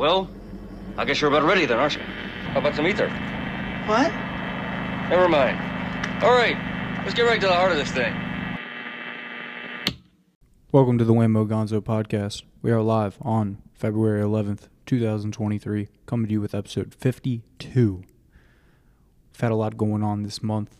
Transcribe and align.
Well, 0.00 0.30
I 0.96 1.04
guess 1.04 1.20
you're 1.20 1.28
about 1.28 1.42
ready 1.42 1.66
then, 1.66 1.78
aren't 1.78 1.94
you? 1.94 2.00
How 2.00 2.60
about 2.60 2.74
some 2.74 2.86
ether? 2.86 3.10
What? 3.84 4.10
Never 5.10 5.28
mind. 5.28 5.58
All 6.24 6.32
right, 6.32 6.56
let's 7.04 7.12
get 7.12 7.26
right 7.26 7.38
to 7.38 7.46
the 7.46 7.52
heart 7.52 7.72
of 7.72 7.76
this 7.76 7.90
thing. 7.90 8.14
Welcome 10.72 10.96
to 10.96 11.04
the 11.04 11.12
Whammo 11.12 11.46
Gonzo 11.46 11.82
podcast. 11.82 12.44
We 12.62 12.70
are 12.70 12.80
live 12.80 13.18
on 13.20 13.58
February 13.74 14.22
11th, 14.22 14.68
2023, 14.86 15.88
coming 16.06 16.28
to 16.28 16.32
you 16.32 16.40
with 16.40 16.54
episode 16.54 16.94
52. 16.94 17.96
We've 17.96 18.06
had 19.38 19.52
a 19.52 19.54
lot 19.54 19.76
going 19.76 20.02
on 20.02 20.22
this 20.22 20.42
month. 20.42 20.78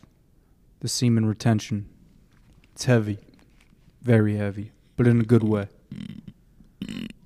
The 0.81 0.89
semen 0.89 1.27
retention, 1.27 1.91
it's 2.73 2.87
heavy, 2.87 3.19
very 4.01 4.37
heavy, 4.37 4.73
but 4.97 5.07
in 5.07 5.21
a 5.21 5.25
good 5.25 5.45
way. 5.45 5.69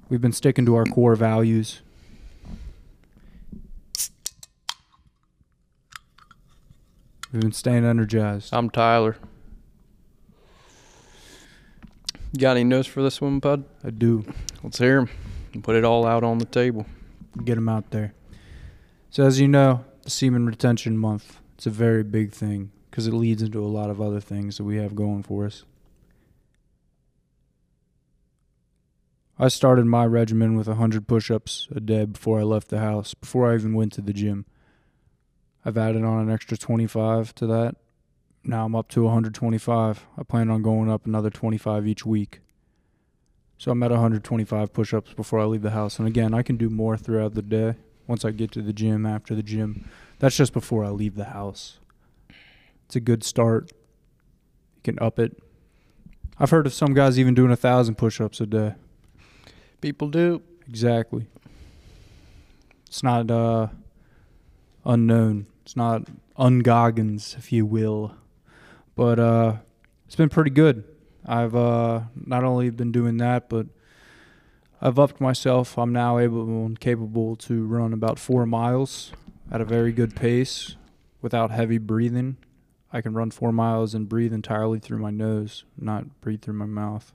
We've 0.08 0.20
been 0.20 0.32
sticking 0.32 0.66
to 0.66 0.74
our 0.76 0.84
core 0.84 1.16
values. 1.16 1.80
We've 7.32 7.42
been 7.42 7.52
staying 7.52 7.84
energized. 7.84 8.52
I'm 8.52 8.70
Tyler. 8.70 9.16
You 12.32 12.40
got 12.40 12.52
any 12.52 12.64
notes 12.64 12.86
for 12.88 13.02
this 13.02 13.20
one, 13.20 13.38
bud? 13.38 13.64
I 13.82 13.90
do. 13.90 14.24
Let's 14.62 14.78
hear 14.78 14.98
'em 14.98 15.08
and 15.52 15.64
put 15.64 15.76
it 15.76 15.84
all 15.84 16.06
out 16.06 16.22
on 16.22 16.38
the 16.38 16.44
table. 16.44 16.86
get 17.44 17.56
them 17.56 17.68
out 17.68 17.90
there. 17.90 18.14
So, 19.10 19.26
as 19.26 19.40
you 19.40 19.48
know, 19.48 19.84
the 20.02 20.10
Semen 20.10 20.46
Retention 20.46 20.96
Month, 20.96 21.40
it's 21.56 21.66
a 21.66 21.70
very 21.70 22.04
big 22.04 22.30
thing 22.30 22.70
because 22.90 23.08
it 23.08 23.12
leads 23.12 23.42
into 23.42 23.58
a 23.60 23.66
lot 23.66 23.90
of 23.90 24.00
other 24.00 24.20
things 24.20 24.58
that 24.58 24.64
we 24.64 24.76
have 24.76 24.94
going 24.94 25.24
for 25.24 25.44
us. 25.46 25.64
I 29.36 29.48
started 29.48 29.86
my 29.86 30.06
regimen 30.06 30.56
with 30.56 30.68
100 30.68 31.08
push 31.08 31.28
ups 31.30 31.66
a 31.74 31.80
day 31.80 32.04
before 32.04 32.38
I 32.38 32.44
left 32.44 32.68
the 32.68 32.78
house, 32.78 33.14
before 33.14 33.50
I 33.50 33.54
even 33.56 33.74
went 33.74 33.92
to 33.94 34.00
the 34.00 34.12
gym. 34.12 34.46
I've 35.64 35.76
added 35.76 36.04
on 36.04 36.20
an 36.20 36.32
extra 36.32 36.56
25 36.56 37.34
to 37.36 37.46
that. 37.48 37.74
Now 38.44 38.64
I'm 38.64 38.76
up 38.76 38.88
to 38.90 39.02
125. 39.02 40.06
I 40.16 40.22
plan 40.22 40.50
on 40.50 40.62
going 40.62 40.88
up 40.88 41.06
another 41.06 41.30
25 41.30 41.86
each 41.86 42.06
week. 42.06 42.40
So 43.58 43.72
I'm 43.72 43.82
at 43.82 43.90
125 43.90 44.72
push 44.72 44.94
ups 44.94 45.14
before 45.14 45.40
I 45.40 45.44
leave 45.46 45.62
the 45.62 45.70
house. 45.70 45.98
And 45.98 46.06
again, 46.06 46.32
I 46.32 46.42
can 46.42 46.56
do 46.56 46.70
more 46.70 46.96
throughout 46.96 47.34
the 47.34 47.42
day 47.42 47.74
once 48.06 48.24
I 48.24 48.30
get 48.30 48.52
to 48.52 48.62
the 48.62 48.72
gym, 48.72 49.04
after 49.04 49.34
the 49.34 49.42
gym. 49.42 49.88
That's 50.20 50.36
just 50.36 50.52
before 50.52 50.84
I 50.84 50.90
leave 50.90 51.16
the 51.16 51.24
house. 51.24 51.78
It's 52.84 52.94
a 52.94 53.00
good 53.00 53.24
start. 53.24 53.72
You 54.76 54.82
can 54.84 54.98
up 55.00 55.18
it. 55.18 55.42
I've 56.38 56.50
heard 56.50 56.66
of 56.66 56.74
some 56.74 56.94
guys 56.94 57.18
even 57.18 57.34
doing 57.34 57.50
a 57.50 57.56
thousand 57.56 57.96
push 57.96 58.20
ups 58.20 58.40
a 58.40 58.46
day. 58.46 58.74
People 59.84 60.08
do. 60.08 60.40
Exactly. 60.66 61.26
It's 62.86 63.02
not 63.02 63.30
uh, 63.30 63.66
unknown. 64.86 65.44
It's 65.62 65.76
not 65.76 66.04
ungoggins, 66.38 67.36
if 67.36 67.52
you 67.52 67.66
will. 67.66 68.14
But 68.96 69.18
uh, 69.18 69.56
it's 70.06 70.16
been 70.16 70.30
pretty 70.30 70.52
good. 70.52 70.84
I've 71.26 71.54
uh, 71.54 72.00
not 72.16 72.44
only 72.44 72.70
been 72.70 72.92
doing 72.92 73.18
that, 73.18 73.50
but 73.50 73.66
I've 74.80 74.98
upped 74.98 75.20
myself. 75.20 75.76
I'm 75.76 75.92
now 75.92 76.16
able 76.16 76.64
and 76.64 76.80
capable 76.80 77.36
to 77.36 77.66
run 77.66 77.92
about 77.92 78.18
four 78.18 78.46
miles 78.46 79.12
at 79.52 79.60
a 79.60 79.66
very 79.66 79.92
good 79.92 80.16
pace 80.16 80.76
without 81.20 81.50
heavy 81.50 81.76
breathing. 81.76 82.38
I 82.90 83.02
can 83.02 83.12
run 83.12 83.30
four 83.30 83.52
miles 83.52 83.94
and 83.94 84.08
breathe 84.08 84.32
entirely 84.32 84.78
through 84.78 85.00
my 85.00 85.10
nose, 85.10 85.64
not 85.76 86.22
breathe 86.22 86.40
through 86.40 86.54
my 86.54 86.64
mouth. 86.64 87.12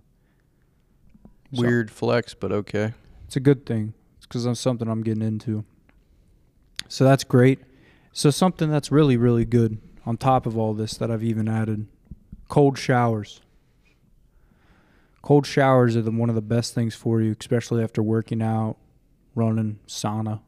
So- 1.54 1.62
Weird 1.62 1.90
flex, 1.92 2.34
but 2.34 2.52
okay. 2.52 2.94
it's 3.26 3.36
a 3.36 3.40
good 3.40 3.66
thing. 3.66 3.94
It's 4.18 4.28
because 4.28 4.46
I'm 4.46 4.56
something 4.56 4.88
I'm 4.88 5.04
getting 5.04 5.24
into. 5.24 5.64
So 6.88 7.04
that's 7.04 7.24
great. 7.24 7.60
So 8.12 8.30
something 8.32 8.70
that's 8.70 8.92
really, 8.92 9.18
really 9.18 9.46
good 9.46 9.80
on 10.06 10.18
top 10.18 10.46
of 10.46 10.58
all 10.58 10.74
this 10.74 10.96
that 10.98 11.12
I've 11.12 11.24
even 11.24 11.48
added 11.48 11.88
cold 12.48 12.78
showers. 12.78 13.42
Cold 15.22 15.46
showers 15.46 15.96
are 15.96 16.02
the, 16.02 16.12
one 16.12 16.30
of 16.30 16.36
the 16.36 16.42
best 16.42 16.74
things 16.74 16.96
for 16.96 17.22
you, 17.22 17.36
especially 17.40 17.84
after 17.84 18.02
working 18.02 18.42
out, 18.42 18.78
running, 19.36 19.80
sauna. 19.88 20.40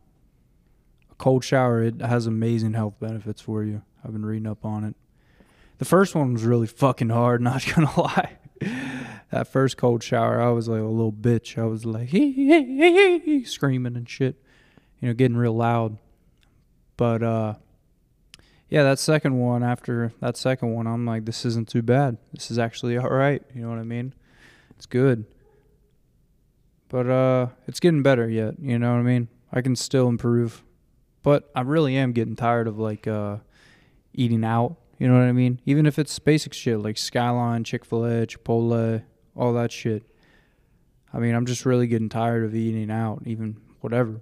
A 1.12 1.16
cold 1.16 1.44
shower, 1.44 1.84
it 1.84 2.02
has 2.02 2.26
amazing 2.26 2.74
health 2.74 2.96
benefits 3.00 3.42
for 3.42 3.64
you. 3.64 3.82
I've 4.04 4.14
been 4.14 4.26
reading 4.26 4.48
up 4.48 4.66
on 4.66 4.84
it. 4.84 4.96
The 5.78 5.86
first 5.86 6.16
one 6.16 6.34
was 6.34 6.44
really 6.44 6.68
fucking 6.68 7.10
hard, 7.10 7.42
not 7.42 7.66
gonna 7.76 8.00
lie. 8.00 8.38
that 9.32 9.48
first 9.48 9.78
cold 9.78 10.04
shower, 10.04 10.42
I 10.42 10.50
was 10.50 10.68
like 10.68 10.82
a 10.82 10.86
little 10.86 11.12
bitch. 11.12 11.58
I 11.58 11.66
was 11.66 11.86
like 11.86 12.10
screaming 13.48 13.96
and 13.96 14.10
shit, 14.10 14.36
you 15.00 15.08
know, 15.08 15.14
getting 15.14 15.38
real 15.38 15.56
loud. 15.56 15.98
But 16.98 17.24
uh, 17.24 17.56
yeah, 18.70 18.84
that 18.84 19.00
second 19.00 19.40
one, 19.40 19.64
after 19.64 20.14
that 20.20 20.38
second 20.38 20.74
one, 20.74 20.88
I'm 20.88 21.06
like, 21.06 21.26
this 21.26 21.46
isn't 21.46 21.68
too 21.68 21.82
bad. 21.82 22.18
This 22.34 22.52
is 22.52 22.60
actually 22.60 22.98
all 22.98 23.10
right. 23.10 23.42
You 23.54 23.64
know 23.64 23.70
what 23.70 23.80
I 23.80 23.84
mean? 23.84 24.14
It's 24.78 24.86
good. 24.86 25.26
But 26.90 27.10
uh, 27.10 27.48
it's 27.68 27.80
getting 27.80 28.04
better 28.04 28.30
yet. 28.30 28.56
You 28.60 28.78
know 28.78 28.92
what 28.92 29.00
I 29.00 29.04
mean? 29.04 29.30
I 29.52 29.62
can 29.62 29.76
still 29.76 30.08
improve. 30.08 30.64
But 31.24 31.50
I 31.56 31.62
really 31.62 31.96
am 31.96 32.12
getting 32.12 32.36
tired 32.36 32.68
of 32.68 32.78
like 32.80 33.08
uh, 33.08 33.38
eating 34.14 34.44
out. 34.44 34.78
You 35.02 35.08
know 35.08 35.16
what 35.16 35.24
I 35.24 35.32
mean? 35.32 35.60
Even 35.66 35.88
if 35.88 35.98
it's 35.98 36.20
basic 36.20 36.54
shit 36.54 36.78
like 36.78 36.96
Skyline, 36.96 37.64
Chick 37.64 37.86
fil 37.86 38.06
A, 38.06 38.28
Chipotle, 38.28 39.02
all 39.36 39.52
that 39.54 39.72
shit. 39.72 40.04
I 41.12 41.18
mean, 41.18 41.34
I'm 41.34 41.48
just 41.48 41.66
really 41.66 41.88
getting 41.88 42.08
tired 42.08 42.46
of 42.46 42.54
eating 42.54 42.92
out, 42.92 43.24
even 43.26 43.58
whatever. 43.80 44.22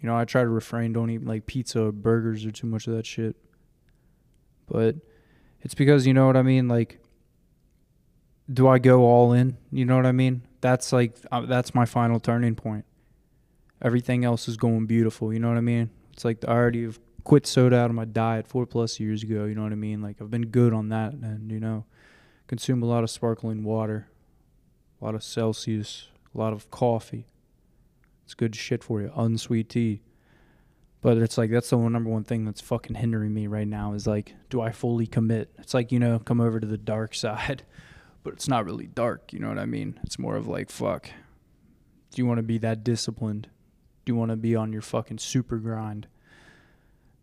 You 0.00 0.08
know, 0.08 0.16
I 0.16 0.24
try 0.24 0.42
to 0.42 0.48
refrain, 0.48 0.92
don't 0.92 1.08
eat 1.08 1.24
like 1.24 1.46
pizza 1.46 1.84
or 1.84 1.92
burgers 1.92 2.44
or 2.44 2.50
too 2.50 2.66
much 2.66 2.88
of 2.88 2.96
that 2.96 3.06
shit. 3.06 3.36
But 4.66 4.96
it's 5.60 5.74
because, 5.74 6.04
you 6.04 6.14
know 6.14 6.26
what 6.26 6.36
I 6.36 6.42
mean? 6.42 6.66
Like, 6.66 6.98
do 8.52 8.66
I 8.66 8.80
go 8.80 9.04
all 9.04 9.32
in? 9.32 9.56
You 9.70 9.84
know 9.84 9.94
what 9.94 10.06
I 10.06 10.10
mean? 10.10 10.42
That's 10.62 10.92
like, 10.92 11.14
uh, 11.30 11.42
that's 11.42 11.76
my 11.76 11.84
final 11.84 12.18
turning 12.18 12.56
point. 12.56 12.86
Everything 13.80 14.24
else 14.24 14.48
is 14.48 14.56
going 14.56 14.86
beautiful. 14.86 15.32
You 15.32 15.38
know 15.38 15.46
what 15.46 15.58
I 15.58 15.60
mean? 15.60 15.90
It's 16.12 16.24
like 16.24 16.44
I 16.44 16.50
already 16.50 16.82
have 16.82 16.98
quit 17.24 17.46
soda 17.46 17.76
out 17.76 17.90
of 17.90 17.96
my 17.96 18.04
diet 18.04 18.46
four 18.46 18.66
plus 18.66 18.98
years 19.00 19.22
ago. 19.22 19.44
You 19.44 19.54
know 19.54 19.62
what 19.62 19.72
I 19.72 19.76
mean? 19.76 20.02
Like, 20.02 20.20
I've 20.20 20.30
been 20.30 20.46
good 20.46 20.72
on 20.72 20.88
that. 20.88 21.12
And, 21.12 21.50
you 21.50 21.60
know, 21.60 21.84
consume 22.46 22.82
a 22.82 22.86
lot 22.86 23.04
of 23.04 23.10
sparkling 23.10 23.64
water, 23.64 24.08
a 25.00 25.04
lot 25.04 25.14
of 25.14 25.22
Celsius, 25.22 26.08
a 26.34 26.38
lot 26.38 26.52
of 26.52 26.70
coffee. 26.70 27.26
It's 28.24 28.34
good 28.34 28.54
shit 28.54 28.82
for 28.82 29.00
you. 29.00 29.12
Unsweet 29.14 29.68
tea. 29.68 30.02
But 31.00 31.18
it's 31.18 31.36
like 31.36 31.50
that's 31.50 31.70
the 31.70 31.76
number 31.76 32.10
one 32.10 32.22
thing 32.22 32.44
that's 32.44 32.60
fucking 32.60 32.94
hindering 32.94 33.34
me 33.34 33.48
right 33.48 33.66
now 33.66 33.92
is 33.92 34.06
like, 34.06 34.34
do 34.50 34.60
I 34.60 34.70
fully 34.70 35.08
commit? 35.08 35.52
It's 35.58 35.74
like, 35.74 35.90
you 35.90 35.98
know, 35.98 36.20
come 36.20 36.40
over 36.40 36.60
to 36.60 36.66
the 36.66 36.78
dark 36.78 37.14
side. 37.16 37.64
But 38.22 38.34
it's 38.34 38.46
not 38.46 38.64
really 38.64 38.86
dark, 38.86 39.32
you 39.32 39.40
know 39.40 39.48
what 39.48 39.58
I 39.58 39.66
mean? 39.66 39.98
It's 40.04 40.16
more 40.16 40.36
of 40.36 40.46
like, 40.46 40.70
fuck. 40.70 41.10
Do 42.12 42.22
you 42.22 42.26
want 42.26 42.38
to 42.38 42.44
be 42.44 42.58
that 42.58 42.84
disciplined? 42.84 43.48
Do 44.04 44.12
you 44.12 44.16
want 44.16 44.30
to 44.30 44.36
be 44.36 44.54
on 44.54 44.72
your 44.72 44.82
fucking 44.82 45.18
super 45.18 45.56
grind? 45.56 46.06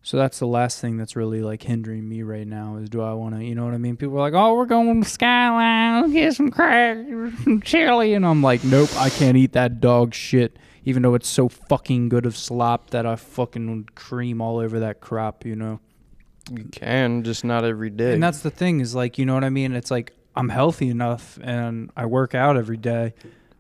So 0.02 0.18
that's 0.18 0.40
the 0.40 0.48
last 0.48 0.80
thing 0.80 0.98
that's 0.98 1.16
really 1.16 1.42
like 1.42 1.64
hindering 1.64 2.08
me 2.08 2.24
right 2.24 2.48
now 2.48 2.78
is 2.78 2.90
do 2.90 3.02
I 3.02 3.14
want 3.14 3.36
to, 3.36 3.44
you 3.44 3.54
know 3.54 3.66
what 3.66 3.74
I 3.74 3.78
mean? 3.78 3.98
People 3.98 4.18
are 4.18 4.22
like, 4.22 4.34
oh, 4.34 4.56
we're 4.56 4.66
going 4.66 5.04
to 5.04 5.10
Skyline, 5.10 6.02
let's 6.02 6.14
get 6.14 6.34
some 6.36 6.52
crack, 6.52 6.98
some 7.44 7.62
chili. 7.64 8.14
And 8.14 8.26
I'm 8.26 8.42
like, 8.42 8.64
nope, 8.64 8.90
I 8.96 9.10
can't 9.10 9.36
eat 9.36 9.52
that 9.54 9.82
dog 9.82 10.14
shit, 10.14 10.58
even 10.86 11.04
though 11.04 11.16
it's 11.16 11.28
so 11.28 11.50
fucking 11.50 12.10
good 12.10 12.26
of 12.26 12.38
slop 12.38 12.92
that 12.92 13.06
I 13.06 13.18
fucking 13.18 13.90
cream 13.96 14.42
all 14.42 14.60
over 14.60 14.80
that 14.80 15.02
crap, 15.02 15.46
you 15.46 15.56
know? 15.56 15.80
You 16.50 16.64
can, 16.72 17.24
just 17.24 17.44
not 17.44 17.66
every 17.66 17.90
day. 17.90 18.14
And 18.14 18.24
that's 18.24 18.40
the 18.40 18.50
thing 18.50 18.80
is 18.80 18.96
like, 18.96 19.18
you 19.18 19.26
know 19.26 19.34
what 19.34 19.44
I 19.44 19.50
mean? 19.50 19.74
It's 19.74 19.92
like 19.92 20.14
I'm 20.36 20.50
healthy 20.50 20.90
enough 20.90 21.38
and 21.44 21.92
I 21.98 22.06
work 22.06 22.34
out 22.34 22.56
every 22.58 22.78
day 22.78 23.14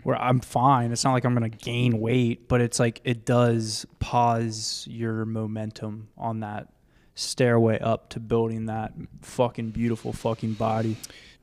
where 0.04 0.20
I'm 0.20 0.40
fine. 0.40 0.92
It's 0.92 1.04
not 1.04 1.14
like 1.14 1.26
I'm 1.26 1.36
going 1.36 1.50
to 1.50 1.58
gain 1.58 2.00
weight, 2.00 2.48
but 2.48 2.62
it's 2.62 2.80
like 2.80 3.02
it 3.04 3.26
does 3.26 3.86
pause 4.00 4.86
your 4.90 5.26
momentum 5.26 6.10
on 6.18 6.40
that 6.42 6.70
stairway 7.16 7.80
up 7.80 8.10
to 8.10 8.20
building 8.20 8.68
that 8.68 8.94
fucking 9.22 9.72
beautiful 9.72 10.14
fucking 10.14 10.54
body. 10.54 10.98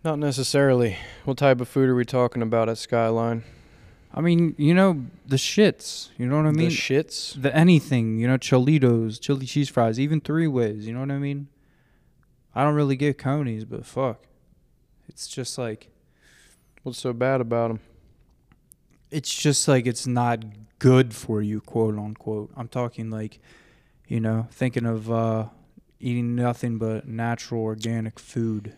not 0.05 0.19
necessarily. 0.19 0.97
What 1.25 1.37
type 1.37 1.61
of 1.61 1.69
food 1.69 1.89
are 1.89 1.95
we 1.95 2.05
talking 2.05 2.43
about 2.43 2.69
at 2.69 2.79
Skyline? 2.79 3.45
I 4.15 4.23
mean, 4.23 4.55
you 4.57 4.73
know, 4.73 5.05
the 5.27 5.37
shits, 5.37 6.09
you 6.17 6.27
know 6.27 6.37
what 6.37 6.47
I 6.47 6.53
mean? 6.53 6.71
the 6.71 6.75
shits. 6.75 7.41
the 7.41 7.55
anything, 7.55 8.19
you 8.19 8.27
know, 8.27 8.39
Chilitos, 8.39 9.21
chili 9.21 9.45
cheese 9.45 9.69
fries, 9.69 10.01
even 10.01 10.23
three 10.23 10.47
ways, 10.47 10.87
you 10.87 10.95
know 10.95 11.01
what 11.01 11.11
I 11.11 11.19
mean? 11.19 11.49
I 12.55 12.63
don't 12.63 12.75
really 12.75 12.97
get 12.97 13.19
conies, 13.19 13.67
but 13.67 13.85
fuck. 13.85 14.23
It's 15.09 15.29
just 15.29 15.59
like 15.59 15.91
What's 16.87 17.01
so 17.01 17.13
bad 17.13 17.41
about 17.41 17.67
them? 17.67 17.81
It's 19.17 19.35
just 19.35 19.67
like 19.67 19.87
it's 19.87 20.07
not 20.07 20.45
good 20.79 21.15
for 21.15 21.41
you, 21.41 21.61
quote 21.63 21.97
unquote. 21.99 22.51
I'm 22.57 22.69
talking 22.69 23.09
like, 23.11 23.39
you 24.07 24.21
know, 24.21 24.47
thinking 24.51 24.85
of 24.85 25.11
uh, 25.11 25.47
eating 25.99 26.35
nothing 26.37 26.77
but 26.79 27.09
natural 27.09 27.63
organic 27.63 28.19
food. 28.19 28.75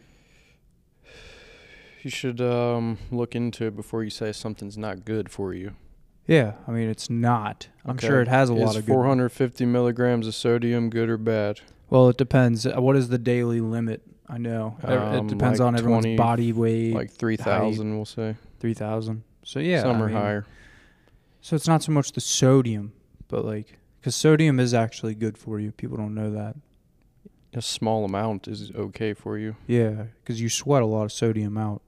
You 2.03 2.11
should 2.11 2.41
um, 2.41 2.99
look 3.11 3.35
into 3.35 3.67
it 3.67 3.75
before 3.77 4.05
you 4.05 4.11
say 4.11 4.31
something's 4.33 4.79
not 4.79 5.05
good 5.05 5.29
for 5.31 5.53
you. 5.53 5.73
Yeah, 6.27 6.53
I 6.67 6.71
mean 6.71 6.89
it's 6.89 7.11
not. 7.11 7.69
I'm 7.85 7.97
Okay. 7.97 8.07
sure 8.07 8.21
it 8.23 8.29
has 8.29 8.51
a 8.51 8.55
Is 8.55 8.61
lot 8.61 8.77
of 8.77 8.87
good. 8.87 8.93
450 8.93 9.65
milligrams 9.67 10.27
of 10.29 10.35
sodium 10.35 10.91
good 10.91 11.09
or 11.09 11.17
bad? 11.19 11.61
Well, 11.91 12.09
it 12.11 12.17
depends. 12.19 12.67
Uh, 12.67 12.81
What 12.81 12.97
is 12.97 13.09
the 13.09 13.19
daily 13.19 13.61
limit? 13.61 14.03
I 14.29 14.37
know 14.39 14.77
Um, 14.85 15.27
it 15.27 15.27
depends 15.29 15.59
like 15.59 15.67
on 15.67 15.75
everyone's 15.77 16.05
20, 16.05 16.17
body 16.17 16.53
weight. 16.53 16.95
Like 16.95 17.11
3,000, 17.11 17.97
we'll 17.97 18.05
say. 18.05 18.37
three 18.61 18.75
thousand. 18.75 19.25
So 19.49 19.61
yeah, 19.61 19.81
Some 19.81 19.97
I 19.97 20.01
are 20.01 20.07
mean, 20.09 20.17
higher. 20.17 20.47
So 21.41 21.57
it's 21.57 21.67
not 21.67 21.83
so 21.83 21.91
much 21.91 22.13
the 22.13 22.21
sodium, 22.21 22.93
but 23.29 23.47
like 23.47 23.79
because 23.99 24.15
sodium 24.15 24.61
is 24.61 24.75
actually 24.75 25.15
good 25.15 25.39
for 25.39 25.59
you. 25.59 25.73
People 25.73 25.97
don't 25.97 26.15
know 26.15 26.31
that. 26.33 26.55
A 27.55 27.63
small 27.63 28.05
amount 28.05 28.47
is 28.47 28.71
okay 28.75 29.15
for 29.15 29.39
you. 29.39 29.57
Yeah, 29.67 30.05
because 30.21 30.39
you 30.39 30.51
sweat 30.51 30.83
a 30.83 30.87
lot 30.87 31.05
of 31.05 31.13
sodium 31.13 31.57
out, 31.57 31.81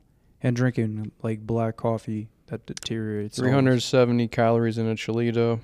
and 0.43 0.57
drinking 0.57 1.13
like 1.23 1.41
black 1.47 1.77
coffee 1.77 2.31
that 2.47 2.65
deteriorates. 2.65 3.37
370 3.37 4.27
calories 4.29 4.79
in 4.79 4.89
a 4.89 4.95
Chilito. 4.95 5.61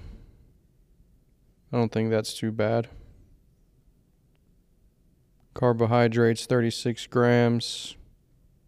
I 1.72 1.78
don't 1.78 1.90
think 1.90 2.10
that's 2.10 2.34
too 2.34 2.52
bad. 2.52 2.88
Carbohydrates 5.54 6.44
36 6.44 7.06
grams. 7.06 7.96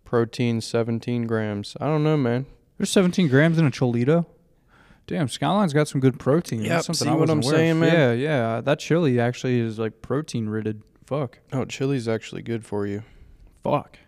Protein 0.06 0.62
17 0.62 1.26
grams. 1.26 1.76
I 1.78 1.88
don't 1.88 2.02
know, 2.02 2.16
man. 2.16 2.46
There's 2.78 2.90
17 2.90 3.28
grams 3.28 3.58
in 3.58 3.66
a 3.66 3.70
Chilito. 3.70 4.24
Damn, 5.06 5.28
Skyline's 5.28 5.72
got 5.72 5.88
some 5.88 6.00
good 6.00 6.18
protein. 6.18 6.60
Yep, 6.60 6.68
That's 6.68 6.86
something 6.86 7.06
see 7.06 7.10
I 7.10 7.14
what 7.14 7.30
I'm 7.30 7.38
wasn't 7.38 7.54
aware 7.54 7.54
of. 7.54 7.58
saying, 7.60 7.80
man? 7.80 7.92
Yeah, 7.92 8.12
yeah. 8.12 8.48
Uh, 8.48 8.60
that 8.62 8.78
chili 8.78 9.18
actually 9.18 9.58
is 9.58 9.78
like 9.78 10.02
protein 10.02 10.48
ridden. 10.48 10.82
Fuck. 11.06 11.38
Oh, 11.52 11.64
chili's 11.64 12.06
actually 12.08 12.42
good 12.42 12.64
for 12.64 12.86
you. 12.86 13.02
Fuck. 13.64 13.98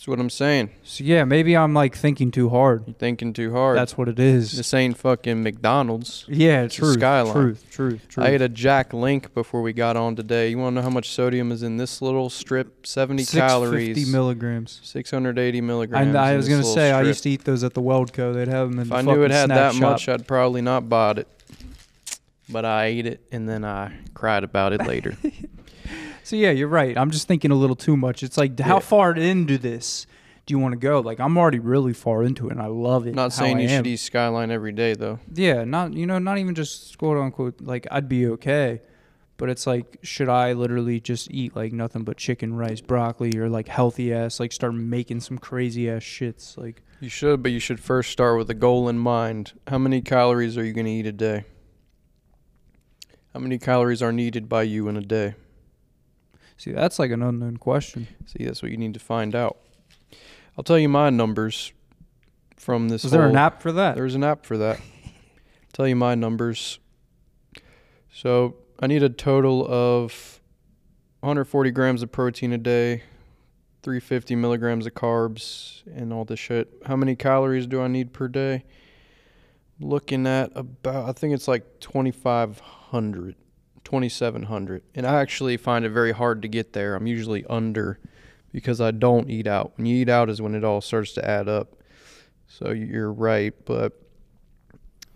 That's 0.00 0.08
what 0.08 0.18
I'm 0.18 0.30
saying. 0.30 0.70
So 0.82 1.04
yeah, 1.04 1.24
maybe 1.24 1.54
I'm 1.54 1.74
like 1.74 1.94
thinking 1.94 2.30
too 2.30 2.48
hard. 2.48 2.84
You're 2.86 2.94
thinking 2.94 3.34
too 3.34 3.52
hard. 3.52 3.76
That's 3.76 3.98
what 3.98 4.08
it 4.08 4.18
is. 4.18 4.56
this 4.56 4.72
ain't 4.72 4.96
fucking 4.96 5.42
McDonald's. 5.42 6.24
yeah, 6.26 6.62
it's 6.62 6.74
truth, 6.74 6.94
Skyline. 6.94 7.34
truth, 7.34 7.66
truth, 7.70 8.08
truth. 8.08 8.26
I 8.26 8.30
ate 8.30 8.40
a 8.40 8.48
Jack 8.48 8.94
Link 8.94 9.34
before 9.34 9.60
we 9.60 9.74
got 9.74 9.98
on 9.98 10.16
today. 10.16 10.48
You 10.48 10.56
want 10.56 10.72
to 10.72 10.76
know 10.76 10.82
how 10.82 10.88
much 10.88 11.10
sodium 11.10 11.52
is 11.52 11.62
in 11.62 11.76
this 11.76 12.00
little 12.00 12.30
strip? 12.30 12.86
70 12.86 13.26
calories. 13.26 13.88
650 13.88 14.10
milligrams. 14.10 14.80
680 14.84 15.58
I, 15.58 15.60
milligrams. 15.60 16.16
I 16.16 16.30
in 16.30 16.36
was 16.38 16.48
gonna 16.48 16.64
say 16.64 16.92
I 16.92 17.02
used 17.02 17.22
to 17.24 17.28
eat 17.28 17.44
those 17.44 17.62
at 17.62 17.74
the 17.74 17.82
Weldco. 17.82 18.32
They'd 18.32 18.48
have 18.48 18.70
them 18.70 18.78
in 18.78 18.84
If 18.84 18.88
the 18.88 18.94
I 18.94 19.02
knew 19.02 19.22
it 19.22 19.30
had 19.30 19.50
that 19.50 19.74
shop. 19.74 19.82
much, 19.82 20.08
I'd 20.08 20.26
probably 20.26 20.62
not 20.62 20.88
bought 20.88 21.18
it. 21.18 21.28
But 22.48 22.64
I 22.64 22.86
ate 22.86 23.04
it 23.04 23.20
and 23.30 23.46
then 23.46 23.66
I 23.66 23.92
cried 24.14 24.44
about 24.44 24.72
it 24.72 24.86
later. 24.86 25.18
So 26.24 26.36
yeah, 26.36 26.50
you're 26.50 26.68
right. 26.68 26.96
I'm 26.96 27.10
just 27.10 27.26
thinking 27.28 27.50
a 27.50 27.54
little 27.54 27.76
too 27.76 27.96
much. 27.96 28.22
It's 28.22 28.36
like 28.38 28.58
how 28.60 28.76
Yeah. 28.76 28.80
far 28.80 29.12
into 29.14 29.58
this 29.58 30.06
do 30.46 30.52
you 30.54 30.58
want 30.58 30.72
to 30.72 30.78
go? 30.78 31.00
Like 31.00 31.20
I'm 31.20 31.36
already 31.38 31.58
really 31.58 31.92
far 31.92 32.22
into 32.22 32.48
it, 32.48 32.52
and 32.52 32.60
I 32.62 32.66
love 32.66 33.06
it. 33.06 33.14
not 33.14 33.32
saying 33.32 33.58
I 33.58 33.60
you 33.62 33.68
am. 33.68 33.78
should 33.84 33.86
eat 33.88 33.96
Skyline 33.98 34.50
every 34.50 34.72
day 34.72 34.94
though. 34.94 35.18
Yeah, 35.32 35.64
not 35.64 35.92
you 35.94 36.06
know, 36.06 36.18
not 36.18 36.38
even 36.38 36.54
just 36.54 36.96
quote 36.98 37.16
unquote 37.18 37.60
like 37.60 37.86
I'd 37.90 38.08
be 38.08 38.26
okay, 38.26 38.80
but 39.36 39.48
it's 39.48 39.66
like 39.66 39.98
should 40.02 40.28
I 40.28 40.52
literally 40.52 41.00
just 41.00 41.30
eat 41.30 41.54
like 41.56 41.72
nothing 41.72 42.02
but 42.04 42.16
chicken, 42.16 42.54
rice, 42.54 42.80
broccoli, 42.80 43.36
or 43.38 43.48
like 43.48 43.68
healthy 43.68 44.12
ass 44.12 44.40
like 44.40 44.52
start 44.52 44.74
making 44.74 45.20
some 45.20 45.38
crazy 45.38 45.88
ass 45.90 46.02
shits 46.02 46.56
like 46.58 46.82
You 47.00 47.08
should, 47.08 47.42
but 47.42 47.52
you 47.52 47.60
should 47.60 47.80
first 47.80 48.10
start 48.10 48.36
with 48.38 48.50
a 48.50 48.54
goal 48.54 48.88
in 48.88 48.98
mind. 48.98 49.52
How 49.68 49.78
many 49.78 50.00
calories 50.00 50.58
are 50.58 50.64
you 50.64 50.72
going 50.72 50.86
to 50.86 50.92
eat 50.92 51.06
a 51.06 51.12
day? 51.12 51.44
How 53.32 53.40
many 53.40 53.58
calories 53.58 54.02
are 54.02 54.12
needed 54.12 54.48
by 54.48 54.62
you 54.64 54.88
in 54.88 54.96
a 54.96 55.00
day? 55.02 55.34
See 56.60 56.72
that's 56.72 56.98
like 56.98 57.10
an 57.10 57.22
unknown 57.22 57.56
question. 57.56 58.06
See, 58.26 58.44
that's 58.44 58.62
what 58.62 58.70
you 58.70 58.76
need 58.76 58.94
to 58.94 59.00
find 59.00 59.34
out. 59.34 59.58
I'll 60.56 60.64
tell 60.64 60.78
you 60.78 60.88
my 60.88 61.10
numbers 61.10 61.72
from 62.56 62.88
this. 62.88 63.04
Is 63.04 63.10
there 63.10 63.26
an 63.26 63.36
app 63.36 63.62
for 63.62 63.72
that? 63.72 63.94
There's 63.96 64.14
an 64.14 64.24
app 64.24 64.44
for 64.44 64.58
that. 64.58 64.80
tell 65.72 65.88
you 65.88 65.96
my 65.96 66.14
numbers. 66.14 66.78
So 68.12 68.56
I 68.78 68.86
need 68.86 69.02
a 69.02 69.08
total 69.08 69.66
of 69.66 70.40
140 71.20 71.70
grams 71.70 72.02
of 72.02 72.10
protein 72.10 72.52
a 72.52 72.58
day, 72.58 73.02
350 73.82 74.36
milligrams 74.36 74.86
of 74.86 74.94
carbs, 74.94 75.82
and 75.94 76.12
all 76.12 76.24
this 76.24 76.40
shit. 76.40 76.72
How 76.86 76.96
many 76.96 77.14
calories 77.14 77.66
do 77.66 77.80
I 77.80 77.88
need 77.88 78.12
per 78.12 78.28
day? 78.28 78.64
Looking 79.78 80.26
at 80.26 80.50
about, 80.54 81.08
I 81.08 81.12
think 81.12 81.34
it's 81.34 81.48
like 81.48 81.80
2,500, 81.80 83.36
2,700. 83.90 84.82
And 84.94 85.06
I 85.06 85.20
actually 85.20 85.56
find 85.56 85.84
it 85.84 85.90
very 85.90 86.12
hard 86.12 86.42
to 86.42 86.48
get 86.48 86.72
there. 86.72 86.94
I'm 86.94 87.06
usually 87.06 87.44
under 87.46 87.98
because 88.52 88.80
I 88.80 88.92
don't 88.92 89.28
eat 89.28 89.46
out. 89.46 89.72
When 89.76 89.86
you 89.86 89.96
eat 89.96 90.08
out 90.08 90.30
is 90.30 90.40
when 90.40 90.54
it 90.54 90.64
all 90.64 90.80
starts 90.80 91.12
to 91.14 91.28
add 91.28 91.48
up. 91.48 91.74
So 92.46 92.70
you're 92.70 93.12
right, 93.12 93.54
but 93.64 94.00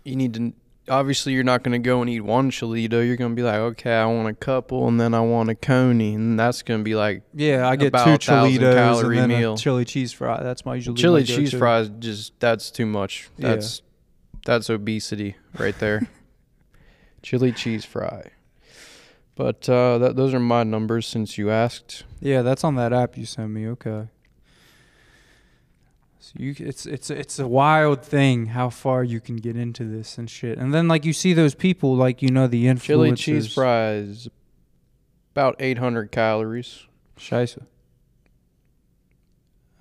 you 0.03 0.15
need 0.15 0.33
to. 0.35 0.53
Obviously, 0.87 1.33
you're 1.33 1.43
not 1.43 1.63
going 1.63 1.71
to 1.71 1.83
go 1.83 2.01
and 2.01 2.09
eat 2.09 2.21
one 2.21 2.51
Chilito. 2.51 3.05
You're 3.05 3.15
going 3.15 3.31
to 3.31 3.35
be 3.35 3.41
like, 3.41 3.55
okay, 3.55 3.93
I 3.95 4.05
want 4.05 4.27
a 4.29 4.35
couple, 4.35 4.87
and 4.87 4.99
then 4.99 5.15
I 5.15 5.19
want 5.19 5.49
a 5.49 5.55
coney, 5.55 6.13
and 6.13 6.39
that's 6.39 6.61
going 6.61 6.81
to 6.81 6.83
be 6.83 6.93
like 6.95 7.23
Yeah, 7.33 7.67
I 7.67 7.75
get 7.75 7.91
two 7.91 7.97
1,000 7.97 8.19
Chilitos 8.19 8.73
calorie 8.73 9.17
and 9.19 9.31
then 9.31 9.39
meal. 9.39 9.53
a 9.55 9.57
chili 9.57 9.83
cheese 9.83 10.13
fry. 10.13 10.43
That's 10.43 10.63
my 10.63 10.75
usually 10.75 10.95
chili 11.01 11.23
cheese 11.23 11.51
go-to. 11.51 11.57
fries. 11.57 11.89
Just 11.99 12.39
that's 12.39 12.69
too 12.69 12.85
much. 12.85 13.29
Yeah. 13.37 13.49
That's 13.49 13.81
that's 14.45 14.69
obesity 14.69 15.35
right 15.57 15.77
there. 15.79 16.07
chili 17.23 17.51
cheese 17.51 17.83
fry. 17.83 18.29
But 19.35 19.67
uh, 19.67 19.97
that, 19.97 20.15
those 20.15 20.33
are 20.33 20.39
my 20.39 20.63
numbers 20.63 21.05
since 21.07 21.37
you 21.37 21.51
asked. 21.51 22.05
Yeah, 22.21 22.41
that's 22.41 22.63
on 22.63 22.75
that 22.75 22.93
app 22.93 23.17
you 23.17 23.25
sent 23.25 23.51
me. 23.51 23.67
Okay. 23.67 24.07
So 26.19 26.31
you, 26.37 26.55
it's 26.57 26.85
it's 26.85 27.11
it's 27.11 27.37
a 27.37 27.47
wild 27.47 28.01
thing 28.01 28.47
how 28.47 28.69
far 28.69 29.03
you 29.03 29.19
can 29.19 29.35
get 29.35 29.55
into 29.57 29.83
this 29.83 30.17
and 30.17 30.29
shit. 30.29 30.57
And 30.57 30.73
then 30.73 30.87
like 30.87 31.05
you 31.05 31.13
see 31.13 31.33
those 31.33 31.53
people 31.53 31.95
like 31.95 32.21
you 32.21 32.31
know 32.31 32.47
the 32.47 32.65
influencers. 32.65 32.81
Chili 32.81 33.15
cheese 33.15 33.53
fries, 33.53 34.27
about 35.33 35.55
800 35.59 36.11
calories. 36.11 36.87
Scheisse. 37.17 37.61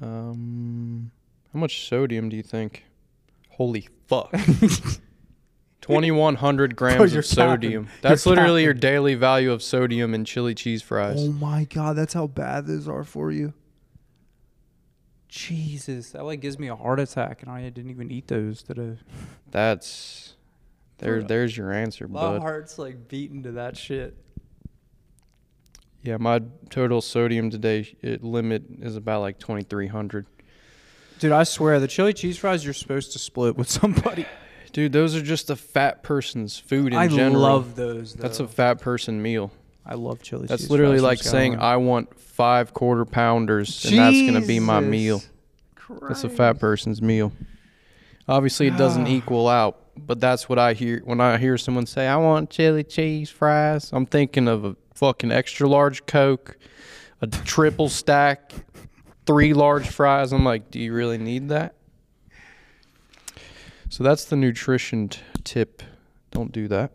Um, 0.02 1.12
how 1.52 1.60
much 1.60 1.88
sodium 1.88 2.28
do 2.28 2.36
you 2.36 2.42
think? 2.42 2.84
Holy 3.50 3.88
fuck. 4.06 4.34
2100 5.86 6.76
grams 6.76 7.12
you're 7.12 7.20
of 7.20 7.26
sodium. 7.26 7.84
capping. 7.84 7.98
That's 8.02 8.24
You're 8.26 8.34
literally 8.36 8.64
your 8.64 8.74
daily 8.74 9.14
value 9.14 9.52
of 9.52 9.62
sodium 9.62 10.14
in 10.14 10.24
chili 10.24 10.54
cheese 10.54 10.82
fries. 10.82 11.16
Oh 11.20 11.32
my 11.32 11.64
god, 11.64 11.96
that's 11.96 12.14
how 12.14 12.26
bad 12.26 12.66
those 12.66 12.88
are 12.88 13.04
for 13.04 13.30
you. 13.30 13.52
Jesus, 15.28 16.10
that 16.10 16.24
like 16.24 16.40
gives 16.40 16.58
me 16.58 16.68
a 16.68 16.76
heart 16.76 17.00
attack, 17.00 17.42
and 17.42 17.50
I 17.50 17.68
didn't 17.68 17.90
even 17.90 18.10
eat 18.10 18.28
those 18.28 18.62
today. 18.62 18.98
That's 19.50 20.34
there. 20.98 21.22
There's 21.24 21.56
your 21.56 21.72
answer, 21.72 22.06
My 22.06 22.20
bud. 22.20 22.40
heart's 22.40 22.78
like 22.78 23.08
beating 23.08 23.42
to 23.42 23.52
that 23.52 23.76
shit. 23.76 24.16
Yeah, 26.02 26.18
my 26.18 26.40
total 26.70 27.00
sodium 27.00 27.50
today 27.50 27.96
it 28.00 28.22
limit 28.22 28.62
is 28.80 28.94
about 28.94 29.22
like 29.22 29.38
2300. 29.40 30.26
Dude, 31.18 31.32
I 31.32 31.42
swear 31.44 31.80
the 31.80 31.88
chili 31.88 32.12
cheese 32.12 32.36
fries 32.38 32.64
you're 32.64 32.74
supposed 32.74 33.12
to 33.12 33.18
split 33.18 33.56
with 33.56 33.68
somebody. 33.80 34.26
Dude, 34.74 34.92
those 34.92 35.14
are 35.16 35.22
just 35.22 35.48
a 35.50 35.56
fat 35.56 36.02
person's 36.02 36.58
food 36.58 36.92
in 36.92 36.92
general. 36.92 37.02
I 37.14 37.16
general. 37.16 37.40
love 37.42 37.76
those. 37.76 38.12
That's 38.12 38.40
a 38.40 38.46
fat 38.48 38.80
person 38.80 39.22
meal. 39.22 39.50
I 39.86 39.94
love 39.94 40.20
chili 40.22 40.46
That's 40.46 40.62
cheese 40.62 40.70
literally 40.70 40.94
fries 40.98 41.00
from 41.00 41.06
like 41.08 41.18
saying 41.22 41.52
Skyline. 41.54 41.72
I 41.72 41.76
want 41.76 42.18
five 42.18 42.74
quarter 42.74 43.04
pounders, 43.04 43.84
and 43.84 43.96
that's 43.98 44.20
gonna 44.26 44.44
be 44.44 44.58
my 44.60 44.80
meal. 44.80 45.18
Jesus 45.20 46.00
That's 46.08 46.24
a 46.24 46.28
fat 46.28 46.58
person's 46.58 47.00
meal. 47.00 47.32
Obviously, 48.26 48.66
it 48.66 48.76
doesn't 48.76 49.06
Ah. 49.06 49.10
equal 49.10 49.48
out, 49.48 49.78
but 49.96 50.18
that's 50.18 50.48
what 50.48 50.58
I 50.58 50.72
hear 50.72 51.02
when 51.04 51.20
I 51.20 51.36
hear 51.38 51.56
someone 51.58 51.86
say, 51.86 52.08
"I 52.08 52.16
want 52.16 52.50
chili 52.50 52.82
cheese 52.82 53.30
fries." 53.30 53.90
I'm 53.92 54.06
thinking 54.06 54.48
of 54.48 54.64
a 54.64 54.74
fucking 54.94 55.30
extra 55.30 55.68
large 55.68 56.06
Coke, 56.06 56.56
a 57.20 57.26
triple 57.26 57.88
stack, 57.88 58.52
three 59.26 59.52
large 59.54 59.86
fries. 59.88 60.32
I'm 60.32 60.44
like, 60.44 60.70
do 60.70 60.80
you 60.80 60.92
really 60.94 61.18
need 61.18 61.48
that? 61.50 61.74
So 63.94 64.02
that's 64.02 64.24
the 64.24 64.34
nutrition 64.34 65.08
t- 65.08 65.20
tip. 65.44 65.80
Don't 66.32 66.50
do 66.50 66.66
that. 66.66 66.90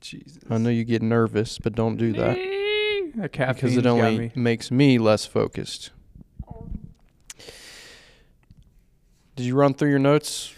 Jesus. 0.00 0.38
I 0.48 0.58
know 0.58 0.70
you 0.70 0.84
get 0.84 1.02
nervous, 1.02 1.58
but 1.58 1.74
don't 1.74 1.96
do 1.96 2.12
that 2.12 2.36
That 3.16 3.32
because 3.32 3.76
it 3.76 3.84
only 3.84 4.16
me. 4.16 4.32
makes 4.36 4.70
me 4.70 4.98
less 4.98 5.26
focused. 5.26 5.90
Did 9.34 9.44
you 9.44 9.56
run 9.56 9.74
through 9.74 9.90
your 9.90 9.98
notes? 9.98 10.54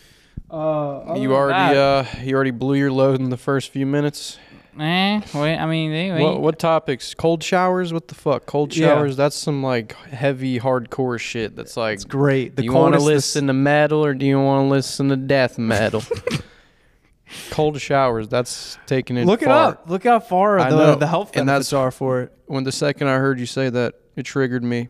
Uh, 0.51 1.15
you 1.17 1.35
already 1.35 1.79
uh 1.79 2.05
you 2.23 2.35
already 2.35 2.51
blew 2.51 2.75
your 2.75 2.93
load 2.93 3.21
in 3.21 3.31
the 3.31 3.39
first 3.39 3.71
few 3.71 3.87
minutes. 3.87 4.39
Eh, 4.79 5.21
wait, 5.35 5.57
I 5.57 5.67
mean, 5.67 5.93
they, 5.93 6.11
What 6.23 6.41
what 6.41 6.59
topics? 6.59 7.15
Cold 7.15 7.43
showers? 7.43 7.93
What 7.93 8.09
the 8.09 8.15
fuck? 8.15 8.45
Cold 8.47 8.75
Yeah. 8.77 8.89
showers? 8.89 9.17
That's 9.17 9.37
some 9.37 9.63
like 9.63 9.95
heavy 10.07 10.59
hardcore 10.59 11.19
shit. 11.21 11.55
That's 11.55 11.77
like 11.77 11.95
it's 11.95 12.05
great. 12.05 12.57
The 12.57 12.63
do 12.63 12.67
you 12.67 12.73
want 12.73 12.95
to 12.95 13.01
listen 13.01 13.47
to 13.47 13.53
metal 13.53 14.05
or 14.05 14.15
do 14.15 14.27
you 14.27 14.41
want 14.41 14.65
to 14.67 14.69
listen 14.71 15.09
to 15.11 15.17
death 15.17 15.59
metal? 15.59 16.03
Cold 17.51 17.81
showers. 17.81 18.29
That's 18.29 18.79
taking 18.87 19.17
it. 19.17 19.27
Look 19.27 19.43
it 19.43 19.49
up. 19.49 19.89
Look 19.89 20.05
how 20.05 20.21
far 20.21 20.59
the, 20.71 20.97
the 20.97 21.07
health 21.07 21.29
and 21.37 21.47
benefits 21.47 21.71
that's- 21.71 21.73
are 21.73 21.91
for 21.91 22.23
it. 22.23 22.33
When 22.47 22.65
the 22.65 22.73
second 22.73 23.09
I 23.09 23.17
heard 23.19 23.41
you 23.41 23.47
say 23.47 23.71
that, 23.71 23.95
it 24.17 24.25
triggered 24.25 24.63
me. 24.63 24.89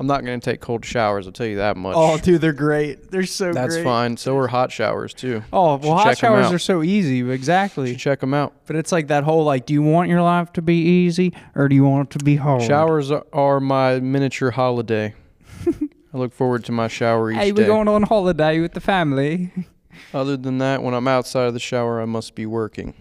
I'm 0.00 0.06
not 0.06 0.24
gonna 0.24 0.38
take 0.38 0.60
cold 0.60 0.84
showers. 0.84 1.26
I'll 1.26 1.32
tell 1.32 1.46
you 1.46 1.56
that 1.56 1.76
much. 1.76 1.94
Oh, 1.96 2.18
dude, 2.18 2.40
they're 2.40 2.52
great. 2.52 3.10
They're 3.10 3.24
so 3.26 3.52
That's 3.52 3.74
great. 3.74 3.84
fine. 3.84 4.16
So 4.16 4.36
are 4.36 4.46
hot 4.46 4.70
showers 4.70 5.12
too. 5.12 5.42
Oh, 5.52 5.76
well, 5.76 5.96
hot 5.96 6.16
showers 6.16 6.52
are 6.52 6.58
so 6.58 6.84
easy. 6.84 7.28
Exactly. 7.28 7.96
Check 7.96 8.20
them 8.20 8.32
out. 8.32 8.52
But 8.66 8.76
it's 8.76 8.92
like 8.92 9.08
that 9.08 9.24
whole 9.24 9.42
like, 9.44 9.66
do 9.66 9.74
you 9.74 9.82
want 9.82 10.08
your 10.08 10.22
life 10.22 10.52
to 10.52 10.62
be 10.62 10.76
easy 10.76 11.34
or 11.56 11.68
do 11.68 11.74
you 11.74 11.84
want 11.84 12.10
it 12.14 12.18
to 12.18 12.24
be 12.24 12.36
hard? 12.36 12.62
Showers 12.62 13.10
are- 13.10 13.60
my 13.60 13.98
miniature 13.98 14.52
holiday. 14.52 15.14
I 15.66 16.16
look 16.16 16.32
forward 16.32 16.64
to 16.66 16.72
my 16.72 16.86
shower 16.88 17.32
each 17.32 17.36
Hey, 17.38 17.50
day. 17.50 17.62
we're 17.62 17.66
going 17.68 17.88
on 17.88 18.04
holiday 18.04 18.60
with 18.60 18.72
the 18.74 18.80
family, 18.80 19.50
Other 20.14 20.36
than 20.36 20.58
that, 20.58 20.82
when 20.82 20.94
I'm 20.94 21.08
outside 21.08 21.48
of 21.48 21.54
the 21.54 21.60
shower, 21.60 22.00
I 22.00 22.04
must 22.04 22.36
be 22.36 22.46
working. 22.46 22.94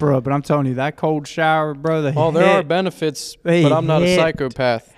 bro. 0.00 0.20
But 0.20 0.32
I'm 0.32 0.42
telling 0.42 0.66
you, 0.66 0.74
that 0.74 0.96
cold 0.96 1.28
shower, 1.28 1.74
bro. 1.74 2.02
The 2.02 2.12
Oh, 2.16 2.32
there 2.32 2.58
are 2.58 2.62
benefits, 2.64 3.36
They 3.44 3.62
but 3.62 3.72
I'm 3.72 3.86
not 3.86 4.02
a 4.02 4.16
psychopath. 4.16 4.92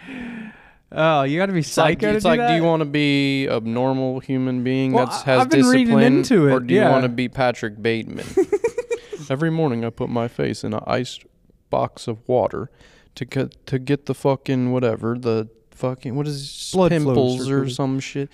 Oh, 0.93 1.23
you 1.23 1.39
got 1.39 1.47
to 1.47 1.53
be 1.53 1.61
It's 1.61 1.77
like, 1.77 2.01
psycho. 2.01 2.15
it's 2.15 2.23
to 2.25 2.29
like 2.29 2.41
do 2.41 2.49
do 2.49 2.55
you 2.55 2.65
want 2.65 2.81
to 2.81 2.85
be 2.87 3.47
a 3.47 3.61
normal 3.61 4.19
human 4.21 4.65
being 4.65 4.93
Well, 4.93 5.07
that 5.07 5.23
has 5.23 5.43
I've 5.43 5.51
been 5.51 5.67
reading 5.67 5.87
discipline, 5.99 6.17
into 6.19 6.49
it, 6.49 6.53
or 6.53 6.61
do 6.61 6.75
you 6.75 6.81
want 6.83 7.05
to 7.05 7.09
be 7.09 7.29
Patrick 7.29 7.81
Bateman? 7.81 8.27
Every 9.31 9.51
morning, 9.51 9.85
I 9.85 9.91
put 9.91 10.09
my 10.09 10.27
face 10.27 10.65
in 10.65 10.75
an 10.75 10.81
iced 10.89 11.25
box 11.71 12.09
of 12.09 12.27
water 12.29 12.71
to 13.15 13.25
get 13.25 13.67
to 13.67 13.79
get 13.79 14.07
the 14.07 14.15
fucking 14.15 14.73
whatever 14.73 15.17
the 15.17 15.49
fucking 15.71 16.17
what 16.17 16.27
is 16.27 16.71
Blood 16.73 16.91
pimples 16.91 17.43
or 17.43 17.45
circulating. 17.45 17.75
some 17.75 18.01
shit. 18.01 18.31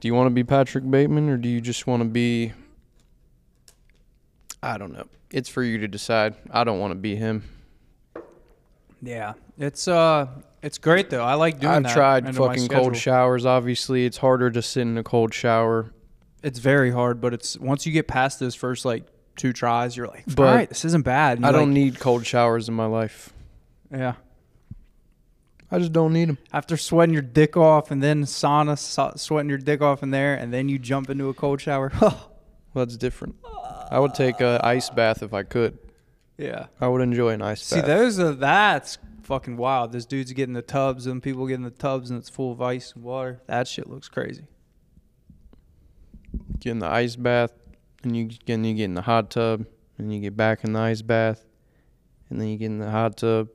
Do 0.00 0.08
you 0.08 0.14
want 0.14 0.26
to 0.26 0.34
be 0.34 0.42
Patrick 0.42 0.90
Bateman 0.90 1.28
or 1.28 1.36
do 1.36 1.48
you 1.48 1.60
just 1.60 1.86
want 1.86 2.02
to 2.02 2.08
be? 2.08 2.52
I 4.62 4.78
don't 4.78 4.92
know. 4.92 5.06
It's 5.30 5.48
for 5.48 5.62
you 5.62 5.78
to 5.78 5.86
decide. 5.88 6.34
I 6.50 6.64
don't 6.64 6.80
want 6.80 6.90
to 6.90 6.96
be 6.96 7.14
him. 7.14 7.44
Yeah, 9.02 9.34
it's 9.58 9.88
uh, 9.88 10.28
it's 10.62 10.78
great 10.78 11.10
though. 11.10 11.22
I 11.24 11.34
like 11.34 11.60
doing 11.60 11.86
I've 11.86 11.92
tried 11.92 12.34
fucking 12.34 12.68
cold 12.68 12.96
showers. 12.96 13.44
Obviously, 13.46 14.04
it's 14.04 14.16
harder 14.16 14.50
to 14.50 14.62
sit 14.62 14.82
in 14.82 14.96
a 14.98 15.02
cold 15.04 15.32
shower. 15.34 15.92
It's 16.42 16.58
very 16.58 16.90
hard, 16.90 17.20
but 17.20 17.34
it's 17.34 17.58
once 17.58 17.86
you 17.86 17.92
get 17.92 18.08
past 18.08 18.40
those 18.40 18.54
first 18.54 18.84
like 18.84 19.04
two 19.36 19.52
tries, 19.52 19.96
you're 19.96 20.06
like, 20.06 20.24
But 20.34 20.48
all 20.48 20.54
right, 20.54 20.68
this 20.68 20.84
isn't 20.84 21.04
bad. 21.04 21.38
And 21.38 21.46
I 21.46 21.52
don't 21.52 21.68
like, 21.68 21.74
need 21.74 22.00
cold 22.00 22.26
showers 22.26 22.68
in 22.68 22.74
my 22.74 22.86
life. 22.86 23.32
Yeah. 23.90 24.14
I 25.70 25.78
just 25.78 25.92
don't 25.92 26.12
need 26.12 26.28
them. 26.28 26.38
After 26.52 26.76
sweating 26.76 27.12
your 27.12 27.22
dick 27.22 27.56
off 27.56 27.90
and 27.90 28.02
then 28.02 28.22
sauna, 28.22 28.78
so- 28.78 29.12
sweating 29.16 29.48
your 29.48 29.58
dick 29.58 29.82
off 29.82 30.02
in 30.02 30.10
there, 30.10 30.34
and 30.34 30.52
then 30.52 30.68
you 30.68 30.78
jump 30.78 31.10
into 31.10 31.28
a 31.28 31.34
cold 31.34 31.60
shower. 31.60 31.92
Well, 32.74 32.84
that's 32.84 32.98
different. 32.98 33.36
I 33.90 33.98
would 33.98 34.12
take 34.12 34.38
an 34.42 34.60
ice 34.62 34.90
bath 34.90 35.22
if 35.22 35.32
I 35.32 35.44
could. 35.44 35.78
Yeah. 36.38 36.66
I 36.80 36.88
would 36.88 37.00
enjoy 37.02 37.30
an 37.30 37.42
ice 37.42 37.60
bath. 37.60 37.66
See, 37.68 37.76
bath. 37.80 37.86
those 37.86 38.18
are 38.20 38.32
that's 38.32 38.98
fucking 39.22 39.56
wild. 39.56 39.92
This 39.92 40.04
dude's 40.06 40.32
getting 40.32 40.54
the 40.54 40.62
tubs 40.62 41.06
and 41.06 41.22
people 41.22 41.46
getting 41.46 41.64
the 41.64 41.70
tubs 41.70 42.10
and 42.10 42.18
it's 42.18 42.28
full 42.28 42.52
of 42.52 42.60
ice 42.62 42.92
and 42.94 43.02
water. 43.04 43.40
That 43.46 43.66
shit 43.68 43.88
looks 43.88 44.08
crazy. 44.08 44.44
get 46.60 46.70
in 46.72 46.78
the 46.78 46.86
ice 46.86 47.16
bath, 47.16 47.52
and 48.02 48.16
you 48.16 48.28
then 48.46 48.64
you 48.64 48.74
get 48.74 48.84
in 48.84 48.94
the 48.94 49.02
hot 49.02 49.30
tub, 49.30 49.66
and 49.98 50.12
you 50.12 50.20
get 50.20 50.36
back 50.36 50.64
in 50.64 50.72
the 50.72 50.80
ice 50.80 51.02
bath, 51.02 51.44
and 52.30 52.40
then 52.40 52.48
you 52.48 52.56
get 52.56 52.66
in 52.66 52.78
the 52.78 52.90
hot 52.90 53.16
tub. 53.16 53.48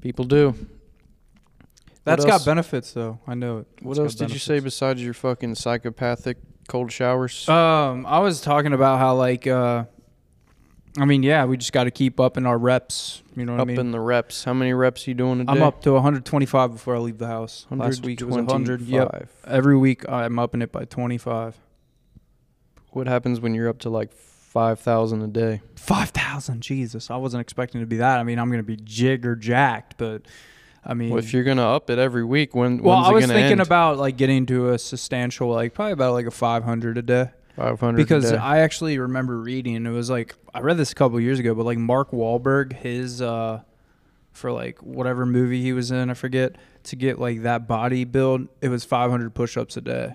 People 0.00 0.24
do. 0.24 0.54
That's 2.04 2.24
got 2.24 2.34
else? 2.34 2.44
benefits 2.44 2.92
though. 2.92 3.18
I 3.26 3.34
know 3.34 3.58
it. 3.58 3.66
What 3.82 3.92
It's 3.92 3.98
else 4.00 4.14
did 4.14 4.30
you 4.32 4.38
say 4.38 4.54
benefits. 4.54 4.76
besides 4.76 5.02
your 5.02 5.14
fucking 5.14 5.56
psychopathic 5.56 6.36
cold 6.68 6.92
showers? 6.92 7.48
Um, 7.48 8.06
I 8.06 8.20
was 8.20 8.40
talking 8.40 8.72
about 8.72 8.98
how 9.00 9.16
like 9.16 9.46
uh, 9.48 9.84
I 10.98 11.04
mean, 11.04 11.22
yeah, 11.22 11.44
we 11.44 11.56
just 11.56 11.72
got 11.72 11.84
to 11.84 11.90
keep 11.90 12.18
up 12.18 12.36
in 12.36 12.46
our 12.46 12.56
reps. 12.56 13.22
You 13.36 13.44
know 13.44 13.52
what 13.52 13.60
up 13.60 13.66
I 13.66 13.70
mean? 13.72 13.80
in 13.80 13.90
the 13.90 14.00
reps. 14.00 14.44
How 14.44 14.54
many 14.54 14.72
reps 14.72 15.06
are 15.06 15.10
you 15.10 15.14
doing 15.14 15.40
a 15.40 15.44
day? 15.44 15.52
I'm 15.52 15.62
up 15.62 15.82
to 15.82 15.92
125 15.92 16.72
before 16.72 16.96
I 16.96 16.98
leave 16.98 17.18
the 17.18 17.26
house. 17.26 17.66
Last 17.70 18.02
week 18.04 18.20
it 18.20 18.24
was 18.24 18.36
100. 18.36 18.80
Yep. 18.82 19.28
Every 19.46 19.76
week 19.76 20.08
I'm 20.08 20.38
upping 20.38 20.62
it 20.62 20.72
by 20.72 20.84
25. 20.84 21.56
What 22.90 23.06
happens 23.06 23.40
when 23.40 23.54
you're 23.54 23.68
up 23.68 23.80
to 23.80 23.90
like 23.90 24.12
five 24.12 24.80
thousand 24.80 25.20
a 25.20 25.26
day? 25.26 25.60
5,000. 25.74 26.62
Jesus, 26.62 27.10
I 27.10 27.16
wasn't 27.16 27.42
expecting 27.42 27.82
to 27.82 27.86
be 27.86 27.98
that. 27.98 28.18
I 28.18 28.22
mean, 28.22 28.38
I'm 28.38 28.50
gonna 28.50 28.62
be 28.62 28.76
jigger 28.76 29.36
jacked, 29.36 29.98
but 29.98 30.22
I 30.82 30.94
mean, 30.94 31.10
Well, 31.10 31.18
if 31.18 31.34
you're 31.34 31.44
gonna 31.44 31.68
up 31.68 31.90
it 31.90 31.98
every 31.98 32.24
week, 32.24 32.54
when 32.54 32.82
well, 32.82 32.96
I 32.96 33.10
was 33.10 33.26
thinking 33.26 33.52
end? 33.52 33.60
about 33.60 33.98
like 33.98 34.16
getting 34.16 34.46
to 34.46 34.70
a 34.70 34.78
substantial, 34.78 35.50
like 35.50 35.74
probably 35.74 35.92
about 35.92 36.14
like 36.14 36.24
a 36.24 36.30
500 36.30 36.96
a 36.96 37.02
day. 37.02 37.30
Five 37.56 37.80
hundred 37.80 37.96
because 37.96 38.30
a 38.30 38.32
day. 38.32 38.38
I 38.38 38.58
actually 38.58 38.98
remember 38.98 39.38
reading 39.38 39.86
it 39.86 39.90
was 39.90 40.10
like 40.10 40.34
I 40.54 40.60
read 40.60 40.76
this 40.76 40.92
a 40.92 40.94
couple 40.94 41.18
years 41.20 41.38
ago, 41.38 41.54
but 41.54 41.64
like 41.64 41.78
Mark 41.78 42.10
Wahlberg, 42.12 42.72
his 42.72 43.20
uh 43.20 43.62
for 44.32 44.52
like 44.52 44.82
whatever 44.82 45.24
movie 45.26 45.62
he 45.62 45.72
was 45.72 45.90
in, 45.90 46.10
I 46.10 46.14
forget, 46.14 46.56
to 46.84 46.96
get 46.96 47.18
like 47.18 47.42
that 47.42 47.66
body 47.66 48.04
build, 48.04 48.48
it 48.60 48.68
was 48.68 48.84
500 48.84 49.34
push-ups 49.34 49.76
a 49.76 49.80
day. 49.80 50.14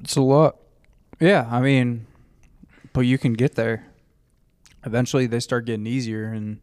it's 0.00 0.16
a 0.16 0.20
lot. 0.20 0.56
Yeah, 1.20 1.48
I 1.50 1.60
mean, 1.60 2.06
but 2.92 3.00
you 3.00 3.18
can 3.18 3.32
get 3.32 3.54
there. 3.54 3.86
Eventually, 4.84 5.26
they 5.26 5.40
start 5.40 5.64
getting 5.64 5.86
easier, 5.86 6.26
and 6.26 6.60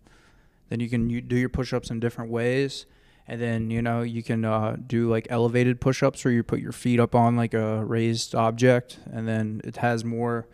then 0.69 0.79
you 0.79 0.89
can 0.89 1.09
you 1.09 1.21
do 1.21 1.35
your 1.35 1.49
push-ups 1.49 1.89
in 1.89 1.99
different 1.99 2.31
ways, 2.31 2.85
and 3.27 3.41
then 3.41 3.69
you 3.71 3.81
know 3.81 4.01
you 4.01 4.21
can 4.23 4.45
uh, 4.45 4.75
do 4.85 5.09
like 5.09 5.27
elevated 5.29 5.81
push-ups 5.81 6.23
where 6.25 6.33
you 6.33 6.43
put 6.43 6.59
your 6.59 6.71
feet 6.71 6.99
up 6.99 7.15
on 7.15 7.35
like 7.35 7.53
a 7.53 7.83
raised 7.85 8.35
object, 8.35 8.99
and 9.11 9.27
then 9.27 9.61
it 9.63 9.77
has 9.77 10.03
more, 10.05 10.47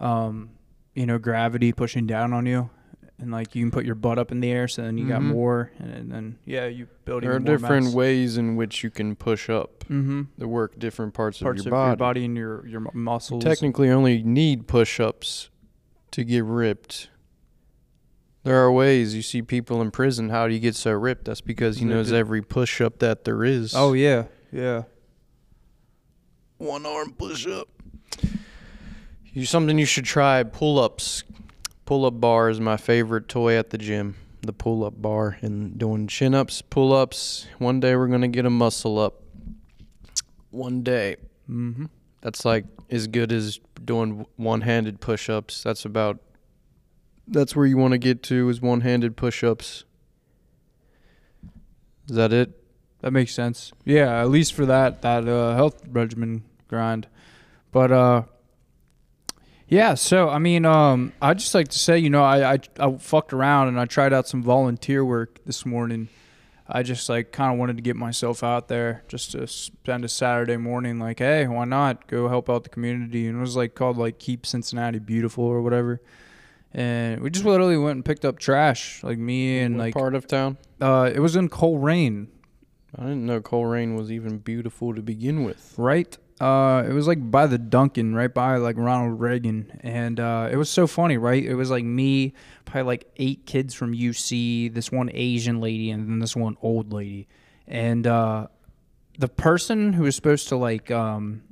um, 0.00 0.50
you 0.94 1.06
know, 1.06 1.18
gravity 1.18 1.72
pushing 1.72 2.06
down 2.06 2.32
on 2.32 2.46
you, 2.46 2.70
and 3.18 3.30
like 3.30 3.54
you 3.54 3.62
can 3.62 3.70
put 3.70 3.84
your 3.84 3.94
butt 3.94 4.18
up 4.18 4.32
in 4.32 4.40
the 4.40 4.50
air, 4.50 4.66
so 4.68 4.82
then 4.82 4.98
you 4.98 5.06
got 5.08 5.20
Mhm. 5.20 5.26
more, 5.32 5.70
and, 5.78 6.10
then 6.10 6.38
yeah, 6.44 6.66
you 6.66 6.88
build 7.04 7.22
There 7.22 7.34
are 7.36 7.40
more 7.40 7.46
different 7.56 7.86
mass. 7.86 7.94
ways 7.94 8.36
in 8.36 8.56
which 8.56 8.82
you 8.82 8.90
can 8.90 9.14
push 9.16 9.48
up 9.48 9.84
Mm-hmm. 9.88 10.22
that 10.38 10.48
work 10.48 10.78
different 10.78 11.14
parts, 11.14 11.38
Parts 11.40 11.60
of 11.60 11.66
of 11.66 11.70
your 11.70 11.78
body. 11.78 11.88
your 11.90 11.96
body 11.96 12.24
and 12.24 12.36
your 12.36 12.66
your 12.66 12.80
mu- 12.80 12.90
You 12.94 13.00
muscles. 13.00 13.44
technically 13.44 13.90
only 13.90 14.22
need 14.22 14.66
push-ups 14.66 15.50
to 16.12 16.24
get 16.24 16.44
ripped. 16.44 17.08
There 18.44 18.56
are 18.56 18.72
ways 18.72 19.14
you 19.14 19.22
see 19.22 19.40
people 19.42 19.80
in 19.80 19.90
prison. 19.92 20.28
How 20.30 20.48
do 20.48 20.54
you 20.54 20.60
get 20.60 20.74
so 20.74 20.90
ripped? 20.92 21.26
That's 21.26 21.40
because 21.40 21.78
he 21.78 21.84
knows 21.84 22.12
every 22.12 22.42
push-up 22.42 22.98
that 22.98 23.24
there 23.24 23.44
is. 23.44 23.72
Oh 23.74 23.92
yeah, 23.92 24.24
yeah. 24.50 24.82
one 26.58 26.86
arm 26.86 27.12
push-up. 27.12 27.68
You 29.32 29.46
something 29.46 29.78
you 29.78 29.86
should 29.86 30.04
try. 30.04 30.42
Pull-ups. 30.42 31.24
Pull-up 31.84 32.20
bar 32.20 32.50
is 32.50 32.60
my 32.60 32.76
favorite 32.76 33.28
toy 33.28 33.56
at 33.56 33.70
the 33.70 33.78
gym. 33.78 34.16
The 34.42 34.52
pull-up 34.52 35.00
bar 35.00 35.38
and 35.40 35.78
doing 35.78 36.08
chin-ups, 36.08 36.62
pull-ups. 36.62 37.46
One 37.58 37.78
day 37.78 37.94
we're 37.94 38.08
gonna 38.08 38.28
get 38.28 38.44
a 38.44 38.50
muscle 38.50 38.98
up. 38.98 39.22
One 40.50 40.82
day. 40.82 41.16
Mm-hmm. 41.48 41.86
That's 42.22 42.44
like 42.44 42.64
as 42.90 43.06
good 43.06 43.30
as 43.30 43.60
doing 43.84 44.26
one-handed 44.36 45.00
push-ups. 45.00 45.62
That's 45.62 45.84
about 45.84 46.18
that's 47.32 47.56
where 47.56 47.66
you 47.66 47.76
want 47.76 47.92
to 47.92 47.98
get 47.98 48.22
to 48.24 48.48
is 48.48 48.60
one-handed 48.60 49.16
push-ups. 49.16 49.84
Is 52.08 52.16
that 52.16 52.32
it? 52.32 52.62
That 53.00 53.12
makes 53.12 53.34
sense. 53.34 53.72
Yeah, 53.84 54.20
at 54.20 54.28
least 54.28 54.54
for 54.54 54.64
that 54.66 55.02
that 55.02 55.26
uh, 55.28 55.54
health 55.56 55.82
regimen 55.88 56.44
grind. 56.68 57.08
But 57.72 57.90
uh, 57.90 58.22
yeah. 59.66 59.94
So 59.94 60.28
I 60.28 60.38
mean, 60.38 60.64
um, 60.64 61.12
I 61.20 61.34
just 61.34 61.54
like 61.54 61.68
to 61.68 61.78
say, 61.78 61.98
you 61.98 62.10
know, 62.10 62.22
I, 62.22 62.54
I 62.54 62.58
I 62.78 62.96
fucked 62.96 63.32
around 63.32 63.68
and 63.68 63.80
I 63.80 63.86
tried 63.86 64.12
out 64.12 64.28
some 64.28 64.42
volunteer 64.42 65.04
work 65.04 65.44
this 65.44 65.66
morning. 65.66 66.08
I 66.68 66.82
just 66.82 67.08
like 67.08 67.32
kind 67.32 67.52
of 67.52 67.58
wanted 67.58 67.76
to 67.76 67.82
get 67.82 67.96
myself 67.96 68.42
out 68.44 68.68
there 68.68 69.04
just 69.08 69.32
to 69.32 69.46
spend 69.46 70.04
a 70.04 70.08
Saturday 70.08 70.56
morning. 70.56 70.98
Like, 71.00 71.18
hey, 71.18 71.46
why 71.48 71.64
not 71.64 72.06
go 72.06 72.28
help 72.28 72.48
out 72.48 72.62
the 72.62 72.70
community? 72.70 73.26
And 73.26 73.38
it 73.38 73.40
was 73.40 73.56
like 73.56 73.74
called 73.74 73.98
like 73.98 74.18
Keep 74.18 74.46
Cincinnati 74.46 75.00
Beautiful 75.00 75.44
or 75.44 75.60
whatever. 75.60 76.00
And 76.74 77.20
we 77.20 77.30
just 77.30 77.44
literally 77.44 77.76
went 77.76 77.96
and 77.96 78.04
picked 78.04 78.24
up 78.24 78.38
trash, 78.38 79.02
like 79.02 79.18
me 79.18 79.58
and 79.60 79.76
What 79.76 79.82
like 79.84 79.94
part 79.94 80.14
of 80.14 80.26
town? 80.26 80.56
uh, 80.80 81.10
it 81.14 81.18
was 81.20 81.36
in 81.36 81.48
Colerain, 81.50 82.28
I 82.96 83.02
didn't 83.02 83.26
know 83.26 83.40
Colerain 83.40 83.96
was 83.96 84.10
even 84.10 84.38
beautiful 84.38 84.94
to 84.94 85.02
begin 85.02 85.44
with. 85.44 85.74
right? 85.76 86.16
Uh, 86.40 86.82
it 86.88 86.92
was 86.92 87.06
like 87.06 87.30
by 87.30 87.46
the 87.46 87.58
Dunkin, 87.58 88.14
right 88.14 88.32
by 88.32 88.56
like 88.56 88.76
Ronald 88.76 89.20
Reagan, 89.20 89.78
and 89.82 90.18
uh, 90.18 90.48
it 90.50 90.56
was 90.56 90.68
so 90.70 90.86
funny, 90.86 91.16
right? 91.16 91.44
It 91.44 91.54
was 91.54 91.70
like 91.70 91.84
me, 91.84 92.32
probably 92.64 92.82
like 92.82 93.10
eight 93.18 93.46
kids 93.46 93.74
from 93.74 93.94
UC, 93.94 94.72
this 94.74 94.90
one 94.90 95.08
Asian 95.12 95.60
lady, 95.60 95.90
and 95.90 96.08
then 96.08 96.18
this 96.18 96.34
one 96.34 96.56
old 96.62 96.92
lady, 96.92 97.28
and 97.68 98.06
uh, 98.08 98.48
the 99.18 99.28
person 99.28 99.92
who 99.92 100.02
was 100.04 100.16
supposed 100.16 100.48
to 100.48 100.56
like, 100.56 100.90
um, 100.90 101.42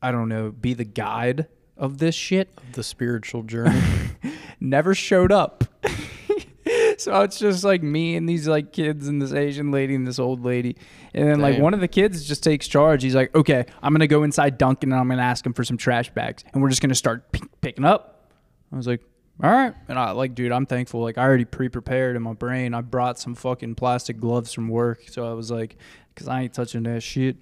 I 0.00 0.12
don't 0.12 0.28
know, 0.30 0.50
be 0.50 0.72
the 0.72 0.84
guide 0.84 1.46
of 1.78 1.98
this 1.98 2.14
shit 2.14 2.50
The 2.72 2.82
spiritual 2.82 3.42
journey. 3.44 3.80
never 4.60 4.94
showed 4.94 5.32
up. 5.32 5.64
so 6.98 7.22
it's 7.22 7.38
just 7.38 7.64
like 7.64 7.82
me 7.82 8.16
and 8.16 8.28
these 8.28 8.46
like 8.48 8.72
kids 8.72 9.08
and 9.08 9.22
this 9.22 9.32
Asian 9.32 9.70
lady 9.70 9.94
and 9.94 10.06
this 10.06 10.18
old 10.18 10.44
lady. 10.44 10.76
And 11.14 11.28
then 11.28 11.40
like 11.40 11.54
Damn. 11.54 11.62
one 11.62 11.74
of 11.74 11.80
the 11.80 11.88
kids 11.88 12.24
just 12.26 12.42
takes 12.42 12.68
charge. 12.68 13.02
He's 13.02 13.14
like, 13.14 13.34
"Okay, 13.34 13.64
I'm 13.82 13.92
going 13.92 14.00
to 14.00 14.06
go 14.06 14.22
inside 14.24 14.58
Dunkin 14.58 14.92
and 14.92 15.00
I'm 15.00 15.08
going 15.08 15.18
to 15.18 15.24
ask 15.24 15.46
him 15.46 15.52
for 15.54 15.64
some 15.64 15.76
trash 15.76 16.10
bags 16.10 16.44
and 16.52 16.62
we're 16.62 16.68
just 16.68 16.82
going 16.82 16.90
to 16.90 16.94
start 16.96 17.32
p- 17.32 17.42
picking 17.60 17.84
up." 17.84 18.30
I 18.72 18.76
was 18.76 18.86
like, 18.86 19.00
All 19.42 19.50
right. 19.50 19.74
And 19.88 19.98
I 19.98 20.10
like, 20.10 20.34
dude, 20.34 20.52
I'm 20.52 20.66
thankful. 20.66 21.00
Like, 21.00 21.16
I 21.16 21.22
already 21.22 21.44
pre 21.46 21.68
prepared 21.68 22.16
in 22.16 22.22
my 22.22 22.34
brain. 22.34 22.74
I 22.74 22.82
brought 22.82 23.18
some 23.18 23.34
fucking 23.34 23.76
plastic 23.76 24.18
gloves 24.18 24.52
from 24.52 24.68
work. 24.68 25.04
So 25.08 25.28
I 25.28 25.32
was 25.32 25.50
like, 25.50 25.76
because 26.14 26.28
I 26.28 26.42
ain't 26.42 26.52
touching 26.52 26.82
that 26.82 27.02
shit. 27.02 27.36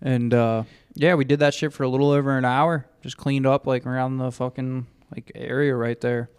And 0.00 0.32
uh, 0.32 0.64
yeah, 0.94 1.14
we 1.14 1.24
did 1.24 1.40
that 1.40 1.54
shit 1.54 1.72
for 1.72 1.82
a 1.82 1.88
little 1.88 2.10
over 2.10 2.36
an 2.38 2.44
hour. 2.44 2.86
Just 3.02 3.16
cleaned 3.16 3.46
up 3.46 3.66
like 3.66 3.86
around 3.86 4.18
the 4.18 4.30
fucking 4.30 4.86
like 5.14 5.32
area 5.34 5.74
right 5.74 6.00
there. 6.00 6.30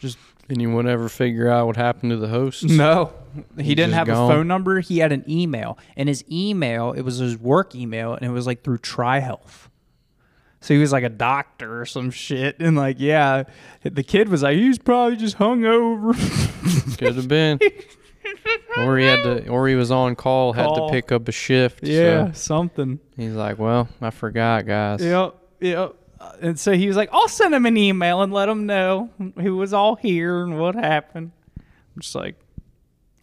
Just 0.00 0.18
Anyone 0.50 0.86
ever 0.86 1.08
figure 1.08 1.48
out 1.48 1.66
what 1.66 1.76
happened 1.76 2.10
to 2.10 2.18
the 2.18 2.28
host? 2.28 2.64
No, 2.64 3.14
he 3.56 3.62
He's 3.64 3.76
didn't 3.76 3.94
have 3.94 4.06
gone? 4.06 4.30
a 4.30 4.34
phone 4.34 4.46
number. 4.46 4.80
He 4.80 4.98
had 4.98 5.10
an 5.10 5.24
email, 5.26 5.78
and 5.96 6.06
his 6.06 6.22
email 6.30 6.92
it 6.92 7.00
was 7.00 7.16
his 7.16 7.38
work 7.38 7.74
email, 7.74 8.12
and 8.12 8.24
it 8.26 8.28
was 8.30 8.46
like 8.46 8.62
through 8.62 8.78
TriHealth. 8.78 9.68
So 10.60 10.74
he 10.74 10.80
was 10.80 10.92
like 10.92 11.02
a 11.04 11.08
doctor 11.08 11.80
or 11.80 11.86
some 11.86 12.10
shit, 12.10 12.56
and 12.60 12.76
like 12.76 12.96
yeah, 13.00 13.44
the 13.84 14.02
kid 14.02 14.28
was 14.28 14.42
like 14.42 14.58
he's 14.58 14.78
probably 14.78 15.16
just 15.16 15.38
hungover. 15.38 16.12
Could 16.98 17.16
have 17.16 17.28
been. 17.28 17.58
or 18.78 18.98
he 18.98 19.04
had 19.06 19.22
to, 19.22 19.48
or 19.48 19.68
he 19.68 19.74
was 19.74 19.90
on 19.90 20.16
call, 20.16 20.52
had 20.52 20.66
Call. 20.66 20.88
to 20.88 20.92
pick 20.92 21.12
up 21.12 21.28
a 21.28 21.32
shift. 21.32 21.84
yeah, 21.84 22.26
so 22.28 22.32
something. 22.32 22.98
he's 23.16 23.32
like, 23.32 23.58
well, 23.58 23.88
I 24.00 24.10
forgot, 24.10 24.66
guys. 24.66 25.02
Yep, 25.02 25.34
yep. 25.60 25.94
And 26.40 26.58
so 26.58 26.72
he 26.72 26.88
was 26.88 26.96
like, 26.96 27.10
I'll 27.12 27.28
send 27.28 27.54
him 27.54 27.66
an 27.66 27.76
email 27.76 28.22
and 28.22 28.32
let 28.32 28.48
him 28.48 28.64
know 28.66 29.10
who 29.38 29.56
was 29.56 29.72
all 29.74 29.94
here 29.96 30.42
and 30.42 30.58
what 30.58 30.74
happened. 30.74 31.32
I'm 31.58 32.00
just 32.00 32.14
like, 32.14 32.36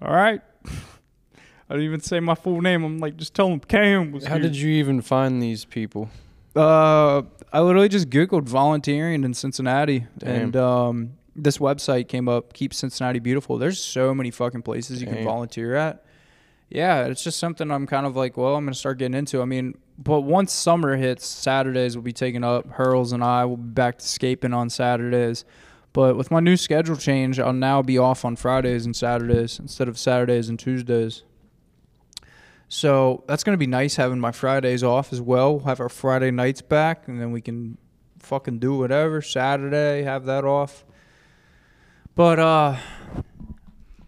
all 0.02 0.14
right. 0.14 0.42
I 0.66 1.76
didn't 1.76 1.86
even 1.86 2.02
say 2.02 2.20
my 2.20 2.36
full 2.36 2.62
name. 2.62 2.84
I'm 2.84 3.00
like, 3.00 3.16
just 3.18 3.34
tell 3.34 3.48
him 3.48 3.60
Cam 3.62 4.12
was 4.12 4.26
How 4.26 4.34
here. 4.36 4.44
did 4.44 4.56
you 4.58 4.70
even 4.72 5.02
find 5.02 5.42
these 5.42 5.64
people? 5.66 6.10
Uh, 6.56 7.22
I 7.54 7.62
literally 7.62 7.88
just 7.90 8.10
Googled 8.10 8.44
volunteering 8.44 9.24
in 9.24 9.34
Cincinnati, 9.34 10.06
Damn. 10.18 10.30
and 10.42 10.56
um, 10.58 11.14
this 11.36 11.58
website 11.58 12.08
came 12.08 12.28
up. 12.28 12.54
Keep 12.54 12.74
Cincinnati 12.74 13.20
Beautiful. 13.20 13.58
There's 13.58 13.82
so 13.82 14.14
many 14.14 14.32
fucking 14.32 14.64
places 14.64 15.02
you 15.02 15.08
can 15.08 15.24
volunteer 15.24 15.76
at. 15.76 16.04
Yeah, 16.70 17.06
it's 17.06 17.24
just 17.24 17.38
something 17.38 17.70
I'm 17.70 17.86
kind 17.86 18.06
of 18.06 18.16
like, 18.16 18.38
well, 18.38 18.56
I'm 18.56 18.64
gonna 18.66 18.76
start 18.76 18.98
getting 18.98 19.18
into. 19.18 19.42
I 19.42 19.46
mean, 19.46 19.78
but 19.98 20.22
once 20.22 20.54
summer 20.54 20.96
hits, 20.96 21.28
Saturdays 21.28 21.98
will 21.98 22.04
be 22.04 22.14
taken 22.14 22.44
up. 22.44 22.66
Hurls 22.68 23.12
and 23.12 23.24
I 23.24 23.44
will 23.46 23.58
be 23.58 23.72
back 23.72 23.98
to 23.98 24.08
scaping 24.08 24.54
on 24.54 24.70
Saturdays. 24.70 25.44
But 25.94 26.16
with 26.16 26.32
my 26.32 26.40
new 26.40 26.56
schedule 26.56 26.96
change, 26.96 27.40
I'll 27.40 27.52
now 27.52 27.82
be 27.82 27.98
off 27.98 28.24
on 28.24 28.38
Fridays 28.38 28.86
and 28.86 28.96
Saturdays 28.96 29.60
instead 29.60 29.90
of 29.90 30.00
Saturdays 30.00 30.48
and 30.48 30.58
Tuesdays. 30.58 31.24
So 32.70 33.26
that's 33.28 33.44
gonna 33.44 33.58
be 33.58 33.68
nice 33.68 33.98
having 33.98 34.20
my 34.22 34.32
Fridays 34.32 34.82
off 34.82 35.12
as 35.12 35.20
well. 35.20 35.58
We'll 35.58 35.66
have 35.66 35.82
our 35.82 35.90
Friday 35.90 36.32
nights 36.32 36.62
back, 36.62 37.10
and 37.10 37.20
then 37.20 37.34
we 37.34 37.42
can 37.42 37.78
fucking 38.20 38.60
do 38.60 38.78
whatever. 38.78 39.22
Saturday, 39.22 40.04
have 40.04 40.24
that 40.26 40.46
off. 40.46 40.86
But 42.16 42.40
uh, 42.40 42.78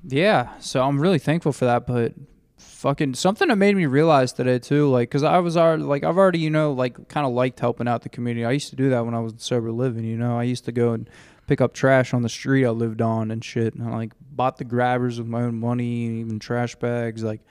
yeah. 0.07 0.57
So 0.59 0.83
I'm 0.83 0.99
really 0.99 1.19
thankful 1.19 1.53
for 1.53 1.65
that. 1.65 1.87
But 1.87 2.13
fucking 2.57 3.13
something 3.13 3.47
that 3.47 3.55
made 3.55 3.75
me 3.75 3.85
realize 3.85 4.33
today 4.33 4.59
too, 4.59 4.89
like, 4.89 5.09
cause 5.09 5.23
I 5.23 5.39
was 5.39 5.55
already 5.55 5.83
like 5.83 6.03
I've 6.03 6.17
already 6.17 6.39
you 6.39 6.49
know 6.49 6.73
like 6.73 7.07
kind 7.07 7.25
of 7.25 7.33
liked 7.33 7.59
helping 7.59 7.87
out 7.87 8.01
the 8.01 8.09
community. 8.09 8.45
I 8.45 8.51
used 8.51 8.69
to 8.71 8.75
do 8.75 8.89
that 8.89 9.05
when 9.05 9.13
I 9.13 9.19
was 9.19 9.33
sober 9.37 9.71
living. 9.71 10.03
You 10.03 10.17
know, 10.17 10.37
I 10.37 10.43
used 10.43 10.65
to 10.65 10.71
go 10.71 10.91
and 10.91 11.09
pick 11.47 11.61
up 11.61 11.73
trash 11.73 12.13
on 12.13 12.21
the 12.21 12.29
street 12.29 12.65
I 12.65 12.69
lived 12.69 13.01
on 13.01 13.31
and 13.31 13.43
shit, 13.43 13.73
and 13.73 13.87
I 13.87 13.95
like 13.95 14.13
bought 14.19 14.57
the 14.57 14.65
grabbers 14.65 15.17
with 15.19 15.27
my 15.27 15.43
own 15.43 15.59
money, 15.59 16.05
and 16.05 16.17
even 16.19 16.39
trash 16.39 16.75
bags, 16.75 17.23
like 17.23 17.41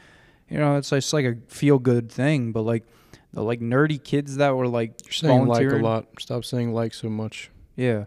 you 0.49 0.59
know, 0.59 0.77
it's 0.77 0.91
just 0.91 1.15
like 1.15 1.25
a 1.25 1.37
feel 1.49 1.79
good 1.79 2.13
thing. 2.13 2.53
But 2.53 2.63
like 2.63 2.85
the 3.33 3.43
like 3.43 3.61
nerdy 3.61 4.03
kids 4.03 4.37
that 4.37 4.55
were 4.55 4.69
like 4.69 4.95
You're 5.05 5.13
saying 5.13 5.47
like 5.47 5.67
a 5.67 5.77
lot. 5.77 6.07
Stop 6.19 6.45
saying 6.45 6.75
like 6.75 6.93
so 6.93 7.09
much. 7.09 7.51
Yeah. 7.75 8.05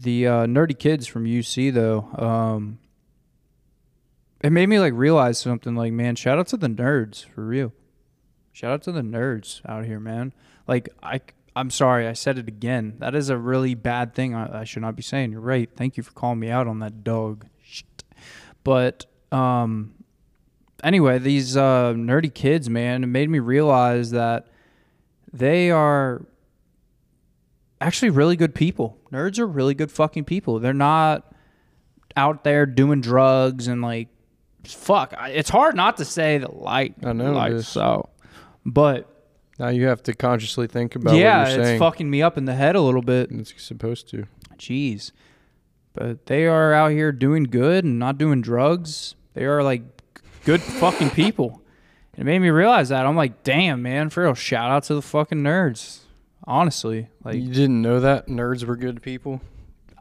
The 0.00 0.26
uh, 0.26 0.46
nerdy 0.46 0.78
kids 0.78 1.06
from 1.06 1.26
UC 1.26 1.74
though, 1.74 2.08
um, 2.14 2.78
it 4.40 4.50
made 4.50 4.66
me 4.66 4.78
like 4.78 4.94
realize 4.94 5.38
something. 5.38 5.74
Like, 5.74 5.92
man, 5.92 6.16
shout 6.16 6.38
out 6.38 6.46
to 6.48 6.56
the 6.56 6.68
nerds 6.68 7.24
for 7.24 7.44
real. 7.44 7.72
Shout 8.52 8.72
out 8.72 8.82
to 8.84 8.92
the 8.92 9.02
nerds 9.02 9.60
out 9.68 9.84
here, 9.84 10.00
man. 10.00 10.32
Like, 10.66 10.88
I, 11.02 11.20
I'm 11.54 11.70
sorry, 11.70 12.06
I 12.06 12.14
said 12.14 12.38
it 12.38 12.48
again. 12.48 12.94
That 12.98 13.14
is 13.14 13.28
a 13.28 13.36
really 13.36 13.74
bad 13.74 14.14
thing. 14.14 14.34
I, 14.34 14.60
I 14.60 14.64
should 14.64 14.82
not 14.82 14.96
be 14.96 15.02
saying. 15.02 15.32
You're 15.32 15.40
right. 15.40 15.68
Thank 15.76 15.96
you 15.96 16.02
for 16.02 16.12
calling 16.12 16.40
me 16.40 16.48
out 16.48 16.66
on 16.66 16.78
that 16.78 17.04
dog. 17.04 17.46
Shit. 17.62 18.04
But 18.64 19.04
um, 19.30 19.94
anyway, 20.82 21.18
these 21.18 21.56
uh, 21.56 21.92
nerdy 21.94 22.32
kids, 22.32 22.70
man, 22.70 23.04
it 23.04 23.08
made 23.08 23.28
me 23.28 23.38
realize 23.38 24.12
that 24.12 24.48
they 25.32 25.70
are 25.70 26.22
actually 27.80 28.10
really 28.10 28.36
good 28.36 28.54
people. 28.54 28.98
Nerds 29.12 29.38
are 29.38 29.46
really 29.46 29.74
good 29.74 29.90
fucking 29.90 30.24
people. 30.24 30.58
They're 30.58 30.72
not 30.72 31.32
out 32.16 32.44
there 32.44 32.66
doing 32.66 33.00
drugs 33.00 33.66
and 33.68 33.82
like 33.82 34.08
fuck. 34.64 35.14
I- 35.16 35.30
It's 35.30 35.50
hard 35.50 35.74
not 35.76 35.96
to 35.98 36.04
say 36.04 36.38
that 36.38 36.56
like 36.56 36.94
I 37.04 37.12
know 37.12 37.32
like 37.32 37.60
so, 37.60 38.08
but 38.66 39.08
Now 39.58 39.68
you 39.68 39.86
have 39.86 40.02
to 40.04 40.14
consciously 40.14 40.66
think 40.66 40.94
about 40.96 41.14
yeah, 41.16 41.42
what 41.42 41.50
you're 41.52 41.58
it's 41.60 41.68
saying. 41.68 41.78
fucking 41.78 42.10
me 42.10 42.22
up 42.22 42.36
in 42.36 42.44
the 42.46 42.54
head 42.54 42.76
a 42.76 42.80
little 42.80 43.02
bit. 43.02 43.30
It's 43.30 43.54
supposed 43.62 44.08
to. 44.10 44.26
Jeez, 44.58 45.12
but 45.94 46.26
they 46.26 46.46
are 46.46 46.72
out 46.74 46.90
here 46.90 47.12
doing 47.12 47.44
good 47.44 47.84
and 47.84 47.98
not 47.98 48.18
doing 48.18 48.42
drugs. 48.42 49.14
They 49.34 49.44
are 49.44 49.62
like 49.62 49.82
good 50.44 50.60
fucking 50.62 51.10
people. 51.10 51.62
It 52.18 52.24
made 52.24 52.40
me 52.40 52.50
realize 52.50 52.90
that. 52.90 53.06
I'm 53.06 53.16
like, 53.16 53.44
damn, 53.44 53.80
man, 53.80 54.10
for 54.10 54.24
real. 54.24 54.34
Shout 54.34 54.70
out 54.70 54.82
to 54.84 54.94
the 54.94 55.00
fucking 55.00 55.38
nerds. 55.38 56.00
Honestly, 56.50 57.08
like 57.24 57.36
you 57.36 57.48
didn't 57.54 57.80
know 57.80 58.00
that 58.00 58.26
nerds 58.26 58.64
were 58.64 58.76
good 58.76 59.00
people. 59.02 59.40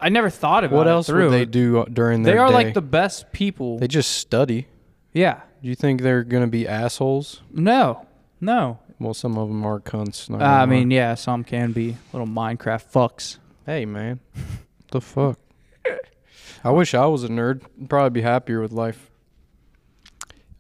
I 0.02 0.10
never 0.10 0.30
thought 0.30 0.64
about 0.64 0.76
What 0.78 0.88
it 0.88 0.92
else 0.92 1.08
through. 1.08 1.26
would 1.26 1.34
they 1.34 1.46
do 1.46 1.80
uh, 1.80 1.86
during 1.86 2.24
their 2.24 2.34
They 2.34 2.40
are 2.40 2.48
day? 2.48 2.54
like 2.54 2.74
the 2.74 2.82
best 2.82 3.32
people. 3.32 3.78
They 3.80 3.88
just 3.88 4.12
study. 4.14 4.68
yeah. 5.14 5.42
Do 5.62 5.68
you 5.68 5.76
think 5.76 6.02
they're 6.02 6.24
gonna 6.24 6.48
be 6.48 6.68
assholes? 6.68 7.42
No. 7.52 8.06
No. 8.42 8.80
Well, 8.98 9.14
some 9.14 9.38
of 9.38 9.48
them 9.50 9.66
are 9.66 9.80
cunts. 9.80 10.30
Uh, 10.32 10.44
I 10.44 10.66
mean, 10.66 10.90
yeah, 10.90 11.16
some 11.16 11.44
can 11.44 11.72
be 11.74 11.98
little 12.14 12.28
Minecraft 12.28 12.92
fucks. 12.92 13.38
hey 13.66 13.86
man, 13.86 14.20
the 14.92 15.02
fuck. 15.02 15.38
I 16.64 16.72
wish 16.72 16.94
I 16.94 17.06
was 17.06 17.24
a 17.24 17.28
nerd. 17.30 17.62
I'd 17.82 17.90
probably 17.90 18.10
be 18.10 18.22
happier 18.22 18.60
with 18.62 18.72
life. 18.72 19.09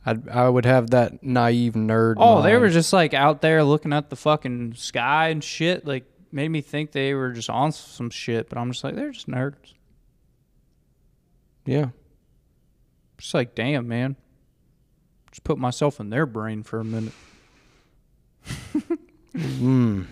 I'd, 0.10 0.30
I 0.30 0.50
would 0.50 0.65
have 0.65 0.89
that 0.91 1.24
naive 1.24 1.74
nerd. 1.74 2.15
Oh, 2.17 2.41
they 2.41 2.58
were 2.58 2.69
just 2.69 2.91
like 2.93 3.13
out 3.13 3.41
there 3.41 3.63
looking 3.63 3.93
at 3.93 4.10
the 4.10 4.15
fucking 4.15 4.74
sky 4.76 5.30
and 5.30 5.43
shit. 5.43 5.86
Like 5.86 6.06
made 6.32 6.50
me 6.50 6.62
think 6.62 6.91
they 6.91 7.13
were 7.13 7.32
just 7.32 7.50
on 7.50 7.72
some 7.72 8.10
shit. 8.10 8.50
But 8.50 8.58
I'm 8.58 8.72
just 8.72 8.84
like, 8.84 8.95
they're 8.95 9.12
just 9.12 9.28
nerds. 9.28 9.74
yeah. 11.65 11.89
Just 13.17 13.34
like, 13.34 13.54
damn, 13.54 13.88
man. 13.88 14.15
Just 15.32 15.43
put 15.43 15.58
myself 15.58 16.00
in 16.00 16.10
their 16.10 16.26
brain 16.26 16.63
for 16.63 16.80
a 16.80 16.86
minute. 16.86 17.13
Mm. 19.36 20.08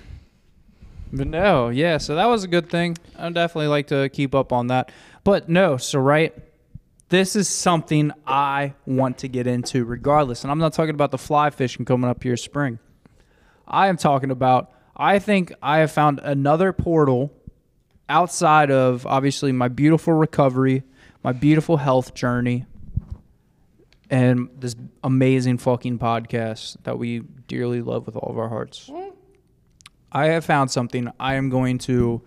But 1.12 1.28
no, 1.28 1.70
yeah, 1.70 1.98
so 1.98 2.16
that 2.16 2.26
was 2.26 2.44
a 2.44 2.48
good 2.48 2.70
thing. 2.70 2.98
I 3.18 3.30
definitely 3.30 3.68
like 3.68 3.88
to 3.88 4.10
keep 4.10 4.36
up 4.36 4.52
on 4.52 4.68
that. 4.68 4.92
But 5.24 5.50
no, 5.50 5.78
so 5.78 6.00
right, 6.00 6.34
this 7.10 7.36
is 7.36 7.48
something 7.48 8.12
I 8.26 8.74
want 8.86 9.20
to 9.20 9.28
get 9.28 9.48
into 9.48 9.86
regardless. 9.86 10.44
And 10.44 10.52
I'm 10.52 10.60
not 10.60 10.74
talking 10.74 10.94
about 10.94 11.12
the 11.12 11.18
fly 11.18 11.50
fishing 11.50 11.86
coming 11.86 12.10
up 12.10 12.24
here 12.24 12.38
spring. 12.38 12.80
I 13.68 13.88
am 13.88 13.98
talking 13.98 14.32
about 14.32 14.72
I 14.96 15.20
think 15.20 15.54
I 15.62 15.80
have 15.80 15.92
found 15.92 16.20
another 16.24 16.74
portal 16.74 17.32
outside 18.10 18.72
of 18.72 19.06
obviously 19.06 19.52
my 19.52 19.68
beautiful 19.68 20.14
recovery, 20.14 20.84
my 21.24 21.34
beautiful 21.34 21.78
health 21.78 22.16
journey, 22.16 22.66
and 24.10 24.50
this 24.58 24.76
amazing 25.04 25.60
fucking 25.60 26.00
podcast 26.00 26.78
that 26.84 26.98
we 26.98 27.20
dearly 27.48 27.82
love 27.82 28.08
with 28.08 28.16
all 28.16 28.32
of 28.32 28.40
our 28.40 28.50
hearts. 28.50 28.90
I 30.12 30.28
have 30.28 30.46
found 30.46 30.72
something 30.72 31.12
I 31.20 31.36
am 31.36 31.50
going 31.50 31.78
to 31.80 32.22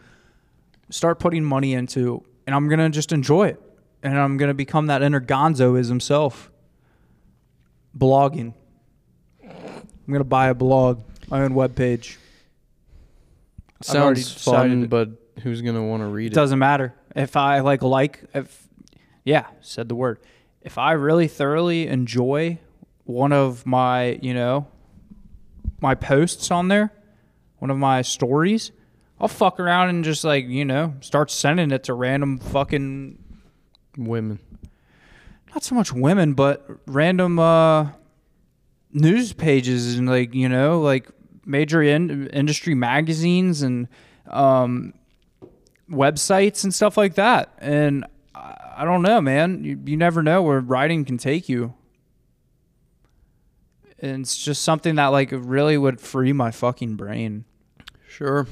start 0.90 1.18
putting 1.18 1.44
money 1.44 1.72
into, 1.72 2.22
and 2.46 2.54
I'm 2.54 2.68
gonna 2.68 2.90
just 2.90 3.10
enjoy 3.10 3.48
it, 3.48 3.60
and 4.02 4.18
I'm 4.18 4.36
gonna 4.36 4.54
become 4.54 4.86
that 4.86 5.02
inner 5.02 5.20
Gonzo 5.20 5.78
is 5.78 5.88
himself. 5.88 6.50
Blogging. 7.96 8.54
I'm 9.44 10.12
gonna 10.12 10.24
buy 10.24 10.48
a 10.48 10.54
blog, 10.54 11.02
my 11.28 11.42
own 11.42 11.52
webpage. 11.52 12.16
Sounds 13.82 14.30
fun, 14.32 14.86
but 14.86 15.10
who's 15.42 15.62
gonna 15.62 15.84
want 15.84 16.02
to 16.02 16.06
read 16.06 16.26
It 16.26 16.32
it? 16.32 16.34
doesn't 16.34 16.58
matter 16.58 16.94
if 17.16 17.36
I 17.36 17.60
like 17.60 17.82
like 17.82 18.22
if 18.34 18.68
yeah 19.24 19.46
said 19.60 19.88
the 19.88 19.94
word. 19.94 20.18
If 20.62 20.76
I 20.76 20.92
really 20.92 21.28
thoroughly 21.28 21.86
enjoy 21.86 22.58
one 23.04 23.32
of 23.32 23.64
my 23.66 24.18
you 24.22 24.34
know 24.34 24.66
my 25.80 25.94
posts 25.94 26.50
on 26.50 26.68
there, 26.68 26.92
one 27.58 27.70
of 27.70 27.78
my 27.78 28.02
stories, 28.02 28.70
I'll 29.18 29.28
fuck 29.28 29.58
around 29.58 29.88
and 29.88 30.04
just 30.04 30.24
like 30.24 30.46
you 30.46 30.64
know 30.66 30.94
start 31.00 31.30
sending 31.30 31.70
it 31.70 31.84
to 31.84 31.94
random 31.94 32.38
fucking 32.38 33.19
Women. 34.06 34.38
not 35.52 35.62
so 35.62 35.74
much 35.74 35.92
women 35.92 36.34
but 36.34 36.66
random 36.86 37.38
uh 37.38 37.88
news 38.92 39.32
pages 39.32 39.96
and 39.96 40.08
like 40.08 40.34
you 40.34 40.48
know 40.48 40.80
like 40.80 41.08
major 41.44 41.82
in- 41.82 42.28
industry 42.28 42.74
magazines 42.74 43.62
and 43.62 43.88
um 44.28 44.94
websites 45.90 46.64
and 46.64 46.72
stuff 46.72 46.96
like 46.96 47.14
that. 47.16 47.52
And 47.58 48.06
I, 48.34 48.74
I 48.78 48.84
don't 48.84 49.02
know, 49.02 49.20
man. 49.20 49.64
You, 49.64 49.78
you 49.84 49.96
never 49.96 50.22
know 50.22 50.42
where 50.42 50.60
writing 50.60 51.04
can 51.04 51.18
take 51.18 51.48
you. 51.48 51.74
And 53.98 54.22
it's 54.22 54.42
just 54.42 54.62
something 54.62 54.94
that 54.94 55.08
like 55.08 55.30
really 55.32 55.76
would 55.76 56.00
free 56.00 56.32
my 56.32 56.50
fucking 56.50 56.96
brain. 56.96 57.44
Sure. 58.08 58.46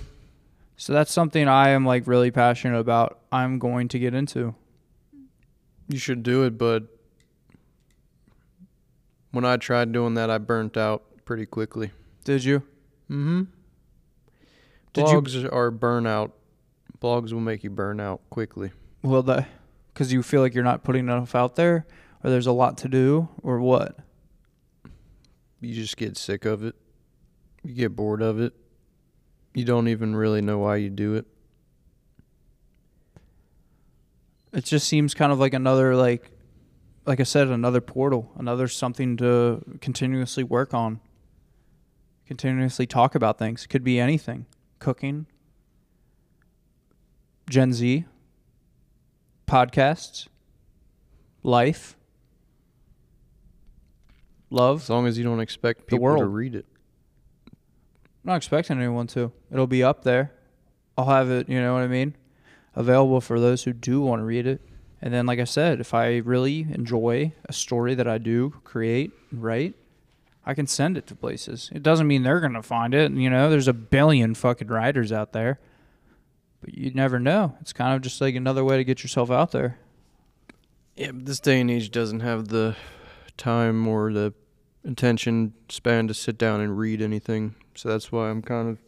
So 0.76 0.92
that's 0.92 1.12
something 1.12 1.48
I 1.48 1.70
am 1.70 1.87
like 1.87 2.06
really 2.06 2.30
passionate 2.30 2.78
about. 2.78 3.18
I'm 3.32 3.58
going 3.58 3.88
to 3.88 3.98
get 3.98 4.14
into. 4.14 4.54
You 5.88 5.98
should 5.98 6.22
do 6.22 6.44
it, 6.44 6.59
but 6.59 6.85
when 9.33 9.44
I 9.44 9.57
tried 9.57 9.92
doing 9.92 10.14
that, 10.14 10.31
I 10.31 10.38
burnt 10.38 10.77
out 10.77 11.03
pretty 11.24 11.46
quickly. 11.46 11.90
Did 12.24 12.44
you? 12.44 12.61
Mm-hmm. 13.11 13.42
Did 14.92 15.09
you- 15.09 15.20
Blogs 15.22 15.53
are 15.53 15.70
burnout. 15.72 16.33
Blogs 17.01 17.33
will 17.33 17.40
make 17.40 17.62
you 17.62 17.70
burn 17.70 18.01
out 18.01 18.20
quickly. 18.31 18.72
Well, 19.03 19.22
that 19.24 19.48
because 19.94 20.12
you 20.12 20.22
feel 20.22 20.40
like 20.40 20.55
you're 20.55 20.64
not 20.64 20.83
putting 20.85 21.05
enough 21.05 21.35
out 21.35 21.55
there, 21.57 21.87
or 22.24 22.31
there's 22.31 22.46
a 22.48 22.53
lot 22.53 22.77
to 22.79 22.88
do, 22.88 23.29
or 23.42 23.61
what? 23.61 23.98
You 25.61 25.74
just 25.74 25.96
get 25.96 26.16
sick 26.16 26.44
of 26.44 26.64
it. 26.64 26.74
You 27.62 27.74
get 27.74 27.94
bored 27.94 28.20
of 28.22 28.40
it. 28.40 28.53
You 29.55 29.64
don't 29.64 29.88
even 29.88 30.14
really 30.16 30.40
know 30.40 30.59
why 30.59 30.77
you 30.77 30.90
do 30.90 31.14
it. 31.14 31.27
It 34.52 34.64
just 34.64 34.88
seems 34.88 35.14
kind 35.14 35.32
of 35.32 35.38
like 35.38 35.54
another 35.54 35.94
like, 35.94 36.30
like 37.06 37.20
I 37.20 37.24
said, 37.24 37.48
another 37.48 37.80
portal, 37.80 38.32
another 38.37 38.68
something 38.68 39.16
to 39.18 39.62
continuously 39.80 40.42
work 40.44 40.74
on. 40.74 41.00
Continuously 42.26 42.87
talk 42.87 43.14
about 43.14 43.38
things. 43.38 43.66
Could 43.66 43.82
be 43.82 43.98
anything. 43.98 44.46
Cooking. 44.78 45.26
Gen 47.48 47.72
Z. 47.72 48.04
Podcasts. 49.46 50.28
Life. 51.42 51.96
Love. 54.50 54.82
As 54.82 54.90
long 54.90 55.06
as 55.06 55.16
you 55.16 55.24
don't 55.24 55.40
expect 55.40 55.87
people 55.87 56.16
to 56.16 56.26
read 56.26 56.54
it. 56.54 56.66
I'm 57.48 58.32
not 58.32 58.37
expecting 58.37 58.76
anyone 58.78 59.06
to. 59.08 59.32
It'll 59.50 59.66
be 59.66 59.82
up 59.82 60.04
there. 60.04 60.32
I'll 60.98 61.06
have 61.06 61.30
it, 61.30 61.48
you 61.48 61.61
know 61.61 61.74
what 61.74 61.82
I 61.82 61.87
mean? 61.87 62.14
Available 62.74 63.20
for 63.20 63.40
those 63.40 63.64
who 63.64 63.72
do 63.72 64.00
want 64.00 64.20
to 64.20 64.24
read 64.24 64.46
it. 64.46 64.61
And 65.00 65.14
then, 65.14 65.26
like 65.26 65.38
I 65.38 65.44
said, 65.44 65.81
if 65.81 65.94
I 65.94 66.16
really 66.16 66.66
enjoy 66.70 67.33
a 67.48 67.52
story 67.52 67.94
that 67.94 68.09
I 68.09 68.18
do 68.18 68.50
create 68.64 69.12
and 69.31 69.42
write, 69.42 69.74
I 70.44 70.54
can 70.54 70.66
send 70.66 70.96
it 70.96 71.07
to 71.09 71.14
places. 71.14 71.70
It 71.72 71.83
doesn't 71.83 72.07
mean 72.07 72.22
they're 72.22 72.40
going 72.40 72.54
to 72.54 72.62
find 72.62 72.94
it. 72.94 73.12
You 73.12 73.31
know, 73.31 73.50
there's 73.50 73.68
a 73.68 73.72
billion 73.72 74.35
fucking 74.35 74.68
writers 74.68 75.12
out 75.12 75.33
there. 75.33 75.61
But 76.61 76.74
you 76.74 76.90
never 76.92 77.20
know. 77.20 77.54
It's 77.61 77.72
kind 77.72 77.94
of 77.94 78.02
just 78.02 78.20
like 78.20 78.35
another 78.35 78.64
way 78.64 78.76
to 78.76 78.85
get 78.85 79.02
yourself 79.02 79.31
out 79.31 79.52
there. 79.52 79.78
Yeah, 80.96 81.12
but 81.12 81.26
this 81.26 81.38
day 81.38 81.61
and 81.61 81.70
age 81.70 81.90
doesn't 81.90 82.20
have 82.20 82.48
the 82.48 82.74
time 83.37 83.87
or 83.87 84.12
the 84.12 84.35
attention 84.85 85.54
span 85.68 86.09
to 86.09 86.14
sit 86.14 86.38
down 86.38 86.61
and 86.61 86.76
read 86.76 87.00
anything. 87.00 87.54
So 87.76 87.88
that's 87.88 88.11
why 88.11 88.31
I'm 88.31 88.42
kind 88.42 88.70
of. 88.70 88.78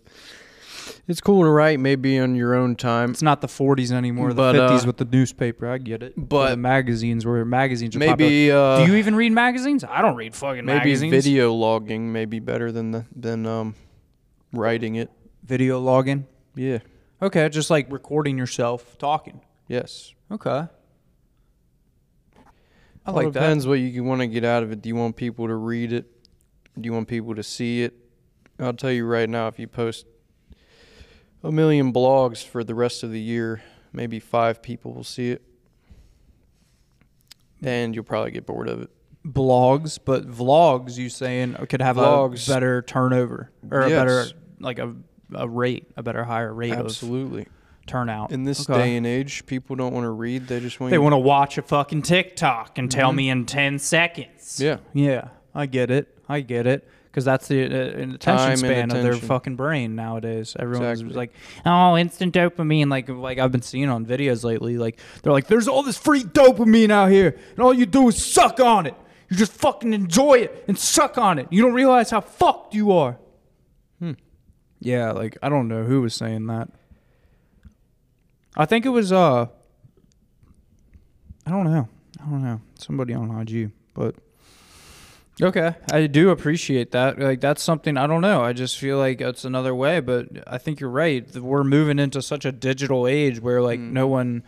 It's 1.09 1.21
cool 1.21 1.43
to 1.43 1.49
write 1.51 1.81
maybe 1.81 2.19
on 2.19 2.35
your 2.35 2.55
own 2.55 2.77
time. 2.77 3.11
It's 3.11 3.23
not 3.23 3.41
the 3.41 3.47
40s 3.47 3.91
anymore, 3.93 4.33
the 4.33 4.43
50s 4.53 4.83
uh, 4.83 4.87
with 4.87 4.97
the 4.99 5.05
newspaper. 5.05 5.69
I 5.69 5.79
get 5.79 6.03
it. 6.03 6.15
Or 6.17 6.23
but- 6.23 6.51
the 6.51 6.57
magazines 6.57 7.25
where 7.27 7.45
magazines 7.45 7.97
are 7.97 7.99
maybe. 7.99 8.51
uh, 8.51 8.85
Do 8.85 8.91
you 8.93 8.97
even 8.99 9.15
read 9.15 9.33
magazines? 9.33 9.85
I 9.85 10.03
don't 10.03 10.17
read 10.17 10.35
fucking 10.35 10.65
maybe 10.65 10.79
magazines. 10.79 11.11
Maybe 11.13 11.21
video 11.23 11.53
logging 11.55 12.13
may 12.13 12.25
be 12.25 12.39
better 12.39 12.71
than 12.73 12.91
the, 12.93 13.05
than 13.15 13.47
um 13.47 13.75
writing 14.53 14.95
it. 14.97 15.11
Video 15.45 15.81
logging. 15.81 16.27
Yeah. 16.55 16.79
Okay, 17.23 17.49
just 17.49 17.71
like 17.71 17.91
recording 17.93 18.39
yourself 18.39 18.97
talking. 18.99 19.41
Yes. 19.69 20.15
Okay. 20.31 20.51
I 20.51 20.69
Well, 23.07 23.17
like 23.17 23.27
it 23.29 23.33
depends 23.33 23.67
what 23.67 23.75
you 23.75 24.05
want 24.05 24.21
to 24.21 24.27
get 24.27 24.45
out 24.45 24.63
of 24.63 24.73
it. 24.73 24.83
Do 24.83 24.89
you 24.89 24.97
want 24.97 25.17
people 25.17 25.47
to 25.47 25.55
read 25.55 25.93
it? 25.93 26.07
Do 26.81 26.87
you 26.87 26.93
want 26.93 27.09
people 27.09 27.35
to 27.35 27.43
see 27.43 27.83
it? 27.83 27.95
I'll 28.59 28.73
tell 28.75 28.91
you 28.93 29.07
right 29.07 29.29
now, 29.29 29.49
if 29.49 29.59
you 29.59 29.67
post 29.67 30.07
a 31.43 31.53
million 31.53 31.93
blogs 31.93 32.45
for 32.45 32.65
the 32.65 32.75
rest 32.75 33.03
of 33.03 33.11
the 33.11 33.21
year, 33.21 33.63
maybe 33.93 34.21
five 34.21 34.63
people 34.63 34.93
will 34.93 35.05
see 35.05 35.31
it. 35.31 35.43
And 37.63 37.95
you'll 37.95 38.05
probably 38.05 38.31
get 38.31 38.47
bored 38.47 38.69
of 38.69 38.83
it. 38.83 38.91
Blogs, 39.27 39.99
but 40.03 40.27
vlogs 40.27 40.97
you 40.97 41.11
saying 41.11 41.55
could 41.69 41.83
have 41.83 41.97
Vlogs. 41.97 42.49
a 42.49 42.53
better 42.53 42.81
turnover 42.81 43.51
or 43.71 43.83
a 43.83 43.91
better 43.91 44.25
like 44.61 44.79
a 44.79 44.95
a 45.35 45.49
rate, 45.49 45.91
a 45.97 46.03
better 46.03 46.25
higher 46.25 46.53
rate 46.53 46.73
Absolutely. 46.73 47.43
of 47.43 47.49
turnout. 47.87 48.33
In 48.33 48.45
this 48.45 48.69
Okay. 48.69 48.79
day 48.79 48.97
and 48.97 49.07
age, 49.07 49.47
people 49.47 49.77
don't 49.77 49.93
want 49.93 50.05
to 50.05 50.11
read. 50.11 50.47
They 50.47 50.61
just 50.61 50.81
want 50.81 50.91
They 50.91 50.99
want 50.99 51.13
to 51.13 51.19
watch 51.19 51.59
a 51.59 51.63
fucking 51.63 52.03
TikTok 52.03 52.79
and 52.79 52.91
tell 52.91 53.11
mm-hmm. 53.11 53.17
me 53.17 53.31
in 53.31 53.47
10 53.47 53.79
seconds. 53.79 54.61
Yeah. 54.61 54.79
Yeah, 54.93 55.29
I 55.55 55.67
get 55.67 55.91
it. 55.91 56.19
I 56.29 56.41
get 56.41 56.67
it. 56.67 56.89
Because 57.11 57.25
that's 57.25 57.49
the 57.49 57.65
uh, 57.65 58.15
attention 58.15 58.57
span 58.57 58.91
of 58.93 59.03
their 59.03 59.15
fucking 59.15 59.57
brain 59.57 59.97
nowadays. 59.97 60.55
Everyone's 60.57 61.01
Exactly. 61.01 61.17
like, 61.17 61.33
"Oh, 61.67 61.97
instant 61.97 62.33
dopamine!" 62.33 62.89
Like, 62.89 63.09
like 63.09 63.39
I've 63.39 63.51
been 63.51 63.63
seeing 63.63 63.89
on 63.89 64.07
videos 64.07 64.45
lately. 64.45 64.79
Like, 64.79 65.01
they're 65.23 65.33
like, 65.33 65.49
"There's 65.49 65.67
all 65.67 65.83
this 65.83 65.99
free 65.99 66.23
dopamine 66.23 66.91
out 66.91 67.11
here, 67.11 67.37
and 67.51 67.59
all 67.59 67.75
you 67.75 67.85
do 67.85 68.07
is 68.09 68.25
suck 68.25 68.61
on 68.61 68.87
it. 68.87 68.95
You 69.29 69.37
just 69.37 69.53
fucking 69.53 69.93
enjoy 69.93 70.35
it 70.35 70.65
and 70.69 70.79
suck 70.79 71.19
on 71.19 71.41
it. 71.41 71.49
You 71.51 71.63
don't 71.63 71.73
realize 71.75 72.11
how 72.11 72.21
fucked 72.21 72.75
you 72.75 72.93
are." 72.93 73.19
Hmm. 73.99 74.13
Yeah, 74.79 75.11
like 75.11 75.37
I 75.43 75.49
don't 75.49 75.67
know 75.67 75.83
who 75.83 76.03
was 76.03 76.15
saying 76.15 76.47
that. 76.47 76.69
I 78.57 78.67
think 78.67 78.87
it 78.87 78.91
was 78.91 79.11
uh. 79.11 79.47
I 81.45 81.51
don't 81.51 81.65
know. 81.65 81.89
I 82.25 82.31
don't 82.31 82.45
know. 82.45 82.61
Somebody 82.79 83.15
on 83.15 83.37
IG, 83.41 83.73
but 83.95 84.15
okay, 85.43 85.75
I 85.91 86.07
do 86.07 86.31
appreciate 86.31 86.91
that. 86.93 87.19
Like 87.19 87.41
that's 87.41 87.63
something 87.63 87.97
I 87.97 88.07
don't 88.07 88.21
know. 88.21 88.43
I 88.43 88.53
just 88.53 88.79
feel 88.79 88.99
like 88.99 89.21
it's 89.21 89.45
another 89.45 89.75
way, 89.75 90.01
but 90.01 90.29
I 90.47 90.59
think 90.59 90.81
you're 90.81 90.91
right. 90.91 91.29
We're 91.37 91.65
moving 91.65 91.99
into 91.99 92.23
such 92.23 92.45
a 92.45 92.53
digital 92.53 93.07
age 93.07 93.41
where 93.41 93.63
like 93.63 93.81
mm. 93.81 93.93
no 93.93 94.07
one, 94.07 94.43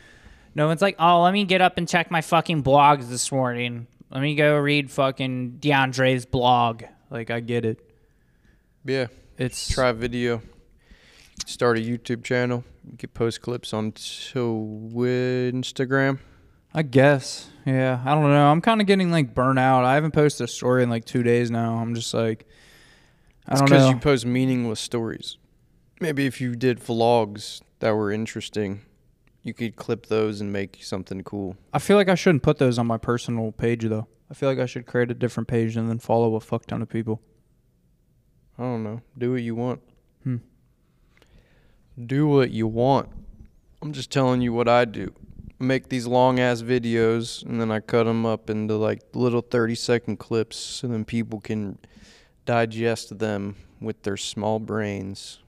no 0.54 0.66
one's 0.66 0.82
like, 0.82 0.96
oh, 0.98 1.22
let 1.22 1.32
me 1.32 1.44
get 1.44 1.60
up 1.60 1.78
and 1.78 1.88
check 1.88 2.10
my 2.10 2.20
fucking 2.20 2.62
blogs 2.62 3.08
this 3.08 3.30
morning. 3.30 3.86
Let 4.10 4.20
me 4.20 4.34
go 4.34 4.58
read 4.58 4.90
fucking 4.90 5.58
DeAndre's 5.60 6.26
blog. 6.26 6.84
Like 7.10 7.30
I 7.30 7.40
get 7.40 7.64
it. 7.64 7.78
Yeah. 8.84 9.06
It's 9.38 9.68
Try 9.68 9.92
video. 9.92 10.42
Start 11.46 11.78
a 11.78 11.80
YouTube 11.80 12.22
channel. 12.22 12.64
You 12.88 12.96
can 12.98 13.10
post 13.10 13.40
clips 13.40 13.72
on 13.72 13.92
to 13.92 14.32
Instagram. 14.34 16.18
I 16.74 16.82
guess. 16.82 17.48
Yeah. 17.66 18.00
I 18.04 18.14
don't 18.14 18.24
know. 18.30 18.50
I'm 18.50 18.60
kind 18.60 18.80
of 18.80 18.86
getting 18.86 19.10
like 19.10 19.34
burnt 19.34 19.58
out. 19.58 19.84
I 19.84 19.94
haven't 19.94 20.12
posted 20.12 20.44
a 20.44 20.48
story 20.48 20.82
in 20.82 20.90
like 20.90 21.04
two 21.04 21.22
days 21.22 21.50
now. 21.50 21.74
I'm 21.76 21.94
just 21.94 22.12
like, 22.14 22.46
I 23.46 23.52
It's 23.52 23.60
don't 23.60 23.68
because 23.68 23.84
know. 23.84 23.90
you 23.90 23.96
post 23.98 24.24
meaningless 24.26 24.80
stories. 24.80 25.36
Maybe 26.00 26.26
if 26.26 26.40
you 26.40 26.56
did 26.56 26.80
vlogs 26.80 27.60
that 27.80 27.90
were 27.92 28.10
interesting, 28.10 28.80
you 29.42 29.52
could 29.54 29.76
clip 29.76 30.06
those 30.06 30.40
and 30.40 30.52
make 30.52 30.78
something 30.82 31.22
cool. 31.24 31.56
I 31.72 31.78
feel 31.78 31.96
like 31.96 32.08
I 32.08 32.14
shouldn't 32.14 32.42
put 32.42 32.58
those 32.58 32.78
on 32.78 32.86
my 32.86 32.98
personal 32.98 33.52
page 33.52 33.84
though. 33.84 34.08
I 34.30 34.34
feel 34.34 34.48
like 34.48 34.58
I 34.58 34.66
should 34.66 34.86
create 34.86 35.10
a 35.10 35.14
different 35.14 35.48
page 35.48 35.76
and 35.76 35.90
then 35.90 35.98
follow 35.98 36.34
a 36.36 36.40
fuck 36.40 36.66
ton 36.66 36.80
of 36.80 36.88
people. 36.88 37.20
I 38.58 38.62
don't 38.62 38.82
know. 38.82 39.02
Do 39.18 39.32
what 39.32 39.42
you 39.42 39.54
want. 39.54 39.80
Hmm. 40.24 40.36
Do 42.04 42.26
what 42.26 42.50
you 42.50 42.66
want. 42.66 43.10
I'm 43.82 43.92
just 43.92 44.10
telling 44.10 44.40
you 44.40 44.52
what 44.52 44.68
I 44.68 44.84
do. 44.84 45.12
Make 45.62 45.88
these 45.88 46.08
long 46.08 46.40
ass 46.40 46.60
videos 46.60 47.44
and 47.46 47.60
then 47.60 47.70
I 47.70 47.78
cut 47.78 48.02
them 48.04 48.26
up 48.26 48.50
into 48.50 48.74
like 48.74 49.00
little 49.14 49.42
30 49.42 49.76
second 49.76 50.16
clips 50.16 50.56
so 50.56 50.88
then 50.88 51.04
people 51.04 51.40
can 51.40 51.78
digest 52.44 53.20
them 53.20 53.54
with 53.80 54.02
their 54.02 54.16
small 54.16 54.58
brains. 54.58 55.38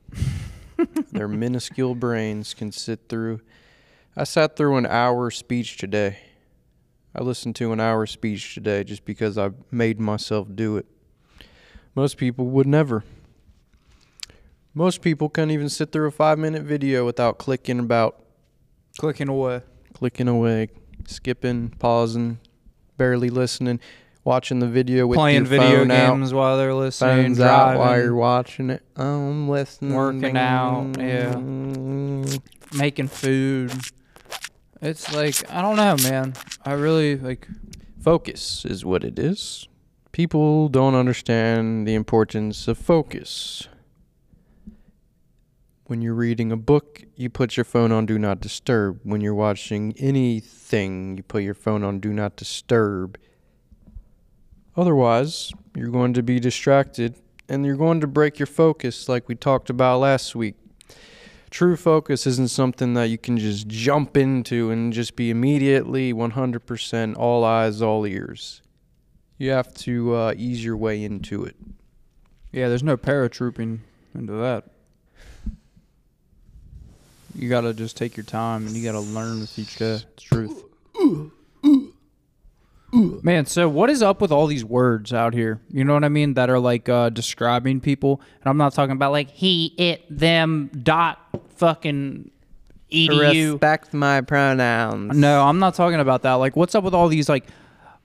their 1.11 1.27
minuscule 1.27 1.97
brains 1.97 2.55
can 2.55 2.71
sit 2.71 3.09
through. 3.09 3.41
I 4.17 4.23
sat 4.23 4.55
through 4.55 4.77
an 4.77 4.87
hour 4.87 5.33
speech 5.33 5.79
today. 5.79 6.19
I 7.13 7.23
listened 7.25 7.57
to 7.57 7.73
an 7.73 7.81
hour 7.81 8.07
speech 8.07 8.55
today 8.55 8.85
just 8.85 9.05
because 9.05 9.37
I 9.37 9.51
made 9.73 9.99
myself 9.99 10.47
do 10.55 10.77
it. 10.77 10.87
Most 11.97 12.19
people 12.19 12.47
would 12.47 12.69
never. 12.69 13.03
Most 14.75 15.03
people 15.03 15.29
can't 15.29 15.51
even 15.51 15.69
sit 15.69 15.91
through 15.91 16.07
a 16.07 16.13
five 16.13 16.39
minute 16.39 16.63
video 16.63 17.05
without 17.05 17.39
clicking 17.39 17.81
about, 17.81 18.21
Clicking 18.97 19.29
away. 19.29 19.63
Clicking 19.95 20.29
away, 20.29 20.69
skipping, 21.07 21.71
pausing, 21.79 22.39
barely 22.99 23.31
listening, 23.31 23.81
watching 24.25 24.59
the 24.59 24.69
video 24.69 25.07
with 25.07 25.17
Playing 25.17 25.43
your 25.43 25.47
video 25.47 25.79
phone 25.79 25.91
out, 25.91 26.11
games 26.11 26.35
while 26.35 26.59
they're 26.59 26.75
listening, 26.75 27.25
phones 27.25 27.41
out 27.41 27.79
while 27.79 27.99
you're 27.99 28.15
watching 28.15 28.69
it. 28.71 28.83
I'm 28.97 29.49
listening, 29.49 29.95
Working 29.95 30.37
out, 30.37 30.97
yeah. 30.99 31.37
making 32.77 33.09
food. 33.09 33.73
It's 34.83 35.15
like 35.15 35.51
I 35.51 35.63
don't 35.63 35.77
know, 35.77 35.97
man. 36.11 36.35
I 36.65 36.73
really 36.73 37.17
like 37.17 37.49
Focus 38.01 38.67
is 38.67 38.85
what 38.85 39.03
it 39.03 39.19
is. 39.19 39.67
People 40.13 40.69
don't 40.69 40.95
understand 40.95 41.89
the 41.89 41.95
importance 41.95 42.69
of 42.69 42.77
focus. 42.77 43.67
When 45.87 46.01
you're 46.01 46.15
reading 46.15 46.51
a 46.51 46.57
book, 46.57 47.03
you 47.15 47.29
put 47.29 47.59
your 47.59 47.65
phone 47.65 47.93
on 47.93 48.07
do 48.07 48.19
not 48.19 48.41
disturb. 48.41 49.01
When 49.03 49.21
you're 49.21 49.35
watching 49.35 49.93
anything, 49.99 51.19
you 51.19 51.23
put 51.23 51.43
your 51.43 51.53
phone 51.53 51.85
on 51.85 52.01
do 52.01 52.11
not 52.11 52.37
disturb. 52.37 53.19
Otherwise, 54.77 55.53
you're 55.77 55.91
going 55.91 56.15
to 56.15 56.23
be 56.23 56.41
distracted 56.41 57.17
and 57.51 57.67
you're 57.67 57.77
going 57.77 58.01
to 58.01 58.07
break 58.07 58.39
your 58.39 58.47
focus 58.47 59.11
like 59.11 59.29
we 59.29 59.35
talked 59.35 59.69
about 59.69 59.99
last 59.99 60.35
week. 60.35 60.55
True 61.51 61.77
focus 61.77 62.27
isn't 62.27 62.49
something 62.49 62.95
that 62.95 63.11
you 63.11 63.19
can 63.19 63.37
just 63.37 63.69
jump 63.69 64.17
into 64.17 64.71
and 64.71 64.91
just 64.91 65.17
be 65.17 65.29
immediately 65.29 66.15
100% 66.15 67.17
all 67.19 67.45
eyes, 67.45 67.83
all 67.83 68.07
ears. 68.07 68.63
You 69.37 69.51
have 69.51 69.75
to 69.75 70.15
uh, 70.15 70.35
ease 70.35 70.65
your 70.65 70.79
way 70.79 71.05
into 71.05 71.45
it. 71.45 71.57
Yeah, 72.53 72.69
there's 72.69 72.83
no 72.83 72.97
paratrooping 72.97 73.81
into 74.15 74.33
that. 74.33 74.65
You 77.35 77.49
gotta 77.49 77.75
just 77.75 77.97
take 77.97 78.17
your 78.17 78.25
time 78.25 78.67
and 78.67 78.77
you 78.77 78.85
gotta 78.85 79.01
learn 79.01 79.41
with 79.41 79.59
each 79.59 79.77
day. 79.77 80.01
It's 80.15 80.23
truth. 80.23 80.65
Man, 82.93 83.45
so 83.47 83.69
what 83.69 83.91
is 83.91 84.03
up 84.03 84.21
with 84.21 84.31
all 84.31 84.47
these 84.47 84.65
words 84.65 85.13
out 85.13 85.35
here? 85.35 85.61
You 85.69 85.85
know 85.85 85.95
what 85.95 86.05
I 86.05 86.09
mean? 86.09 86.35
That 86.35 86.49
are 86.49 86.61
like 86.61 86.89
uh, 86.89 87.11
describing 87.11 87.81
people. 87.81 88.21
And 88.41 88.49
I'm 88.49 88.57
not 88.57 88.73
talking 88.73 88.93
about 88.93 89.11
like 89.11 89.31
he, 89.31 89.75
it, 89.77 90.05
them, 90.09 90.71
dot, 90.83 91.19
fucking 91.57 92.31
edu. 92.93 93.53
Respect 93.53 93.93
my 93.93 94.21
pronouns. 94.21 95.17
No, 95.17 95.43
I'm 95.43 95.59
not 95.59 95.75
talking 95.75 95.99
about 95.99 96.23
that. 96.23 96.35
Like, 96.35 96.55
what's 96.55 96.77
up 96.77 96.85
with 96.85 96.95
all 96.95 97.09
these? 97.09 97.29
Like, 97.29 97.47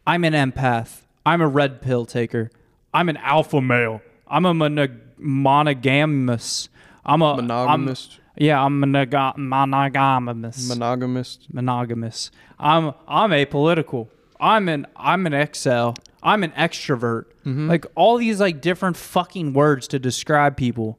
I'm 0.08 0.24
an 0.24 0.34
empath. 0.34 1.02
I'm 1.24 1.42
a 1.42 1.48
red 1.48 1.82
pill 1.82 2.08
taker. 2.08 2.50
I'm 2.92 3.10
an 3.10 3.18
alpha 3.18 3.62
male. 3.62 4.02
I'm 4.28 4.46
a 4.46 4.54
monog- 4.54 5.00
monogamous. 5.18 6.70
I'm 7.06 7.22
a 7.22 7.36
Monogamist. 7.36 8.18
Yeah, 8.39 8.63
I'm 8.63 8.82
monog- 8.82 9.38
monogamous. 9.38 10.67
Monogamist. 10.67 11.47
monogamous. 11.54 12.32
I'm 12.60 12.93
I'm 13.08 13.32
apolitical. 13.32 14.08
I'm 14.39 14.69
an 14.69 14.88
I'm 14.95 15.25
an 15.28 15.47
XL. 15.54 15.91
I'm 16.21 16.43
an 16.43 16.52
extrovert. 16.52 17.25
Mm-hmm. 17.45 17.69
Like 17.69 17.86
all 17.95 18.17
these 18.17 18.39
like 18.39 18.62
different 18.62 18.97
fucking 18.97 19.54
words 19.54 19.88
to 19.89 19.99
describe 19.99 20.58
people. 20.58 20.97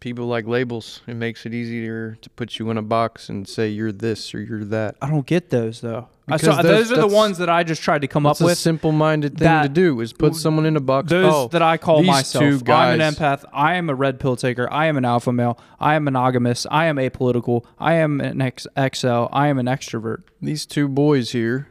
People 0.00 0.26
like 0.26 0.46
labels. 0.46 1.00
It 1.06 1.14
makes 1.16 1.46
it 1.46 1.54
easier 1.54 2.18
to 2.20 2.30
put 2.30 2.58
you 2.58 2.70
in 2.70 2.76
a 2.76 2.82
box 2.82 3.28
and 3.30 3.48
say 3.48 3.68
you're 3.68 3.92
this 3.92 4.34
or 4.34 4.40
you're 4.40 4.64
that. 4.66 4.96
I 5.00 5.08
don't 5.08 5.26
get 5.26 5.48
those 5.50 5.80
though. 5.80 6.08
I 6.28 6.36
Because 6.36 6.56
saw, 6.56 6.62
those- 6.62 6.88
those, 6.90 6.98
are 6.98 7.00
the 7.00 7.14
ones 7.14 7.38
that 7.38 7.48
I 7.48 7.64
just 7.64 7.82
tried 7.82 8.02
to 8.02 8.06
come 8.06 8.26
up 8.26 8.40
with. 8.40 8.56
simple-minded 8.58 9.38
thing 9.38 9.62
to 9.62 9.68
do 9.68 10.00
is 10.00 10.12
put 10.12 10.36
someone 10.36 10.66
in 10.66 10.76
a 10.76 10.80
box. 10.80 11.08
Those 11.08 11.32
oh, 11.32 11.48
that 11.48 11.62
I 11.62 11.76
call 11.76 12.02
myself. 12.02 12.44
I'm 12.68 13.00
an 13.00 13.14
empath. 13.14 13.44
I 13.52 13.74
am 13.76 13.88
a 13.90 13.94
red 13.94 14.20
pill 14.20 14.36
taker. 14.36 14.68
I 14.70 14.86
am 14.86 14.96
an 14.96 15.04
alpha 15.04 15.32
male. 15.32 15.58
I 15.80 15.94
am 15.94 16.04
monogamous. 16.04 16.66
I 16.70 16.84
am 16.84 16.96
apolitical. 16.96 17.64
I 17.78 17.94
am 17.94 18.20
an 18.20 18.40
X- 18.42 18.66
XL. 18.94 19.26
I 19.32 19.48
am 19.48 19.58
an 19.58 19.66
extrovert. 19.66 20.22
These 20.42 20.66
two 20.66 20.88
boys 20.88 21.32
here, 21.32 21.68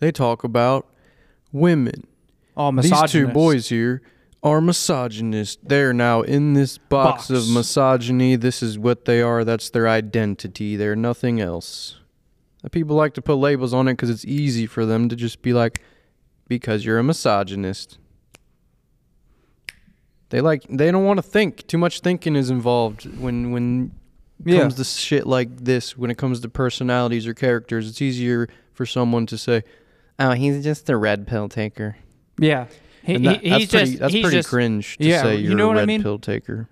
they 0.00 0.12
talk 0.12 0.44
about 0.44 0.86
women. 1.50 2.06
Oh, 2.56 2.70
These 2.72 3.10
two 3.10 3.28
boys 3.28 3.70
here 3.70 4.02
are 4.42 4.60
misogynist. 4.60 5.60
They're 5.68 5.92
now 5.92 6.22
in 6.22 6.54
this 6.54 6.76
box, 6.78 7.28
Box. 7.28 7.30
of 7.30 7.48
misogyny. 7.54 8.36
This 8.36 8.62
is 8.62 8.78
what 8.78 9.04
they 9.04 9.20
are. 9.22 9.44
That's 9.44 9.70
their 9.70 9.88
identity. 9.88 10.76
They're 10.76 10.96
nothing 10.96 11.40
else. 11.40 12.00
People 12.70 12.96
like 12.96 13.14
to 13.14 13.22
put 13.22 13.34
labels 13.34 13.74
on 13.74 13.88
it 13.88 13.94
because 13.94 14.10
it's 14.10 14.24
easy 14.24 14.66
for 14.66 14.86
them 14.86 15.08
to 15.08 15.16
just 15.16 15.42
be 15.42 15.52
like, 15.52 15.82
because 16.48 16.84
you're 16.84 16.98
a 16.98 17.02
misogynist. 17.04 17.98
They 20.30 20.40
like 20.40 20.64
they 20.68 20.90
don't 20.90 21.04
want 21.04 21.18
to 21.18 21.22
think. 21.22 21.66
Too 21.66 21.78
much 21.78 22.00
thinking 22.00 22.36
is 22.36 22.50
involved 22.50 23.04
when 23.18 23.50
when 23.52 23.92
Yeah. 24.44 24.60
comes 24.60 24.74
to 24.76 24.84
shit 24.84 25.26
like 25.26 25.64
this. 25.64 25.96
When 25.96 26.10
it 26.10 26.16
comes 26.18 26.40
to 26.40 26.48
personalities 26.48 27.26
or 27.26 27.34
characters, 27.34 27.88
it's 27.88 28.00
easier 28.00 28.48
for 28.72 28.86
someone 28.86 29.26
to 29.26 29.36
say, 29.38 29.62
"Oh, 30.18 30.30
he's 30.32 30.64
just 30.64 30.88
a 30.88 30.96
red 30.96 31.26
pill 31.26 31.48
taker." 31.48 31.96
Yeah. 32.38 32.66
He, 33.04 33.14
And 33.14 33.26
that- 33.26 33.40
he- 33.42 33.50
that's 33.50 33.60
he's 33.62 33.70
pretty, 33.70 33.86
just 33.86 33.98
that's 34.00 34.12
he's 34.14 34.22
pretty 34.22 34.36
just, 34.38 34.48
cringe 34.48 34.96
to 34.98 35.04
yeah, 35.04 35.22
say 35.22 35.36
you 35.36 35.48
you're 35.48 35.56
know 35.58 35.64
a 35.66 35.68
what 35.68 35.76
I 35.78 35.80
red 35.80 35.88
mean? 35.88 36.02
pill 36.02 36.18
taker. 36.18 36.68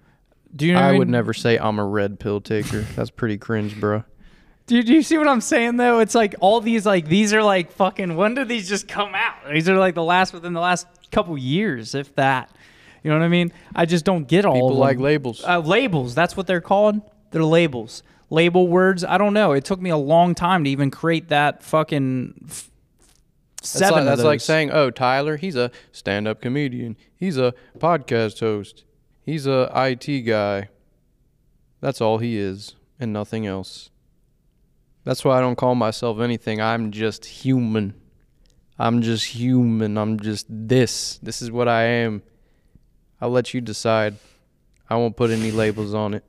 Do 0.54 0.66
you 0.66 0.72
know 0.74 0.80
what 0.80 0.86
I 0.86 0.94
I 0.94 0.98
would 0.98 1.08
mean? 1.08 1.12
never 1.12 1.32
say 1.32 1.58
I'm 1.58 1.78
a 1.78 1.84
red 1.84 2.18
pill 2.20 2.40
taker. 2.40 2.82
that's 2.96 3.10
pretty 3.10 3.38
cringe, 3.38 3.78
bro. 3.78 4.04
Do, 4.66 4.80
do 4.82 4.92
you 4.94 5.02
see 5.02 5.18
what 5.18 5.26
I'm 5.26 5.40
saying 5.40 5.76
though? 5.78 5.98
It's 5.98 6.14
like 6.14 6.34
all 6.40 6.60
these 6.60 6.86
like 6.86 7.08
these 7.08 7.32
are 7.32 7.42
like 7.42 7.72
fucking 7.72 8.14
when 8.16 8.34
did 8.34 8.48
these 8.48 8.68
just 8.68 8.86
come 8.86 9.14
out? 9.14 9.34
These 9.52 9.68
are 9.68 9.76
like 9.78 9.94
the 9.96 10.04
last 10.04 10.32
within 10.32 10.52
the 10.52 10.60
last 10.60 10.86
couple 11.10 11.36
years, 11.36 11.94
if 11.96 12.14
that. 12.14 12.50
You 13.02 13.10
know 13.10 13.18
what 13.18 13.24
I 13.24 13.28
mean? 13.28 13.52
I 13.74 13.86
just 13.86 14.04
don't 14.04 14.28
get 14.28 14.44
all 14.44 14.52
People 14.54 14.68
of 14.68 14.74
them. 14.74 14.80
like 14.80 14.98
labels. 14.98 15.42
uh, 15.44 15.58
labels. 15.58 16.14
That's 16.14 16.36
what 16.36 16.46
they're 16.46 16.60
called. 16.60 17.00
They're 17.32 17.42
labels. 17.42 18.02
Label 18.28 18.68
words. 18.68 19.02
I 19.04 19.18
don't 19.18 19.32
know. 19.34 19.52
It 19.52 19.64
took 19.64 19.80
me 19.80 19.90
a 19.90 19.96
long 19.96 20.34
time 20.36 20.62
to 20.64 20.70
even 20.70 20.90
create 20.92 21.28
that 21.30 21.62
fucking 21.64 22.34
f- 22.48 22.69
that's 23.60 23.70
seven. 23.70 23.92
like, 23.92 24.00
of 24.00 24.06
that's 24.06 24.22
like 24.22 24.40
saying, 24.40 24.70
"Oh, 24.72 24.90
Tyler, 24.90 25.36
he's 25.36 25.56
a 25.56 25.70
stand-up 25.92 26.40
comedian. 26.40 26.96
He's 27.14 27.36
a 27.36 27.54
podcast 27.78 28.40
host. 28.40 28.84
He's 29.22 29.46
a 29.46 29.70
IT 29.74 30.22
guy." 30.22 30.68
That's 31.80 32.00
all 32.00 32.18
he 32.18 32.36
is, 32.36 32.76
and 32.98 33.12
nothing 33.12 33.46
else. 33.46 33.90
That's 35.04 35.24
why 35.24 35.38
I 35.38 35.40
don't 35.40 35.56
call 35.56 35.74
myself 35.74 36.20
anything. 36.20 36.60
I'm 36.60 36.90
just 36.90 37.24
human. 37.24 37.94
I'm 38.78 39.02
just 39.02 39.26
human. 39.26 39.96
I'm 39.98 40.20
just 40.20 40.46
this. 40.48 41.18
This 41.22 41.42
is 41.42 41.50
what 41.50 41.68
I 41.68 41.84
am. 41.84 42.22
I'll 43.20 43.30
let 43.30 43.52
you 43.52 43.60
decide. 43.60 44.16
I 44.88 44.96
won't 44.96 45.16
put 45.16 45.30
any 45.30 45.50
labels 45.50 45.94
on 45.94 46.14
it. 46.14 46.24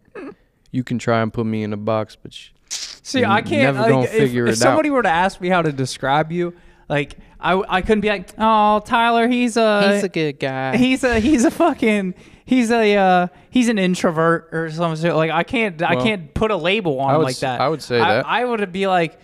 You 0.71 0.83
can 0.83 0.99
try 0.99 1.21
and 1.21 1.33
put 1.33 1.45
me 1.45 1.63
in 1.63 1.73
a 1.73 1.77
box, 1.77 2.15
but 2.21 2.33
See, 2.69 3.25
I 3.25 3.41
can't. 3.41 3.63
never 3.63 3.79
like, 3.79 3.89
gonna 3.89 4.03
if, 4.03 4.11
figure 4.11 4.47
if 4.47 4.53
it 4.53 4.57
somebody 4.57 4.89
were 4.89 5.01
to 5.01 5.09
ask 5.09 5.41
me 5.41 5.49
how 5.49 5.61
to 5.61 5.71
describe 5.71 6.31
you, 6.31 6.53
like 6.91 7.15
I, 7.39 7.77
I 7.77 7.81
couldn't 7.81 8.01
be 8.01 8.09
like, 8.09 8.29
oh, 8.37 8.81
Tyler, 8.85 9.29
he's 9.29 9.55
a 9.55 9.93
he's 9.93 10.03
a 10.03 10.09
good 10.09 10.39
guy. 10.39 10.75
he's 10.75 11.03
a 11.05 11.19
he's 11.19 11.45
a 11.45 11.49
fucking 11.49 12.13
he's 12.45 12.69
a 12.69 12.95
uh, 12.95 13.27
he's 13.49 13.69
an 13.69 13.79
introvert 13.79 14.49
or 14.51 14.69
something. 14.69 15.11
Like 15.13 15.31
I 15.31 15.43
can't 15.43 15.81
I 15.81 15.95
can't 15.95 16.33
put 16.33 16.51
a 16.51 16.57
label 16.57 16.99
on 16.99 17.09
I 17.09 17.13
him 17.13 17.19
would 17.19 17.23
like 17.23 17.39
that. 17.39 17.61
I 17.61 17.69
would 17.69 17.81
say 17.81 17.99
I, 17.99 18.15
that. 18.15 18.27
I 18.27 18.43
would 18.43 18.71
be 18.73 18.87
like 18.87 19.17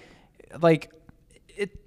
like 0.62 0.90
it 1.50 1.78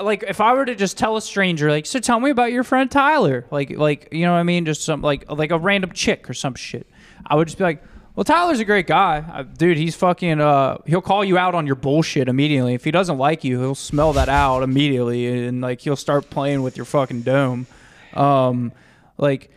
like 0.00 0.22
if 0.28 0.42
I 0.42 0.52
were 0.52 0.66
to 0.66 0.74
just 0.74 0.98
tell 0.98 1.16
a 1.16 1.22
stranger 1.22 1.70
like 1.70 1.86
so 1.86 1.98
tell 1.98 2.20
me 2.20 2.28
about 2.28 2.52
your 2.52 2.62
friend 2.62 2.90
Tyler 2.90 3.46
like 3.50 3.70
like 3.70 4.08
you 4.12 4.26
know 4.26 4.32
what 4.32 4.38
I 4.38 4.42
mean 4.42 4.66
just 4.66 4.84
some 4.84 5.00
like 5.00 5.30
like 5.30 5.50
a 5.50 5.58
random 5.58 5.92
chick 5.92 6.28
or 6.28 6.34
some 6.34 6.54
shit. 6.54 6.86
I 7.26 7.36
would 7.36 7.48
just 7.48 7.58
be 7.58 7.64
like. 7.64 7.82
Well, 8.14 8.24
Tyler's 8.24 8.60
a 8.60 8.64
great 8.66 8.86
guy, 8.86 9.44
dude. 9.56 9.78
He's 9.78 9.96
fucking. 9.96 10.40
Uh, 10.40 10.78
he'll 10.86 11.00
call 11.00 11.24
you 11.24 11.38
out 11.38 11.54
on 11.54 11.66
your 11.66 11.76
bullshit 11.76 12.28
immediately. 12.28 12.74
If 12.74 12.84
he 12.84 12.90
doesn't 12.90 13.16
like 13.16 13.42
you, 13.42 13.58
he'll 13.58 13.74
smell 13.74 14.12
that 14.12 14.28
out 14.28 14.62
immediately, 14.62 15.46
and 15.46 15.62
like 15.62 15.80
he'll 15.80 15.96
start 15.96 16.28
playing 16.28 16.62
with 16.62 16.76
your 16.76 16.84
fucking 16.84 17.22
dome. 17.22 17.66
Um, 18.12 18.72
like 19.16 19.50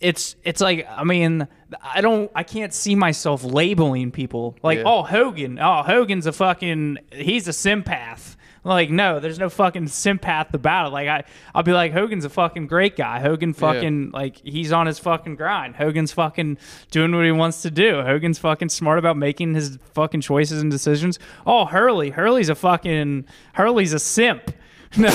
it's 0.00 0.36
it's 0.44 0.60
like 0.60 0.86
I 0.88 1.02
mean 1.04 1.48
I 1.82 2.00
don't 2.00 2.30
I 2.34 2.42
can't 2.42 2.72
see 2.72 2.94
myself 2.94 3.42
labeling 3.42 4.10
people 4.10 4.56
like 4.62 4.78
Yeah. 4.78 4.84
oh 4.86 5.02
Hogan 5.02 5.58
oh 5.58 5.82
Hogan's 5.82 6.26
a 6.26 6.32
fucking 6.32 6.98
he's 7.12 7.48
a 7.48 7.52
sympath 7.52 8.36
like 8.68 8.90
no 8.90 9.20
there's 9.20 9.38
no 9.38 9.48
fucking 9.48 9.84
sympath 9.84 10.54
about 10.54 10.88
it 10.88 10.90
like 10.90 11.08
I 11.08 11.24
I'll 11.54 11.62
be 11.62 11.72
like 11.72 11.92
Hogan's 11.92 12.24
a 12.24 12.30
fucking 12.30 12.66
great 12.66 12.96
guy. 12.96 13.20
Hogan 13.20 13.52
fucking 13.52 14.10
like 14.12 14.38
he's 14.38 14.72
on 14.72 14.86
his 14.86 14.98
fucking 14.98 15.36
grind. 15.36 15.76
Hogan's 15.76 16.12
fucking 16.12 16.58
doing 16.90 17.14
what 17.14 17.24
he 17.24 17.32
wants 17.32 17.62
to 17.62 17.70
do. 17.70 18.02
Hogan's 18.02 18.38
fucking 18.38 18.68
smart 18.68 18.98
about 18.98 19.16
making 19.16 19.54
his 19.54 19.78
fucking 19.94 20.20
choices 20.20 20.62
and 20.62 20.70
decisions. 20.70 21.18
Oh 21.46 21.64
Hurley. 21.64 22.10
Hurley's 22.10 22.48
a 22.48 22.54
fucking 22.54 23.24
Hurley's 23.54 23.92
a 23.92 23.98
simp. 23.98 24.52
No 24.96 25.10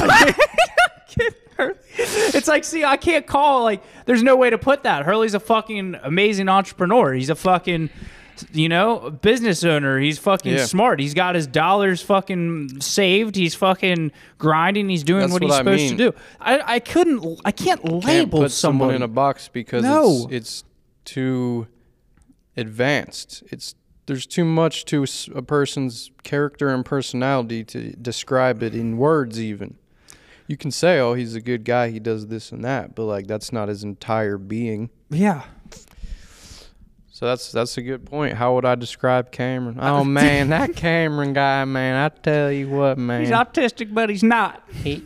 it's 1.57 2.47
like, 2.47 2.63
see, 2.63 2.83
I 2.83 2.97
can't 2.97 3.25
call 3.25 3.63
like. 3.63 3.83
There's 4.05 4.23
no 4.23 4.35
way 4.35 4.49
to 4.49 4.57
put 4.57 4.83
that. 4.83 5.05
Hurley's 5.05 5.33
a 5.33 5.39
fucking 5.39 5.95
amazing 6.01 6.49
entrepreneur. 6.49 7.13
He's 7.13 7.29
a 7.29 7.35
fucking, 7.35 7.89
you 8.51 8.67
know, 8.69 9.09
business 9.21 9.63
owner. 9.63 9.99
He's 9.99 10.17
fucking 10.19 10.53
Yeah. 10.53 10.65
smart. 10.65 10.99
He's 10.99 11.13
got 11.13 11.35
his 11.35 11.47
dollars 11.47 12.01
fucking 12.01 12.81
saved. 12.81 13.35
He's 13.35 13.55
fucking 13.55 14.11
grinding. 14.37 14.89
He's 14.89 15.03
doing 15.03 15.21
That's 15.21 15.33
what, 15.33 15.41
what 15.43 15.47
he's 15.49 15.55
I 15.55 15.57
supposed 15.59 15.81
mean. 15.81 15.97
to 15.97 16.11
do. 16.11 16.17
I, 16.39 16.75
I 16.75 16.79
couldn't. 16.79 17.41
I 17.45 17.51
can't 17.51 17.83
label 17.83 18.01
can't 18.01 18.31
put 18.31 18.51
someone 18.51 18.89
someone 18.89 18.95
in 18.95 19.01
a 19.01 19.07
box 19.07 19.47
because 19.47 19.83
No. 19.83 20.27
it's, 20.29 20.33
it's 20.33 20.63
too 21.05 21.67
advanced. 22.57 23.43
It's 23.51 23.75
there's 24.05 24.25
too 24.25 24.43
much 24.43 24.83
to 24.85 25.05
a 25.33 25.41
person's 25.41 26.11
character 26.23 26.67
and 26.69 26.83
personality 26.83 27.63
to 27.65 27.91
describe 27.93 28.61
it 28.61 28.75
in 28.75 28.97
words 28.97 29.39
even. 29.39 29.75
You 30.45 30.57
can 30.57 30.71
say, 30.71 30.99
"Oh, 30.99 31.13
he's 31.13 31.35
a 31.35 31.41
good 31.41 31.63
guy. 31.63 31.89
He 31.89 31.99
does 31.99 32.27
this 32.27 32.51
and 32.51 32.63
that," 32.65 32.95
but 32.95 33.05
like 33.05 33.27
that's 33.27 33.53
not 33.53 33.69
his 33.69 33.83
entire 33.83 34.37
being. 34.37 34.89
yeah. 35.09 35.43
So 37.13 37.27
that's 37.27 37.51
that's 37.51 37.77
a 37.77 37.83
good 37.83 38.07
point. 38.07 38.33
How 38.33 38.55
would 38.55 38.65
I 38.65 38.73
describe 38.73 39.31
Cameron? 39.31 39.77
Oh 39.79 40.03
man, 40.19 40.49
that 40.49 40.75
Cameron 40.75 41.33
guy, 41.33 41.63
man. 41.63 41.95
I 41.95 42.09
tell 42.09 42.51
you 42.51 42.67
what, 42.69 42.97
man. 42.97 43.21
He's 43.21 43.29
autistic, 43.29 43.93
but 43.93 44.09
he's 44.09 44.23
not. 44.23 44.63
He, 44.83 45.03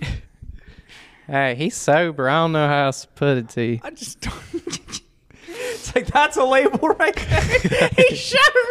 hey, 1.28 1.56
he's 1.56 1.76
sober. 1.76 2.30
I 2.30 2.36
don't 2.44 2.54
know 2.54 2.66
how 2.66 2.86
else 2.86 3.02
to 3.02 3.08
put 3.10 3.38
it 3.38 3.50
to 3.50 3.64
you. 3.64 3.80
I 3.84 3.92
just 3.92 4.22
don't. 4.22 4.80
It's 5.50 5.96
like 5.96 6.08
that's 6.08 6.38
a 6.38 6.44
label 6.44 6.90
right 6.90 7.16
there. 7.16 7.90
He's 7.98 8.24
seven 8.24 8.64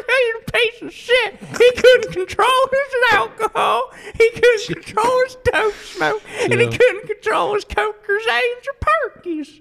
piece 0.52 0.82
of 0.82 0.92
shit. 0.92 1.34
He 1.40 1.72
couldn't 1.72 2.12
control 2.12 2.48
his 2.70 3.12
alcohol. 3.12 3.92
He 4.16 4.30
couldn't 4.30 4.82
control 4.82 5.22
his 5.24 5.36
dope 5.44 5.74
smoke, 5.74 6.22
and 6.40 6.60
he 6.60 6.66
couldn't 6.68 7.06
control 7.06 7.54
his 7.54 7.64
cokers, 7.64 8.22
aims, 8.30 8.66
or 8.68 9.20
perkies. 9.20 9.60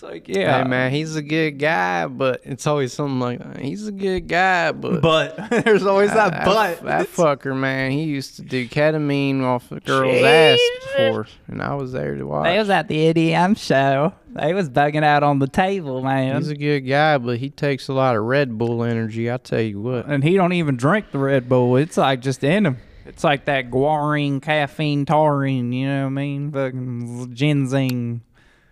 It's 0.00 0.10
like 0.10 0.28
yeah, 0.28 0.62
Hey 0.62 0.68
man, 0.68 0.92
he's 0.92 1.14
a 1.14 1.20
good 1.20 1.58
guy, 1.58 2.06
but 2.06 2.40
it's 2.44 2.66
always 2.66 2.94
something 2.94 3.20
like 3.20 3.38
that. 3.38 3.60
He's 3.60 3.86
a 3.86 3.92
good 3.92 4.28
guy, 4.28 4.72
but 4.72 5.02
But 5.02 5.50
there's 5.64 5.84
always 5.84 6.10
that 6.14 6.30
that, 6.32 6.44
but. 6.46 6.82
that 6.84 7.06
fucker 7.08 7.54
man, 7.54 7.90
he 7.90 8.04
used 8.04 8.36
to 8.36 8.42
do 8.42 8.66
ketamine 8.66 9.42
off 9.42 9.70
a 9.70 9.78
girl's 9.80 10.22
ass 10.22 10.58
Jesus. 10.58 10.86
before, 10.96 11.26
and 11.48 11.60
I 11.60 11.74
was 11.74 11.92
there 11.92 12.14
to 12.14 12.24
watch. 12.26 12.44
They 12.46 12.58
was 12.58 12.70
at 12.70 12.88
the 12.88 13.12
EDM 13.12 13.58
show. 13.58 14.14
They 14.30 14.54
was 14.54 14.70
bugging 14.70 15.04
out 15.04 15.22
on 15.22 15.38
the 15.38 15.48
table, 15.48 16.02
man. 16.02 16.36
He's 16.36 16.48
a 16.48 16.56
good 16.56 16.80
guy, 16.80 17.18
but 17.18 17.36
he 17.36 17.50
takes 17.50 17.88
a 17.88 17.92
lot 17.92 18.16
of 18.16 18.22
Red 18.22 18.56
Bull 18.56 18.82
energy. 18.82 19.30
I 19.30 19.36
tell 19.36 19.60
you 19.60 19.82
what. 19.82 20.06
and 20.06 20.24
he 20.24 20.34
don't 20.34 20.54
even 20.54 20.76
drink 20.78 21.10
the 21.10 21.18
Red 21.18 21.46
Bull. 21.46 21.76
It's 21.76 21.98
like 21.98 22.20
just 22.22 22.42
in 22.42 22.64
him. 22.64 22.78
It's 23.04 23.24
like 23.24 23.44
that 23.46 23.70
guarine, 23.70 24.40
caffeine, 24.40 25.04
taurine. 25.04 25.72
You 25.72 25.88
know 25.88 26.00
what 26.04 26.06
I 26.06 26.10
mean? 26.10 26.52
Fucking 26.52 27.34
ginseng. 27.34 28.22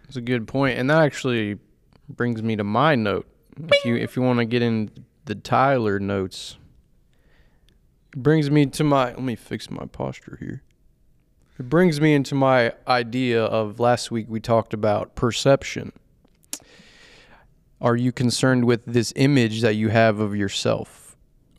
It's 0.09 0.17
a 0.17 0.23
good 0.23 0.49
point, 0.49 0.79
and 0.79 0.89
that 0.89 1.03
actually 1.03 1.59
brings 2.09 2.43
me 2.43 2.57
to 2.57 2.65
my 2.65 2.95
note. 2.95 3.27
If 3.61 3.85
you 3.85 3.97
if 3.97 4.17
you 4.17 4.23
want 4.23 4.39
to 4.39 4.47
get 4.47 4.63
in 4.63 4.91
the 5.27 5.35
Tyler 5.35 6.01
notes, 6.01 6.57
it 8.15 8.23
brings 8.23 8.51
me 8.51 8.67
to 8.67 8.85
my. 8.85 9.07
Let 9.07 9.21
me 9.21 9.37
fix 9.37 9.71
my 9.71 9.85
posture 9.85 10.39
here. 10.41 10.63
It 11.59 11.69
brings 11.69 12.01
me 12.01 12.15
into 12.15 12.35
my 12.35 12.73
idea 12.87 13.45
of 13.45 13.81
last 13.81 14.11
week 14.11 14.27
we 14.29 14.41
talked 14.41 14.73
about 14.73 15.15
perception. 15.15 15.93
Are 17.81 17.97
you 17.97 18.11
concerned 18.11 18.65
with 18.65 18.85
this 18.87 19.13
image 19.15 19.61
that 19.61 19.75
you 19.75 19.89
have 19.89 20.21
of 20.21 20.35
yourself? 20.35 21.17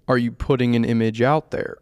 Are 0.08 0.18
you 0.18 0.32
putting 0.32 0.76
an 0.76 0.86
image 0.86 1.22
out 1.22 1.52
there? 1.52 1.78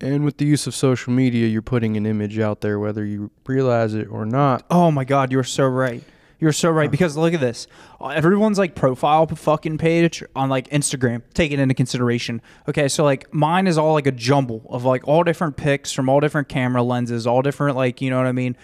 And 0.00 0.24
with 0.24 0.36
the 0.36 0.44
use 0.44 0.66
of 0.66 0.74
social 0.74 1.12
media, 1.12 1.48
you're 1.48 1.62
putting 1.62 1.96
an 1.96 2.06
image 2.06 2.38
out 2.38 2.60
there 2.60 2.78
whether 2.78 3.04
you 3.04 3.30
realize 3.46 3.94
it 3.94 4.08
or 4.08 4.24
not. 4.24 4.64
Oh 4.70 4.90
my 4.90 5.04
god, 5.04 5.32
you're 5.32 5.42
so 5.42 5.66
right. 5.66 6.02
You're 6.40 6.52
so 6.52 6.70
right 6.70 6.88
because 6.88 7.16
look 7.16 7.34
at 7.34 7.40
this. 7.40 7.66
Everyone's 8.00 8.58
like 8.58 8.76
profile 8.76 9.26
fucking 9.26 9.78
page 9.78 10.22
on 10.36 10.48
like 10.48 10.68
Instagram. 10.68 11.22
Take 11.34 11.50
it 11.50 11.58
into 11.58 11.74
consideration. 11.74 12.40
Okay, 12.68 12.86
so 12.86 13.02
like 13.02 13.32
mine 13.34 13.66
is 13.66 13.76
all 13.76 13.92
like 13.92 14.06
a 14.06 14.12
jumble 14.12 14.64
of 14.70 14.84
like 14.84 15.06
all 15.08 15.24
different 15.24 15.56
pics 15.56 15.90
from 15.90 16.08
all 16.08 16.20
different 16.20 16.48
camera 16.48 16.82
lenses, 16.82 17.26
all 17.26 17.42
different 17.42 17.76
like 17.76 18.00
you 18.00 18.08
know 18.10 18.18
what 18.18 18.26
I 18.26 18.32
mean, 18.32 18.56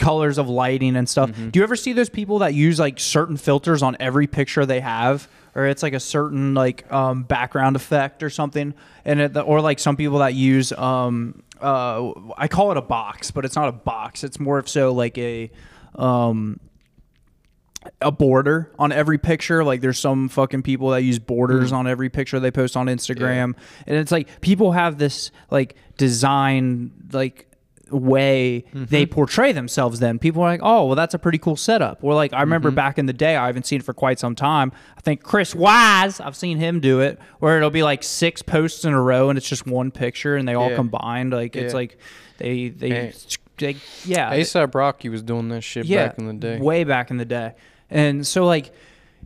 colors 0.00 0.38
of 0.38 0.48
lighting 0.48 0.96
and 0.96 1.08
stuff. 1.08 1.30
Mm-hmm. 1.30 1.50
Do 1.50 1.60
you 1.60 1.62
ever 1.62 1.76
see 1.76 1.92
those 1.92 2.08
people 2.08 2.40
that 2.40 2.52
use 2.52 2.80
like 2.80 2.98
certain 2.98 3.36
filters 3.36 3.80
on 3.82 3.96
every 4.00 4.26
picture 4.26 4.66
they 4.66 4.80
have? 4.80 5.28
Or 5.54 5.66
it's 5.66 5.82
like 5.82 5.92
a 5.92 6.00
certain 6.00 6.54
like 6.54 6.90
um, 6.90 7.24
background 7.24 7.76
effect 7.76 8.22
or 8.22 8.30
something, 8.30 8.72
and 9.04 9.20
it, 9.20 9.36
or 9.36 9.60
like 9.60 9.78
some 9.78 9.96
people 9.96 10.20
that 10.20 10.32
use 10.32 10.72
um, 10.72 11.42
uh, 11.62 12.12
I 12.36 12.48
call 12.48 12.72
it 12.72 12.76
a 12.76 12.82
box, 12.82 13.30
but 13.30 13.44
it's 13.44 13.54
not 13.54 13.68
a 13.68 13.72
box. 13.72 14.24
It's 14.24 14.40
more 14.40 14.58
of 14.58 14.68
so 14.68 14.92
like 14.92 15.16
a 15.16 15.50
um, 15.94 16.58
a 18.00 18.10
border 18.10 18.72
on 18.78 18.92
every 18.92 19.18
picture. 19.18 19.64
Like 19.64 19.80
there's 19.80 19.98
some 19.98 20.28
fucking 20.28 20.62
people 20.62 20.90
that 20.90 21.02
use 21.02 21.18
borders 21.18 21.72
on 21.72 21.86
every 21.86 22.10
picture 22.10 22.40
they 22.40 22.50
post 22.50 22.76
on 22.76 22.86
Instagram, 22.86 23.54
and 23.86 23.96
it's 23.96 24.12
like 24.12 24.40
people 24.40 24.72
have 24.72 24.98
this 24.98 25.30
like 25.50 25.76
design 25.96 26.92
like 27.12 27.46
way 27.92 28.64
they 28.72 29.04
mm-hmm. 29.04 29.12
portray 29.12 29.52
themselves 29.52 30.00
then 30.00 30.18
people 30.18 30.42
are 30.42 30.48
like 30.48 30.60
oh 30.62 30.86
well 30.86 30.96
that's 30.96 31.14
a 31.14 31.18
pretty 31.18 31.38
cool 31.38 31.56
setup 31.56 32.02
or 32.02 32.14
like 32.14 32.32
i 32.32 32.40
remember 32.40 32.68
mm-hmm. 32.68 32.76
back 32.76 32.98
in 32.98 33.06
the 33.06 33.12
day 33.12 33.36
i 33.36 33.46
haven't 33.46 33.66
seen 33.66 33.80
it 33.80 33.84
for 33.84 33.92
quite 33.94 34.18
some 34.18 34.34
time 34.34 34.72
i 34.96 35.00
think 35.00 35.22
chris 35.22 35.54
wise 35.54 36.20
i've 36.20 36.36
seen 36.36 36.58
him 36.58 36.80
do 36.80 37.00
it 37.00 37.18
where 37.38 37.56
it'll 37.56 37.70
be 37.70 37.82
like 37.82 38.02
six 38.02 38.42
posts 38.42 38.84
in 38.84 38.92
a 38.92 39.00
row 39.00 39.28
and 39.28 39.36
it's 39.36 39.48
just 39.48 39.66
one 39.66 39.90
picture 39.90 40.36
and 40.36 40.48
they 40.48 40.54
all 40.54 40.70
Yeah. 40.70 40.76
combined 40.76 41.32
like 41.32 41.56
it's 41.56 41.74
like 41.74 41.98
they 42.38 42.68
they, 42.68 42.90
Hey. 42.90 43.12
they 43.58 43.76
yeah 44.04 44.34
ASAP 44.34 44.74
Rocky 44.74 45.08
was 45.08 45.22
doing 45.22 45.48
that 45.48 45.62
shit 45.62 45.88
back 45.88 46.18
in 46.18 46.26
the 46.26 46.32
day. 46.34 46.58
Way 46.58 46.84
back 46.84 47.10
in 47.10 47.16
the 47.16 47.24
day. 47.24 47.54
And 47.90 48.26
so 48.26 48.44
like 48.44 48.72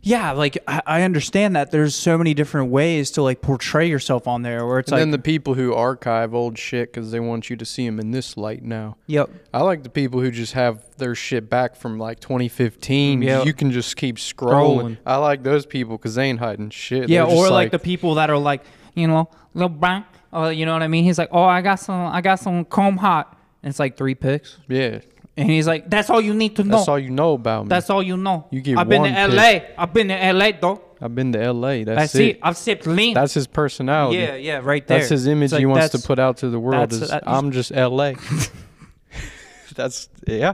yeah, 0.01 0.31
like 0.31 0.57
I, 0.67 0.81
I 0.85 1.01
understand 1.01 1.55
that 1.55 1.71
there's 1.71 1.95
so 1.95 2.17
many 2.17 2.33
different 2.33 2.71
ways 2.71 3.11
to 3.11 3.21
like 3.21 3.41
portray 3.41 3.89
yourself 3.89 4.27
on 4.27 4.41
there 4.43 4.65
where 4.65 4.79
it's 4.79 4.89
and 4.89 4.97
like 4.97 5.01
then 5.01 5.11
the 5.11 5.19
people 5.19 5.55
who 5.55 5.73
archive 5.73 6.33
old 6.33 6.57
shit 6.57 6.93
because 6.93 7.11
they 7.11 7.19
want 7.19 7.49
you 7.49 7.55
to 7.55 7.65
see 7.65 7.85
them 7.85 7.99
in 7.99 8.11
this 8.11 8.37
light 8.37 8.63
now. 8.63 8.97
Yep. 9.07 9.29
I 9.53 9.63
like 9.63 9.83
the 9.83 9.89
people 9.89 10.21
who 10.21 10.31
just 10.31 10.53
have 10.53 10.83
their 10.97 11.15
shit 11.15 11.49
back 11.49 11.75
from 11.75 11.97
like 11.97 12.19
2015. 12.19 13.21
Yeah. 13.21 13.43
You 13.43 13.53
can 13.53 13.71
just 13.71 13.95
keep 13.97 14.17
scrolling. 14.17 14.47
Scrolling. 14.47 14.97
I 15.05 15.17
like 15.17 15.43
those 15.43 15.65
people 15.65 15.97
because 15.97 16.15
they 16.15 16.25
ain't 16.25 16.39
hiding 16.39 16.69
shit. 16.69 17.09
Yeah, 17.09 17.23
or 17.23 17.49
like, 17.49 17.71
the 17.71 17.79
people 17.79 18.15
that 18.15 18.29
are 18.29 18.37
like, 18.37 18.63
you 18.93 19.07
know, 19.07 19.29
LeBron, 19.55 20.05
oh, 20.33 20.43
uh, 20.43 20.49
you 20.49 20.65
know 20.65 20.73
what 20.73 20.83
I 20.83 20.87
mean? 20.87 21.03
He's 21.03 21.17
like, 21.17 21.29
"Oh, 21.31 21.43
I 21.43 21.61
got 21.61 21.75
some 21.75 22.07
I 22.07 22.21
got 22.21 22.39
some 22.39 22.65
comb 22.65 22.97
hot." 22.97 23.35
And 23.63 23.69
it's 23.69 23.79
like 23.79 23.97
three 23.97 24.15
pics. 24.15 24.57
yeah. 24.67 24.99
And 25.37 25.49
he's 25.49 25.67
like, 25.67 25.89
"That's 25.89 26.09
all 26.09 26.19
you 26.19 26.33
need 26.33 26.55
to 26.55 26.63
know. 26.63 26.77
That's 26.77 26.87
all 26.87 26.97
you 26.99 27.11
know 27.11 27.33
about 27.33 27.65
me. 27.65 27.69
That's 27.69 27.89
all 27.89 28.01
you 28.01 28.17
know." 28.17 28.47
You 28.49 28.59
get 28.59 28.77
I've 28.77 28.89
been 28.89 29.01
one 29.01 29.13
to. 29.13 29.27
LA. 29.27 29.59
I've 29.77 29.93
been 29.93 30.07
to 30.07 30.33
LA 30.33 30.51
though. 30.59 30.81
I've 30.99 31.13
been 31.13 31.31
to 31.33 31.39
L.A. 31.41 31.83
That's, 31.83 32.13
That's 32.13 32.15
it. 32.15 32.23
it. 32.23 32.39
I've 32.41 32.57
sipped 32.57 32.87
lean. 32.87 33.13
That's 33.13 33.35
his 33.35 33.45
personality. 33.45 34.17
yeah, 34.17 34.35
yeah, 34.35 34.61
right 34.63 34.85
there. 34.87 34.97
That's 34.97 35.09
his 35.11 35.27
image 35.27 35.45
It's 35.45 35.53
like, 35.53 35.59
he 35.59 35.65
wants 35.67 35.89
to 35.89 35.97
that's- 35.97 36.07
put 36.07 36.17
out 36.17 36.37
to 36.37 36.49
the 36.49 36.59
world. 36.59 36.89
that's- 36.89 37.01
Is 37.03 37.09
that- 37.11 37.23
I'm 37.27 37.51
just 37.51 37.71
L.A. 37.71 38.15
That's 39.75 40.09
yeah. 40.25 40.53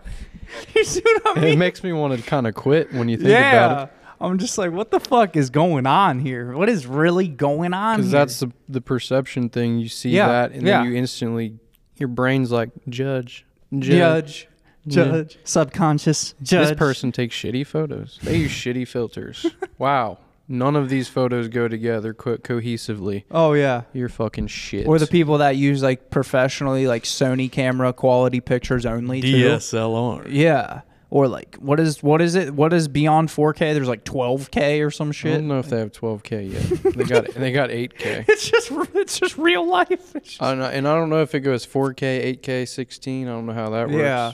You 0.76 0.84
see 0.84 1.02
what 1.02 1.38
I 1.38 1.42
mean? 1.42 1.54
It 1.54 1.58
makes 1.58 1.82
me 1.84 1.94
want 1.94 2.16
to 2.16 2.22
kind 2.30 2.46
of 2.46 2.54
quit 2.56 2.94
when 2.94 3.08
you 3.10 3.16
think 3.18 3.30
about 3.30 3.72
yeah. 3.72 3.84
it. 3.86 3.90
I'm 4.20 4.38
just 4.38 4.58
like, 4.58 4.72
what 4.72 4.92
the 4.92 5.00
fuck 5.00 5.36
is 5.36 5.50
going 5.50 5.86
on 5.86 6.20
here? 6.20 6.54
What 6.56 6.70
is 6.70 6.86
really 6.86 7.28
going 7.28 7.74
on? 7.74 7.98
Because 7.98 8.12
here? 8.12 8.20
that's 8.20 8.40
the 8.42 8.52
the 8.70 8.82
perception 8.82 9.50
thing. 9.50 9.80
You 9.80 9.88
see 9.88 10.10
Yeah, 10.10 10.28
that, 10.28 10.52
and 10.52 10.62
yeah. 10.68 10.84
then 10.84 10.92
you 10.92 10.98
instantly, 10.98 11.58
your 11.98 12.10
brain's 12.10 12.52
like, 12.52 12.70
judge, 12.90 13.46
judge. 13.72 13.88
judge, 13.98 14.48
Yeah. 14.86 15.04
judge, 15.06 15.38
subconscious 15.44 16.34
judge. 16.42 16.70
This 16.70 16.78
person 16.78 17.12
takes 17.12 17.36
shitty 17.36 17.66
photos. 17.66 18.20
They 18.24 18.38
use 18.38 18.52
shitty 18.52 18.88
filters. 18.88 19.46
Wow. 19.80 20.20
None 20.48 20.76
of 20.76 20.90
these 20.90 21.08
photos 21.08 21.48
go 21.48 21.68
together 21.68 22.14
co- 22.14 22.38
cohesively. 22.38 23.24
Oh 23.32 23.54
yeah. 23.54 23.84
You're 23.94 24.10
fucking 24.10 24.48
shit. 24.48 24.88
Or 24.88 25.00
the 25.00 25.08
people 25.08 25.38
that 25.40 25.56
use 25.56 25.82
like 25.82 26.10
professionally 26.10 26.86
like 26.86 27.04
Sony 27.04 27.52
camera 27.52 27.92
quality 27.94 28.40
pictures 28.42 28.86
only. 28.86 29.22
too. 29.22 29.28
DSLR. 29.50 30.28
Yeah. 30.30 30.82
Or 31.10 31.28
like 31.28 31.56
what 31.56 31.80
is 31.80 32.02
what 32.04 32.22
is 32.22 32.36
it? 32.36 32.54
What 32.54 32.74
is 32.74 32.88
beyond 32.88 33.30
4K? 33.30 33.74
There's 33.74 33.88
like 33.88 34.04
12K 34.04 34.86
or 34.86 34.92
some 34.92 35.12
shit. 35.12 35.34
I 35.34 35.36
don't 35.38 35.48
know 35.48 35.60
if 35.60 35.70
they 35.70 35.80
have 35.80 35.92
12k 35.92 36.52
yet. 36.54 36.94
they 36.96 37.04
got 37.04 37.34
they 37.36 37.52
got 37.52 37.70
8k. 37.70 38.26
It's 38.30 38.50
just 38.50 38.72
it's 38.96 39.20
just 39.20 39.38
real 39.38 39.68
life. 39.68 40.16
It's 40.16 40.30
just- 40.30 40.42
I 40.42 40.50
don't 40.52 40.60
know, 40.60 40.66
and 40.66 40.88
I 40.88 40.96
don't 40.96 41.10
know 41.10 41.22
if 41.22 41.36
it 41.36 41.42
goes 41.42 41.66
4k, 41.66 42.40
8k, 42.42 42.68
16. 42.68 43.28
I 43.28 43.32
don't 43.32 43.46
know 43.46 43.54
how 43.54 43.70
that 43.72 43.88
works. 43.90 43.98
Yeah. 43.98 44.34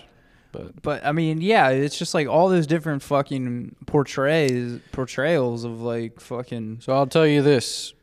But 0.51 0.81
But 0.81 1.05
I 1.05 1.11
mean, 1.11 1.41
yeah, 1.41 1.69
it's 1.69 1.97
just 1.97 2.13
like 2.13 2.27
all 2.27 2.49
those 2.49 2.67
different 2.67 3.03
fucking 3.03 3.75
portrays 3.85 4.79
portrayals 4.91 5.63
of 5.63 5.81
like 5.81 6.19
fucking 6.19 6.79
so 6.81 6.93
I'll 6.93 7.07
tell 7.07 7.27
you 7.27 7.41
this, 7.41 7.93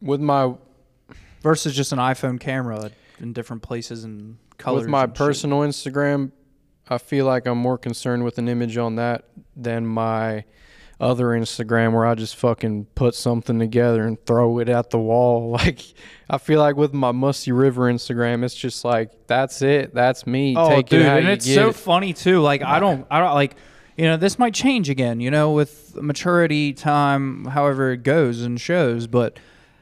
with 0.00 0.20
my 0.20 0.54
versus 1.42 1.74
just 1.74 1.92
an 1.92 1.98
iPhone 1.98 2.40
camera 2.40 2.90
in 3.20 3.32
different 3.32 3.62
places 3.62 4.04
and 4.04 4.38
colors. 4.58 4.82
with 4.82 4.90
my 4.90 5.04
and 5.04 5.10
shit. 5.10 5.16
personal 5.16 5.60
Instagram, 5.60 6.32
I 6.88 6.98
feel 6.98 7.26
like 7.26 7.46
I'm 7.46 7.58
more 7.58 7.78
concerned 7.78 8.24
with 8.24 8.38
an 8.38 8.48
image 8.48 8.76
on 8.76 8.96
that 8.96 9.24
than 9.56 9.86
my 9.86 10.44
other 11.02 11.26
Instagram 11.26 11.92
where 11.92 12.06
I 12.06 12.14
just 12.14 12.36
fucking 12.36 12.86
put 12.94 13.14
something 13.16 13.58
together 13.58 14.04
and 14.04 14.24
throw 14.24 14.60
it 14.60 14.68
at 14.68 14.90
the 14.90 14.98
wall. 14.98 15.50
Like 15.62 15.80
I 16.30 16.38
feel 16.38 16.60
like 16.60 16.76
with 16.76 16.94
my 16.94 17.12
Musty 17.12 17.52
River 17.52 17.92
Instagram, 17.92 18.42
it's 18.44 18.54
just 18.54 18.84
like 18.84 19.26
that's 19.26 19.60
it, 19.60 19.92
that's 19.92 20.26
me. 20.26 20.54
Oh, 20.56 20.68
Take 20.68 20.88
dude, 20.88 21.02
it 21.02 21.06
and 21.06 21.28
it's 21.28 21.52
so 21.52 21.68
it. 21.68 21.74
funny 21.74 22.12
too. 22.14 22.40
Like 22.40 22.62
I 22.62 22.80
don't, 22.80 23.06
I 23.10 23.18
don't 23.20 23.34
like, 23.34 23.56
you 23.96 24.04
know, 24.04 24.16
this 24.16 24.38
might 24.38 24.54
change 24.54 24.88
again. 24.88 25.20
You 25.20 25.30
know, 25.30 25.52
with 25.52 25.94
maturity, 26.00 26.72
time, 26.72 27.44
however 27.44 27.92
it 27.92 28.02
goes 28.02 28.40
and 28.40 28.58
shows. 28.60 29.06
But, 29.06 29.38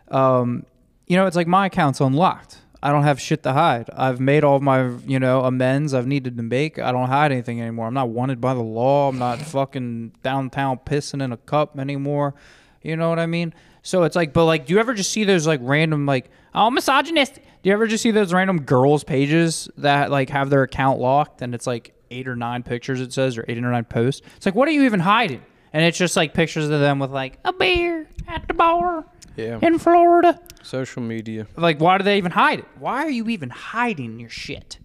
um, 0.09 0.65
you 1.07 1.17
know, 1.17 1.27
it's 1.27 1.37
like 1.37 1.47
my 1.47 1.67
account's 1.67 2.01
unlocked. 2.01 2.59
I 2.83 2.91
don't 2.93 3.03
have 3.03 3.21
shit 3.21 3.43
to 3.43 3.53
hide. 3.53 3.91
I've 3.95 4.21
made 4.21 4.43
all 4.43 4.59
my, 4.61 4.89
you 5.07 5.19
know, 5.19 5.45
amends 5.45 5.93
I've 5.93 6.07
needed 6.07 6.37
to 6.39 6.43
make. 6.43 6.79
I 6.79 6.93
don't 6.93 7.09
hide 7.09 7.31
anything 7.31 7.61
anymore. 7.61 7.87
I'm 7.87 7.95
not 7.95 8.09
wanted 8.09 8.41
by 8.41 8.55
the 8.55 8.63
law. 8.63 9.09
I'm 9.09 9.19
not 9.19 9.39
fucking 9.39 10.13
downtown 10.23 10.79
pissing 10.79 11.23
in 11.23 11.33
a 11.33 11.37
cup 11.37 11.79
anymore. 11.79 12.35
You 12.83 12.97
know 12.97 13.11
what 13.11 13.19
I 13.19 13.27
mean? 13.27 13.53
So 13.83 14.05
it's 14.05 14.17
like, 14.17 14.33
but 14.33 14.47
like, 14.47 14.67
do 14.67 14.73
you 14.73 14.81
ever 14.81 14.95
just 14.95 15.13
see 15.13 15.25
those 15.25 15.47
like 15.47 15.61
random 15.63 16.07
like, 16.07 16.31
oh, 16.55 16.71
misogynist? 16.71 17.35
Do 17.35 17.69
you 17.69 17.73
ever 17.73 17.87
just 17.87 18.03
see 18.03 18.11
those 18.11 18.33
random 18.33 18.63
girls 18.63 19.05
pages 19.05 19.69
that 19.77 20.11
like 20.11 20.31
have 20.31 20.49
their 20.49 20.63
account 20.63 20.99
locked 20.99 21.43
and 21.43 21.55
it's 21.55 21.67
like 21.67 21.95
eight 22.11 22.27
or 22.27 22.37
nine 22.37 22.63
pictures 22.63 23.01
it 23.01 23.13
says 23.13 23.37
or 23.37 23.45
eight 23.49 23.59
or 23.59 23.71
nine 23.71 23.85
posts? 23.85 24.23
It's 24.37 24.47
like, 24.47 24.55
what 24.55 24.69
are 24.69 24.73
you 24.73 24.85
even 24.85 25.01
hiding? 25.01 25.43
And 25.73 25.85
it's 25.85 25.99
just 25.99 26.17
like 26.17 26.33
pictures 26.33 26.65
of 26.65 26.81
them 26.81 26.99
with 26.99 27.11
like 27.11 27.39
a 27.45 27.53
beer 27.53 28.09
at 28.27 28.49
the 28.49 28.55
bar 28.55 29.05
Yeah, 29.37 29.59
in 29.63 29.79
Florida. 29.79 30.41
social 30.63 31.03
media 31.03 31.47
Like, 31.57 31.81
why 31.81 31.99
do 31.99 32.05
they 32.05 32.19
even 32.19 32.33
hide 32.33 32.61
it? 32.61 32.67
Why 32.79 33.05
are 33.05 33.11
you 33.11 33.29
even 33.29 33.51
hiding 33.51 34.21
your 34.21 34.31
shit? 34.31 34.79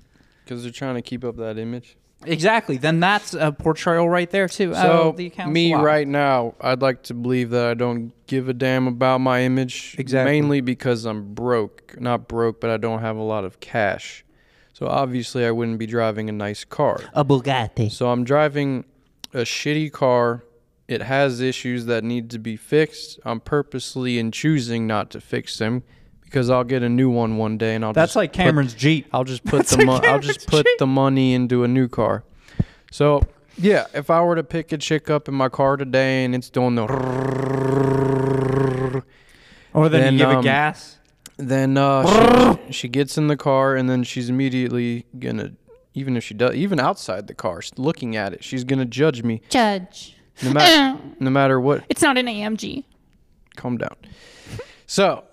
because 0.46 0.64
they're 0.64 0.72
trying 0.72 0.96
to 0.96 1.02
keep 1.02 1.24
up 1.24 1.38
that 1.38 1.58
image. 1.58 1.98
Exactly. 2.24 2.78
Then 2.78 3.00
that's 3.00 3.34
a 3.34 3.52
portrayal 3.52 4.08
right 4.08 4.30
there 4.30 4.48
too. 4.48 4.74
So 4.74 5.14
oh, 5.14 5.18
the 5.18 5.32
me 5.48 5.74
right 5.74 6.08
now, 6.08 6.56
I'd 6.62 6.82
like 6.82 7.04
to 7.04 7.14
believe 7.14 7.50
that 7.52 7.68
I 7.68 7.74
don't 7.74 8.14
give 8.28 8.50
a 8.50 8.54
damn 8.54 8.88
about 8.88 9.22
my 9.22 9.42
image. 9.42 9.96
Exactly. 9.98 10.32
Mainly 10.32 10.62
because 10.62 11.06
I'm 11.06 11.34
broke. 11.34 12.00
Not 12.00 12.28
broke, 12.28 12.62
but 12.62 12.70
I 12.70 12.78
don't 12.78 13.02
have 13.02 13.18
a 13.18 13.24
lot 13.24 13.44
of 13.44 13.60
cash. 13.60 14.24
So 14.74 14.88
obviously 14.88 15.46
I 15.46 15.52
wouldn't 15.52 15.78
be 15.78 15.86
driving 15.86 16.30
a 16.30 16.34
nice 16.34 16.64
car. 16.64 17.00
a 17.14 17.24
Bugatti. 17.24 17.92
So 17.92 18.10
I'm 18.10 18.24
driving 18.24 18.86
a 19.34 19.40
shitty 19.40 19.92
car. 19.92 20.44
It 20.88 21.02
has 21.02 21.42
issues 21.42 21.86
that 21.88 22.04
need 22.04 22.30
to 22.32 22.40
be 22.40 22.56
fixed. 22.56 23.20
I'm 23.26 23.40
purposely 23.40 24.20
in 24.20 24.32
choosing 24.32 24.86
not 24.86 25.10
to 25.12 25.22
fix 25.22 25.58
them 25.58 25.82
because 26.24 26.50
I'll 26.50 26.64
get 26.64 26.84
a 26.84 26.90
new 26.90 27.10
one 27.10 27.38
one 27.38 27.58
day 27.58 27.74
and 27.76 27.84
I'll 27.84 27.94
That's 27.94 28.10
just 28.10 28.16
like 28.16 28.32
put- 28.34 28.38
Cameron's 28.44 28.74
Jeep. 28.76 29.08
I'll 29.12 29.24
just 29.24 29.44
put 29.46 29.58
That's 29.58 29.72
the 29.72 29.78
like 29.86 30.04
mo- 30.04 30.08
I'll 30.10 30.20
just 30.20 30.48
put 30.48 30.66
Jeep. 30.66 30.78
the 30.78 30.86
money 30.88 31.34
into 31.34 31.64
a 31.64 31.68
new 31.68 31.88
car. 31.88 32.24
So 32.92 33.24
yeah, 33.58 33.88
if 33.94 34.10
I 34.10 34.22
were 34.22 34.36
to 34.36 34.44
pick 34.44 34.72
a 34.74 34.78
chick 34.78 35.10
up 35.10 35.28
in 35.28 35.34
my 35.34 35.50
car 35.50 35.76
today 35.78 36.24
and 36.26 36.36
it's 36.36 36.50
doing 36.52 36.76
the, 36.76 36.84
Or 39.74 39.90
then, 39.90 40.02
Then, 40.02 40.14
you 40.14 40.20
give 40.20 40.30
it 40.30 40.36
um, 40.36 40.44
gas. 40.44 40.98
then 41.38 41.78
uh, 41.78 42.56
she, 42.68 42.74
she 42.74 42.88
gets 42.88 43.18
in 43.18 43.28
the 43.28 43.36
car 43.38 43.76
and 43.76 43.90
then 43.90 44.04
she's 44.04 44.30
immediately 44.30 45.06
gonna, 45.20 45.52
even 45.94 46.16
if 46.16 46.24
she 46.24 46.34
does, 46.34 46.56
even 46.56 46.80
outside 46.80 47.28
the 47.28 47.34
car, 47.34 47.62
looking 47.78 48.16
at 48.16 48.34
it, 48.34 48.44
she's 48.44 48.64
gonna 48.64 48.86
judge 48.86 49.24
me 49.24 49.42
Judge. 49.50 50.15
No 50.44 50.52
matter 50.54 51.00
eh. 51.00 51.10
no 51.20 51.30
matter 51.30 51.60
what. 51.60 51.84
It's 51.90 52.02
not 52.02 52.18
an 52.18 52.28
AMG. 52.28 52.84
calm 53.56 53.78
down. 53.78 53.96
So, 54.88 55.24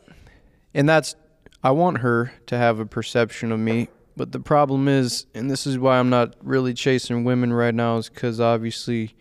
and 0.75 0.89
that's 0.89 1.15
I 1.63 1.71
want 1.71 1.99
her 1.99 2.33
to 2.47 2.57
have 2.57 2.79
a 2.79 2.87
perception 2.87 3.53
of 3.53 3.61
me, 3.61 3.89
but 4.17 4.33
the 4.33 4.41
problem 4.41 4.89
is, 4.89 5.27
and 5.35 5.51
this 5.51 5.67
is 5.67 5.79
why 5.79 5.99
I'm 5.99 6.11
not 6.11 6.35
really 6.43 6.75
chasing 6.75 7.25
women 7.25 7.53
right 7.53 7.75
now, 7.75 7.99
is 7.99 8.09
because 8.09 8.41
obviously 8.41 9.15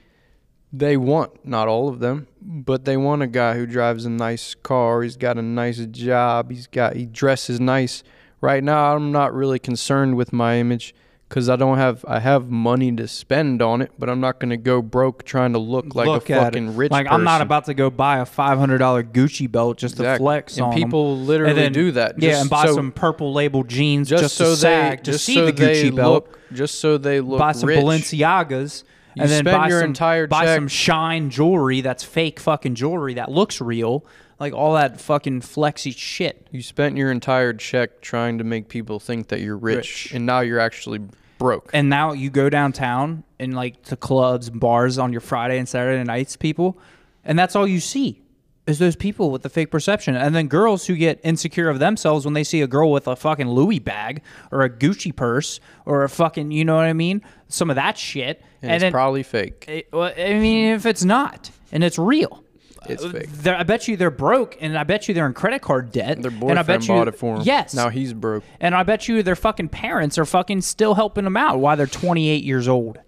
they 0.74 0.98
want 0.98 1.46
not 1.46 1.68
all 1.68 1.90
of 1.90 2.00
them, 2.00 2.28
but 2.42 2.86
they 2.86 2.98
want 2.98 3.22
a 3.22 3.28
guy 3.28 3.56
who 3.56 3.66
drives 3.66 4.06
a 4.06 4.10
nice 4.10 4.56
car. 4.56 5.02
He's 5.04 5.18
got 5.18 5.38
a 5.38 5.42
nice 5.42 5.86
job. 5.88 6.50
He's 6.52 6.68
got 6.68 6.96
he 6.96 7.06
dresses 7.06 7.60
nice. 7.60 8.04
Right 8.40 8.64
now, 8.64 8.96
I'm 8.96 9.12
not 9.12 9.34
really 9.34 9.60
concerned 9.60 10.16
with 10.16 10.34
my 10.34 10.58
image 10.58 10.96
because 11.32 11.48
I 11.48 11.56
don't 11.56 11.78
have 11.78 12.04
I 12.06 12.20
have 12.20 12.50
money 12.50 12.92
to 12.98 13.08
spend 13.08 13.62
on 13.62 13.82
it, 13.82 13.92
but 13.98 14.10
I'm 14.10 14.20
not 14.20 14.38
gonna 14.42 14.58
go 14.58 14.82
broke 14.82 15.24
trying 15.24 15.54
to 15.54 15.60
look 15.60 15.96
like 15.96 16.08
Look 16.08 16.30
a 16.30 16.36
fucking 16.36 16.68
it. 16.68 16.76
rich. 16.76 16.92
Like 16.92 17.08
I'm 17.10 17.24
not 17.24 17.40
about 17.40 17.66
to 17.68 17.74
go 17.74 17.90
buy 17.90 18.18
a 18.20 18.26
five 18.26 18.60
hundred 18.60 18.80
dollar 18.80 19.02
Gucci 19.02 19.50
belt 19.50 19.78
just 19.78 19.96
to 19.96 20.04
Exactly. 20.04 20.24
flex 20.26 20.58
And 20.58 20.66
on 20.66 20.74
people 20.74 21.18
literally 21.20 21.52
And 21.52 21.60
then- 21.60 21.72
do 21.72 21.92
that. 21.94 22.22
yeah, 22.22 22.42
and 22.42 22.50
buy 22.50 22.66
so- 22.66 22.76
some 22.76 22.92
purple 22.92 23.32
label 23.32 23.64
jeans 23.64 24.10
just, 24.10 24.24
just, 24.24 24.36
so 24.36 24.56
to 24.56 24.62
they 24.62 24.96
to 24.98 25.12
just 25.14 25.24
see 25.24 25.36
so 25.36 25.46
the 25.46 25.52
they 25.54 25.84
Gucci 25.86 25.96
belt. 25.96 26.14
look 26.28 26.40
just 26.54 26.80
so 26.80 26.98
they 26.98 27.22
look 27.22 27.40
buy 27.40 27.54
some 27.54 27.70
rich. 27.70 27.80
Balenciagas. 27.80 28.84
You 29.16 29.24
and 29.24 29.32
then 29.32 29.44
spend 29.46 29.58
buy 29.58 29.68
your 29.70 29.80
some, 29.82 29.90
entire 29.90 30.28
buy 30.28 30.46
check- 30.46 30.58
some 30.58 30.68
shine 30.68 31.30
jewelry 31.30 31.80
that's 31.82 32.04
fake 32.04 32.40
fucking 32.42 32.76
jewelry 32.76 33.14
that 33.16 33.30
looks 33.32 33.60
real, 33.62 34.06
like 34.40 34.54
all 34.54 34.74
that 34.76 35.00
fucking 35.02 35.42
flexy 35.42 35.92
shit. 35.92 36.48
You 36.52 36.62
spent 36.62 36.96
your 36.98 37.10
entire 37.12 37.54
check 37.54 38.02
trying 38.02 38.38
to 38.38 38.44
make 38.46 38.68
people 38.70 39.00
think 39.00 39.28
that 39.30 39.40
you're 39.42 39.58
rich, 39.58 40.06
Rich. 40.06 40.14
and 40.14 40.26
now 40.26 40.40
you're 40.40 40.60
actually 40.62 41.00
broke. 41.42 41.72
And 41.74 41.90
now 41.90 42.14
you 42.14 42.30
go 42.30 42.50
downtown 42.50 43.24
and 43.40 43.56
like 43.56 43.82
to 43.84 43.96
clubs 43.96 44.48
and 44.48 44.60
bars 44.60 44.98
on 44.98 45.12
your 45.12 45.22
Friday 45.22 45.58
and 45.58 45.68
Saturday 45.68 46.04
nights, 46.04 46.38
people, 46.38 46.78
and 47.26 47.38
that's 47.38 47.56
all 47.56 47.68
you 47.68 47.80
see 47.80 48.22
is 48.68 48.78
those 48.78 48.96
people 48.96 49.32
with 49.32 49.42
the 49.42 49.50
fake 49.50 49.72
perception. 49.72 50.16
And 50.16 50.36
then 50.36 50.48
girls 50.48 50.86
who 50.86 50.96
get 50.96 51.20
insecure 51.24 51.68
of 51.68 51.80
themselves 51.80 52.26
when 52.26 52.36
they 52.36 52.44
see 52.44 52.62
a 52.62 52.68
girl 52.68 52.92
with 52.92 53.08
a 53.08 53.16
fucking 53.16 53.50
Louis 53.50 53.80
bag 53.80 54.22
or 54.52 54.62
a 54.62 54.70
Gucci 54.70 55.14
purse 55.16 55.60
or 55.86 56.04
a 56.04 56.10
fucking, 56.10 56.52
you 56.52 56.64
know 56.64 56.76
what 56.76 56.86
I 56.86 56.94
mean? 56.94 57.24
Some 57.48 57.72
of 57.72 57.76
that 57.76 57.98
shit. 57.98 58.44
and, 58.62 58.72
it's 58.72 58.84
then, 58.84 58.92
probably 58.92 59.24
fake. 59.24 59.66
it- 59.68 59.88
well, 59.92 60.14
I 60.16 60.34
mean, 60.40 60.74
if 60.76 60.86
it's 60.86 61.04
not 61.04 61.50
and 61.72 61.84
it's 61.84 61.98
real. 61.98 62.44
It's 62.88 63.06
fake. 63.06 63.30
I 63.46 63.64
bet 63.64 63.88
you 63.88 63.96
they're 63.96 64.10
broke, 64.10 64.58
and 64.60 64.78
I 64.78 64.84
bet 64.84 65.08
you 65.08 65.14
they're 65.14 65.28
in 65.28 65.34
credit 65.34 65.62
card 65.62 65.92
debt. 65.92 66.22
Their 66.22 66.32
and 66.32 66.44
I 66.60 66.64
bet 66.64 66.80
boyfriend 66.80 66.88
you, 66.88 66.94
bought 66.96 67.08
it 67.08 67.16
for 67.16 67.36
him. 67.36 67.42
Yes. 67.44 67.74
Now 67.74 67.90
he's 67.90 68.14
broke. 68.14 68.44
And 68.60 68.74
I 68.74 68.84
bet 68.84 69.08
you 69.08 69.22
their 69.22 69.36
fucking 69.36 69.70
parents 69.70 70.18
are 70.18 70.26
fucking 70.26 70.62
still 70.62 70.96
helping 70.96 71.24
them 71.24 71.38
out 71.38 71.60
while 71.60 71.78
they're 71.78 71.86
28 71.86 72.44
years 72.44 72.68
old. 72.68 73.00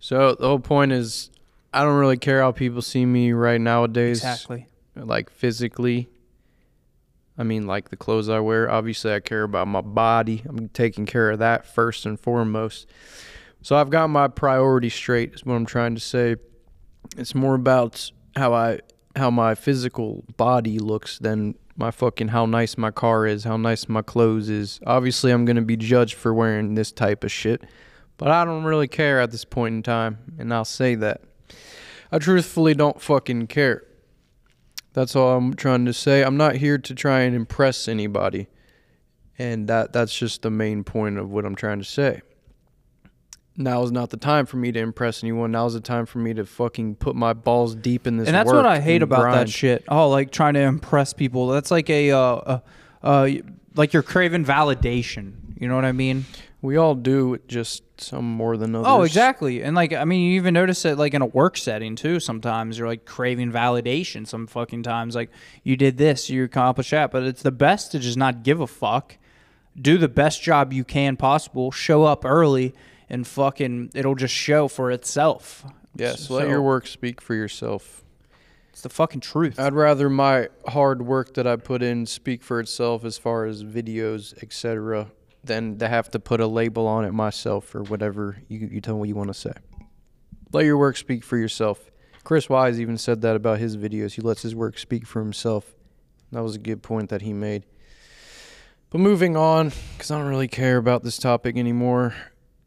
So 0.00 0.34
the 0.34 0.48
whole 0.48 0.58
point 0.58 0.92
is, 0.92 1.30
I 1.72 1.82
don't 1.82 1.98
really 1.98 2.16
care 2.16 2.40
how 2.40 2.52
people 2.52 2.82
see 2.82 3.04
me 3.04 3.32
right 3.32 3.60
nowadays. 3.60 4.18
Exactly. 4.18 4.66
Like 4.96 5.30
physically. 5.30 6.08
I 7.38 7.44
mean, 7.44 7.66
like 7.66 7.90
the 7.90 7.96
clothes 7.96 8.28
I 8.28 8.40
wear. 8.40 8.70
Obviously, 8.70 9.12
I 9.12 9.20
care 9.20 9.42
about 9.42 9.68
my 9.68 9.80
body. 9.80 10.42
I'm 10.46 10.68
taking 10.70 11.06
care 11.06 11.30
of 11.30 11.38
that 11.38 11.66
first 11.66 12.04
and 12.04 12.18
foremost. 12.18 12.88
So 13.62 13.76
I've 13.76 13.90
got 13.90 14.08
my 14.08 14.28
priorities 14.28 14.94
straight. 14.94 15.34
Is 15.34 15.44
what 15.44 15.54
I'm 15.54 15.66
trying 15.66 15.94
to 15.94 16.00
say. 16.00 16.36
It's 17.16 17.34
more 17.34 17.54
about 17.54 18.10
how 18.36 18.52
I 18.54 18.80
how 19.14 19.30
my 19.30 19.54
physical 19.54 20.24
body 20.36 20.78
looks 20.78 21.18
than 21.18 21.54
my 21.76 21.90
fucking 21.90 22.28
how 22.28 22.46
nice 22.46 22.78
my 22.78 22.90
car 22.90 23.26
is, 23.26 23.44
how 23.44 23.56
nice 23.56 23.88
my 23.88 24.02
clothes 24.02 24.48
is. 24.48 24.80
Obviously, 24.86 25.32
I'm 25.32 25.44
gonna 25.44 25.62
be 25.62 25.76
judged 25.76 26.14
for 26.14 26.32
wearing 26.32 26.74
this 26.74 26.92
type 26.92 27.24
of 27.24 27.32
shit, 27.32 27.62
but 28.16 28.30
I 28.30 28.44
don't 28.44 28.64
really 28.64 28.88
care 28.88 29.20
at 29.20 29.30
this 29.30 29.44
point 29.44 29.74
in 29.74 29.82
time, 29.82 30.34
and 30.38 30.52
I'll 30.52 30.64
say 30.64 30.94
that. 30.96 31.22
I 32.10 32.18
truthfully 32.18 32.74
don't 32.74 33.00
fucking 33.00 33.46
care. 33.46 33.84
That's 34.92 35.16
all 35.16 35.36
I'm 35.36 35.54
trying 35.54 35.86
to 35.86 35.92
say. 35.92 36.22
I'm 36.22 36.36
not 36.36 36.56
here 36.56 36.76
to 36.76 36.94
try 36.94 37.20
and 37.20 37.34
impress 37.34 37.88
anybody. 37.88 38.48
And 39.38 39.66
that 39.68 39.92
that's 39.92 40.16
just 40.16 40.42
the 40.42 40.50
main 40.50 40.84
point 40.84 41.18
of 41.18 41.30
what 41.30 41.46
I'm 41.46 41.54
trying 41.54 41.78
to 41.78 41.84
say. 41.84 42.20
Now 43.56 43.82
is 43.82 43.92
not 43.92 44.10
the 44.10 44.16
time 44.16 44.46
for 44.46 44.56
me 44.56 44.72
to 44.72 44.80
impress 44.80 45.22
anyone. 45.22 45.52
Now 45.52 45.66
is 45.66 45.74
the 45.74 45.80
time 45.80 46.06
for 46.06 46.18
me 46.18 46.32
to 46.34 46.46
fucking 46.46 46.96
put 46.96 47.14
my 47.14 47.34
balls 47.34 47.74
deep 47.74 48.06
in 48.06 48.16
this. 48.16 48.26
and 48.26 48.34
that's 48.34 48.50
what 48.50 48.64
I 48.64 48.80
hate 48.80 49.02
about 49.02 49.20
grind. 49.20 49.38
that 49.40 49.50
shit. 49.50 49.84
Oh, 49.88 50.08
like 50.08 50.30
trying 50.30 50.54
to 50.54 50.60
impress 50.60 51.12
people. 51.12 51.48
That's 51.48 51.70
like 51.70 51.90
a, 51.90 52.12
uh, 52.12 52.18
uh, 52.18 52.60
uh, 53.02 53.28
like 53.74 53.92
you're 53.92 54.02
craving 54.02 54.44
validation. 54.44 55.34
You 55.60 55.68
know 55.68 55.74
what 55.76 55.84
I 55.84 55.92
mean? 55.92 56.24
We 56.62 56.76
all 56.76 56.94
do 56.94 57.34
it, 57.34 57.48
just 57.48 57.82
some 58.00 58.24
more 58.24 58.56
than 58.56 58.74
others. 58.74 58.86
Oh, 58.88 59.02
exactly. 59.02 59.62
And 59.62 59.74
like, 59.74 59.92
I 59.92 60.04
mean, 60.04 60.30
you 60.30 60.36
even 60.36 60.54
notice 60.54 60.84
it 60.84 60.96
like 60.96 61.12
in 61.12 61.20
a 61.20 61.26
work 61.26 61.56
setting 61.56 61.96
too. 61.96 62.20
Sometimes 62.20 62.78
you're 62.78 62.86
like 62.86 63.04
craving 63.04 63.52
validation. 63.52 64.26
Some 64.26 64.46
fucking 64.46 64.84
times, 64.84 65.14
like 65.14 65.30
you 65.62 65.76
did 65.76 65.98
this, 65.98 66.30
you 66.30 66.44
accomplished 66.44 66.92
that. 66.92 67.10
But 67.10 67.24
it's 67.24 67.42
the 67.42 67.50
best 67.52 67.92
to 67.92 67.98
just 67.98 68.16
not 68.16 68.44
give 68.44 68.60
a 68.60 68.66
fuck. 68.66 69.18
Do 69.80 69.98
the 69.98 70.08
best 70.08 70.42
job 70.42 70.72
you 70.72 70.84
can 70.84 71.16
possible. 71.16 71.70
Show 71.70 72.04
up 72.04 72.24
early, 72.24 72.74
and 73.12 73.24
fucking 73.26 73.90
it'll 73.94 74.16
just 74.16 74.34
show 74.34 74.66
for 74.66 74.90
itself. 74.90 75.64
Yes, 75.94 76.26
So- 76.26 76.34
let 76.34 76.48
your 76.48 76.62
work 76.62 76.88
speak 76.88 77.20
for 77.20 77.34
yourself. 77.34 78.02
It's 78.70 78.80
the 78.80 78.88
fucking 78.88 79.20
truth. 79.20 79.60
I'd 79.60 79.74
rather 79.74 80.08
my 80.08 80.48
hard 80.66 81.02
work 81.02 81.34
that 81.34 81.46
I 81.46 81.56
put 81.56 81.82
in 81.82 82.06
speak 82.06 82.42
for 82.42 82.58
itself 82.58 83.04
as 83.04 83.18
far 83.18 83.44
as 83.44 83.62
videos, 83.62 84.32
etc., 84.42 85.08
than 85.44 85.76
to 85.78 85.88
have 85.88 86.10
to 86.12 86.18
put 86.18 86.40
a 86.40 86.46
label 86.46 86.86
on 86.86 87.04
it 87.04 87.12
myself 87.12 87.74
or 87.74 87.82
whatever 87.82 88.38
you, 88.48 88.68
you 88.72 88.80
tell 88.80 88.94
me 88.94 89.00
what 89.00 89.08
you 89.08 89.14
want 89.14 89.28
to 89.28 89.34
say. 89.34 89.52
Let 90.52 90.64
your 90.64 90.78
work 90.78 90.96
speak 90.96 91.22
for 91.22 91.36
yourself. 91.36 91.90
Chris 92.24 92.48
Wise 92.48 92.80
even 92.80 92.96
said 92.96 93.20
that 93.22 93.36
about 93.36 93.58
his 93.58 93.76
videos. 93.76 94.12
He 94.12 94.22
lets 94.22 94.40
his 94.42 94.54
work 94.54 94.78
speak 94.78 95.06
for 95.06 95.20
himself. 95.20 95.74
That 96.30 96.42
was 96.42 96.54
a 96.54 96.58
good 96.58 96.82
point 96.82 97.10
that 97.10 97.22
he 97.22 97.32
made. 97.34 97.66
But 98.88 99.00
moving 99.00 99.36
on, 99.36 99.72
because 99.96 100.10
I 100.10 100.18
don't 100.18 100.28
really 100.28 100.48
care 100.48 100.76
about 100.78 101.02
this 101.02 101.18
topic 101.18 101.56
anymore. 101.58 102.14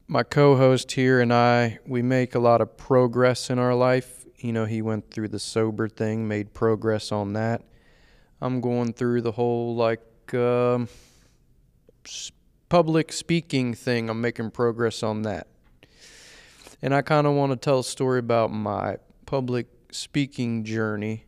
My 0.08 0.22
co 0.24 0.56
host 0.56 0.92
here 0.92 1.20
and 1.20 1.34
I, 1.34 1.80
we 1.88 2.02
make 2.02 2.36
a 2.36 2.40
lot 2.40 2.62
of 2.62 2.78
progress 2.78 3.50
in 3.50 3.58
our 3.58 3.74
life. 3.74 4.26
You 4.38 4.54
know, 4.54 4.66
he 4.66 4.82
went 4.82 5.10
through 5.10 5.30
the 5.30 5.40
sober 5.40 5.88
thing, 5.88 6.28
made 6.28 6.54
progress 6.54 7.12
on 7.12 7.34
that. 7.34 7.64
I'm 8.40 8.62
going 8.62 8.94
through 8.94 9.22
the 9.22 9.32
whole, 9.32 9.76
like, 9.76 10.04
um, 10.36 10.90
public 12.70 13.12
speaking 13.12 13.74
thing. 13.74 14.10
I'm 14.10 14.22
making 14.22 14.52
progress 14.52 15.02
on 15.02 15.24
that. 15.24 15.48
And 16.82 16.94
I 16.94 17.02
kind 17.02 17.26
of 17.26 17.34
want 17.34 17.54
to 17.54 17.56
tell 17.56 17.80
a 17.80 17.84
story 17.84 18.20
about 18.20 18.52
my 18.52 18.98
public 19.26 19.68
speaking 19.92 20.64
journey. 20.64 21.26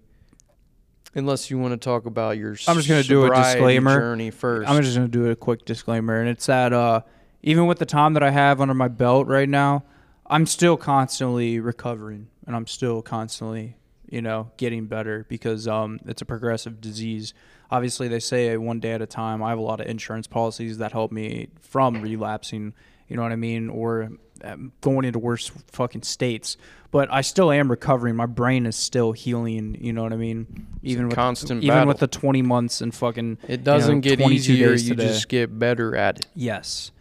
Unless 1.16 1.50
you 1.50 1.58
want 1.58 1.72
to 1.72 1.78
talk 1.78 2.06
about 2.06 2.38
your 2.38 2.56
I'm 2.68 2.76
just 2.76 2.88
gonna 2.88 3.02
do 3.02 3.26
a 3.26 3.34
disclaimer. 3.34 3.98
journey 3.98 4.30
first. 4.30 4.70
I'm 4.70 4.84
just 4.84 4.96
gonna 4.96 5.08
do 5.08 5.32
a 5.32 5.36
quick 5.36 5.66
disclaimer, 5.66 6.20
and 6.20 6.30
it's 6.30 6.46
that 6.46 6.74
uh, 6.74 7.02
even 7.48 7.66
with 7.66 7.80
the 7.80 7.86
time 7.86 8.14
that 8.14 8.24
I 8.24 8.32
have 8.32 8.60
under 8.60 8.74
my 8.74 8.90
belt 8.90 9.26
right 9.28 9.48
now, 9.48 9.86
I'm 10.26 10.46
still 10.46 10.76
constantly 10.76 11.62
recovering, 11.62 12.28
and 12.46 12.54
I'm 12.54 12.68
still 12.68 13.02
constantly, 13.02 13.78
you 14.10 14.22
know, 14.22 14.52
getting 14.58 14.88
better 14.88 15.26
because 15.30 15.66
um, 15.66 16.02
it's 16.06 16.22
a 16.22 16.26
progressive 16.26 16.82
disease. 16.82 17.34
Obviously, 17.72 18.10
they 18.10 18.20
say 18.20 18.58
one 18.58 18.82
day 18.82 18.92
at 18.92 19.02
a 19.02 19.06
time. 19.06 19.42
I 19.42 19.48
have 19.48 19.60
a 19.60 19.62
lot 19.62 19.80
of 19.80 19.88
insurance 19.88 20.28
policies 20.28 20.80
that 20.80 20.92
help 20.92 21.14
me 21.14 21.48
from 21.62 22.02
relapsing. 22.02 22.74
You 23.08 23.16
know 23.16 23.22
what 23.22 23.32
I 23.32 23.38
mean, 23.38 23.70
or 23.70 24.10
um, 24.44 24.74
going 24.82 25.06
into 25.06 25.20
worse 25.20 25.50
fucking 25.72 26.04
states. 26.04 26.58
But 26.92 27.08
I 27.14 27.22
still 27.22 27.50
am 27.50 27.72
recovering. 27.72 28.18
My 28.18 28.26
brain 28.26 28.66
is 28.66 28.76
still 28.76 29.14
healing. 29.14 29.78
You 29.80 29.94
know 29.94 30.04
what 30.04 30.12
I 30.12 30.18
mean? 30.18 30.68
Even 30.84 31.08
with 31.08 31.16
constant 31.16 31.64
even 31.64 31.88
with 31.88 32.00
the 32.00 32.08
20 32.08 32.42
months 32.42 32.82
and 32.82 32.94
fucking 32.94 33.38
It 33.48 33.64
doesn't 33.64 34.04
you 34.04 34.12
know, 34.12 34.18
get 34.18 34.32
easier. 34.32 34.72
You 34.74 34.90
today. 34.90 35.08
just 35.08 35.30
get 35.30 35.58
better 35.58 35.96
at 35.96 36.20
it. 36.20 36.28
Yes. 36.36 36.92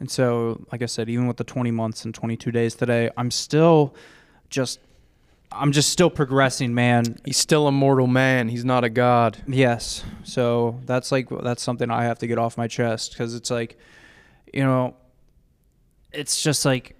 And 0.00 0.10
so, 0.10 0.64
like 0.70 0.82
I 0.82 0.86
said, 0.86 1.08
even 1.08 1.26
with 1.26 1.38
the 1.38 1.44
20 1.44 1.70
months 1.70 2.04
and 2.04 2.14
22 2.14 2.52
days 2.52 2.74
today, 2.74 3.10
I'm 3.16 3.30
still 3.30 3.94
just 4.48 4.78
I'm 5.50 5.72
just 5.72 5.90
still 5.90 6.10
progressing, 6.10 6.74
man. 6.74 7.18
He's 7.24 7.38
still 7.38 7.66
a 7.66 7.72
mortal 7.72 8.06
man. 8.06 8.48
He's 8.48 8.64
not 8.64 8.84
a 8.84 8.90
god. 8.90 9.38
Yes. 9.46 10.04
So 10.22 10.78
that's 10.84 11.10
like 11.10 11.28
that's 11.42 11.62
something 11.62 11.90
I 11.90 12.04
have 12.04 12.18
to 12.18 12.26
get 12.26 12.38
off 12.38 12.58
my 12.58 12.68
chest 12.68 13.12
because 13.12 13.34
it's 13.34 13.50
like, 13.50 13.78
you 14.52 14.62
know, 14.62 14.94
it's 16.12 16.42
just 16.42 16.64
like, 16.64 16.96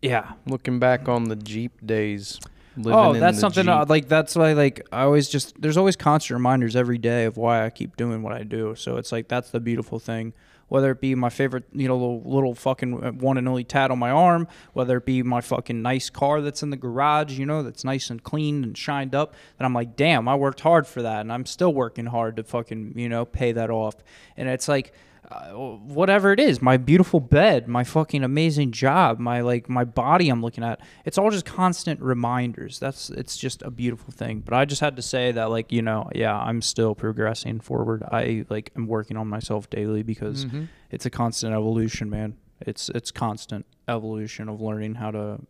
yeah. 0.00 0.32
Looking 0.46 0.78
back 0.78 1.08
on 1.08 1.24
the 1.24 1.36
Jeep 1.36 1.84
days. 1.84 2.38
living 2.76 2.92
Oh, 2.92 3.14
that's 3.14 3.40
something 3.40 3.66
Jeep. 3.66 3.88
like 3.88 4.08
that's 4.08 4.36
why 4.36 4.52
like 4.52 4.86
I 4.92 5.02
always 5.02 5.28
just 5.28 5.60
there's 5.60 5.76
always 5.76 5.96
constant 5.96 6.36
reminders 6.36 6.76
every 6.76 6.98
day 6.98 7.24
of 7.24 7.36
why 7.36 7.64
I 7.64 7.70
keep 7.70 7.96
doing 7.96 8.22
what 8.22 8.32
I 8.32 8.44
do. 8.44 8.76
So 8.76 8.96
it's 8.96 9.10
like 9.10 9.26
that's 9.26 9.50
the 9.50 9.60
beautiful 9.60 9.98
thing. 9.98 10.34
Whether 10.68 10.90
it 10.90 11.00
be 11.00 11.14
my 11.14 11.28
favorite, 11.28 11.64
you 11.72 11.86
know, 11.86 11.96
little, 11.96 12.22
little 12.24 12.54
fucking 12.54 13.04
uh, 13.04 13.12
one 13.12 13.38
and 13.38 13.48
only 13.48 13.64
tat 13.64 13.90
on 13.90 13.98
my 13.98 14.10
arm, 14.10 14.48
whether 14.72 14.96
it 14.96 15.06
be 15.06 15.22
my 15.22 15.40
fucking 15.40 15.80
nice 15.80 16.10
car 16.10 16.40
that's 16.40 16.62
in 16.62 16.70
the 16.70 16.76
garage, 16.76 17.38
you 17.38 17.46
know, 17.46 17.62
that's 17.62 17.84
nice 17.84 18.10
and 18.10 18.22
clean 18.22 18.64
and 18.64 18.76
shined 18.76 19.14
up, 19.14 19.34
that 19.58 19.64
I'm 19.64 19.74
like, 19.74 19.94
damn, 19.94 20.28
I 20.28 20.34
worked 20.34 20.60
hard 20.60 20.86
for 20.86 21.02
that, 21.02 21.20
and 21.20 21.32
I'm 21.32 21.46
still 21.46 21.72
working 21.72 22.06
hard 22.06 22.36
to 22.36 22.44
fucking, 22.44 22.94
you 22.96 23.08
know, 23.08 23.24
pay 23.24 23.52
that 23.52 23.70
off. 23.70 23.94
And 24.36 24.48
it's 24.48 24.66
like, 24.68 24.92
uh, 25.30 25.50
whatever 25.52 26.32
it 26.32 26.38
is, 26.38 26.62
my 26.62 26.76
beautiful 26.76 27.18
bed, 27.20 27.66
my 27.66 27.82
fucking 27.84 28.22
amazing 28.22 28.70
job, 28.70 29.18
my 29.18 29.40
like 29.40 29.68
my 29.68 29.84
body 29.84 30.28
I'm 30.28 30.40
looking 30.42 30.62
at, 30.62 30.80
it's 31.04 31.18
all 31.18 31.30
just 31.30 31.44
constant 31.44 32.00
reminders. 32.00 32.78
That's 32.78 33.10
it's 33.10 33.36
just 33.36 33.62
a 33.62 33.70
beautiful 33.70 34.12
thing. 34.12 34.40
But 34.40 34.54
I 34.54 34.64
just 34.64 34.80
had 34.80 34.94
to 34.96 35.02
say 35.02 35.32
that 35.32 35.50
like, 35.50 35.72
you 35.72 35.82
know, 35.82 36.08
yeah, 36.14 36.36
I'm 36.38 36.62
still 36.62 36.94
progressing 36.94 37.60
forward. 37.60 38.02
I 38.04 38.44
like 38.48 38.70
am 38.76 38.86
working 38.86 39.16
on 39.16 39.26
myself 39.28 39.68
daily 39.68 40.02
because 40.02 40.44
Mhm. 40.46 40.68
it's 40.90 41.06
a 41.06 41.10
constant 41.10 41.52
evolution, 41.52 42.08
man. 42.08 42.36
It's 42.60 42.88
it's 42.90 43.10
constant 43.10 43.66
evolution 43.88 44.48
of 44.48 44.60
learning 44.60 44.94
how 44.96 45.10
to 45.10 45.40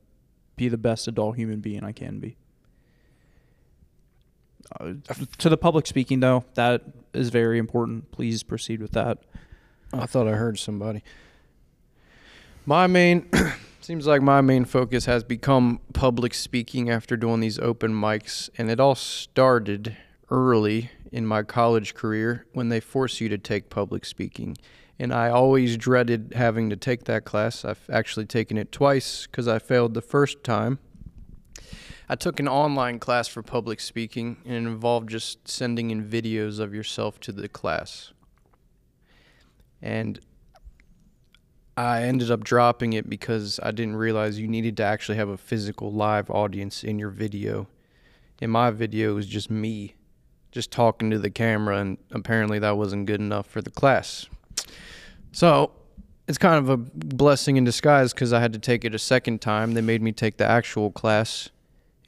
be 0.57 0.69
the 0.69 0.79
best 0.79 1.07
adult 1.07 1.37
human 1.37 1.61
being 1.61 1.85
I 1.85 1.93
can 1.93 2.19
be. 2.19 2.37
Uh, 4.81 4.95
to 5.39 5.49
the 5.49 5.57
public 5.57 5.87
speaking 5.87 6.21
though, 6.21 6.45
that 6.55 6.83
is 7.13 7.29
very 7.29 7.59
important. 7.59 8.11
Please 8.11 8.43
proceed 8.43 8.81
with 8.81 8.93
that. 8.93 9.19
I 10.01 10.07
thought 10.07 10.29
I 10.29 10.33
heard 10.33 10.59
somebody. 10.59 11.03
My 12.65 12.87
main 12.87 13.31
seems 13.81 14.07
like 14.07 14.21
my 14.21 14.41
main 14.41 14.65
focus 14.65 15.07
has 15.07 15.25
become 15.25 15.81
public 15.93 16.35
speaking 16.35 16.91
after 16.91 17.17
doing 17.17 17.41
these 17.41 17.59
open 17.59 17.93
mics, 17.93 18.51
and 18.59 18.71
it 18.71 18.81
all 18.81 18.95
started 18.95 19.97
early 20.31 20.91
in 21.13 21.25
my 21.25 21.43
college 21.43 21.95
career 21.95 22.47
when 22.53 22.69
they 22.69 22.81
force 22.81 23.21
you 23.21 23.29
to 23.29 23.39
take 23.39 23.71
public 23.71 24.05
speaking. 24.05 24.57
And 24.99 25.13
I 25.13 25.29
always 25.29 25.77
dreaded 25.77 26.33
having 26.35 26.71
to 26.71 26.77
take 26.77 27.05
that 27.05 27.25
class. 27.25 27.65
I've 27.65 27.89
actually 27.91 28.27
taken 28.27 28.59
it 28.59 28.73
twice 28.73 29.27
because 29.27 29.47
I 29.47 29.59
failed 29.59 29.95
the 29.95 30.03
first 30.03 30.43
time. 30.43 30.79
I 32.09 32.15
took 32.17 32.41
an 32.41 32.49
online 32.49 32.99
class 32.99 33.29
for 33.29 33.43
public 33.43 33.81
speaking, 33.81 34.39
and 34.45 34.55
it 34.55 34.59
involved 34.59 35.09
just 35.09 35.47
sending 35.49 35.91
in 35.91 36.09
videos 36.09 36.59
of 36.59 36.75
yourself 36.75 37.21
to 37.21 37.33
the 37.33 37.49
class 37.49 38.13
and 39.83 40.21
I 41.77 42.05
ended 42.05 42.31
up 42.31 42.43
dropping 42.43 42.95
it 42.95 43.09
because 43.09 43.61
I 43.63 43.71
didn't 43.71 43.97
realize 43.97 44.39
you 44.39 44.49
needed 44.49 44.79
to 44.79 44.83
actually 44.83 45.19
have 45.19 45.29
a 45.29 45.37
physical 45.37 45.93
live 45.93 46.31
audience 46.31 46.83
in 46.83 46.99
your 46.99 47.11
video. 47.11 47.69
In 48.41 48.51
my 48.51 48.71
video, 48.71 49.11
it 49.11 49.15
was 49.15 49.27
just 49.27 49.51
me, 49.51 49.95
just 50.53 50.71
talking 50.71 51.11
to 51.11 51.19
the 51.19 51.31
camera, 51.31 51.79
and 51.79 51.99
apparently 52.13 52.59
that 52.61 52.79
wasn't 52.79 53.07
good 53.07 53.21
enough 53.21 53.47
for 53.47 53.61
the 53.61 53.71
class. 53.71 54.27
So 55.33 55.73
it's 56.27 56.39
kind 56.39 56.57
of 56.57 56.71
a 56.71 56.79
blessing 56.79 57.57
in 57.57 57.65
disguise 57.65 58.15
because 58.15 58.33
I 58.33 58.41
had 58.41 58.55
to 58.55 58.59
take 58.59 58.85
it 58.87 58.95
a 58.95 58.99
second 58.99 59.43
time. 59.43 59.75
They 59.75 59.83
made 59.83 60.01
me 60.01 60.13
take 60.13 60.39
the 60.39 60.47
actual 60.47 60.91
class, 60.91 61.51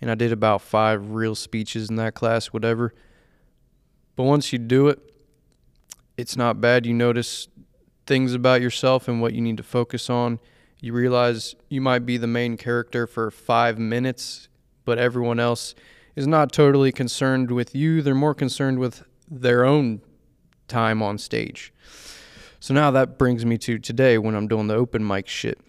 and 0.01 0.11
I 0.11 0.14
did 0.14 0.33
about 0.33 0.62
five 0.62 1.11
real 1.11 1.35
speeches 1.35 1.91
in 1.91 1.97
that 1.97 2.14
class, 2.14 2.47
whatever. 2.47 2.95
But 4.16 4.25
once 4.25 4.51
you 4.51 4.59
do 4.59 4.89
it, 4.89 4.99
it's 6.16 6.37
not 6.37 6.61
bad. 6.61 6.87
You 6.87 6.95
notice 6.95 7.49
things 8.09 8.34
about 8.34 8.61
yourself 8.61 9.06
and 9.06 9.20
what 9.20 9.34
you 9.34 9.40
need 9.40 9.56
to 9.59 9.62
focus 9.62 10.11
on. 10.11 10.40
You 10.80 10.92
realize 10.92 11.54
you 11.68 11.80
might 11.80 12.06
be 12.06 12.16
the 12.16 12.26
main 12.26 12.56
character 12.56 13.06
for 13.06 13.30
five 13.30 13.78
minutes, 13.78 14.48
but 14.84 14.98
everyone 14.98 15.38
else 15.38 15.74
is 16.16 16.26
not 16.26 16.50
totally 16.50 16.90
concerned 16.90 17.52
with 17.52 17.74
you. 17.74 18.02
They're 18.02 18.14
more 18.14 18.34
concerned 18.34 18.80
with 18.80 19.04
their 19.30 19.64
own 19.64 20.00
time 20.66 21.02
on 21.02 21.18
stage. 21.18 21.72
So 22.59 22.74
now 22.74 22.90
that 22.90 23.18
brings 23.18 23.46
me 23.46 23.59
to 23.59 23.78
today 23.78 24.18
when 24.18 24.34
I'm 24.34 24.48
doing 24.48 24.66
the 24.66 24.74
open 24.74 25.06
mic 25.06 25.28
shit. 25.28 25.61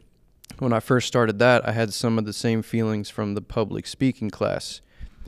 When 0.58 0.74
I 0.74 0.80
first 0.80 1.08
started 1.08 1.38
that, 1.40 1.68
I 1.68 1.72
had 1.72 1.94
some 1.94 2.18
of 2.18 2.26
the 2.26 2.34
same 2.34 2.64
feelings 2.64 3.10
from 3.10 3.36
the 3.36 3.42
public 3.42 3.86
speaking 3.86 4.30
class 4.30 4.82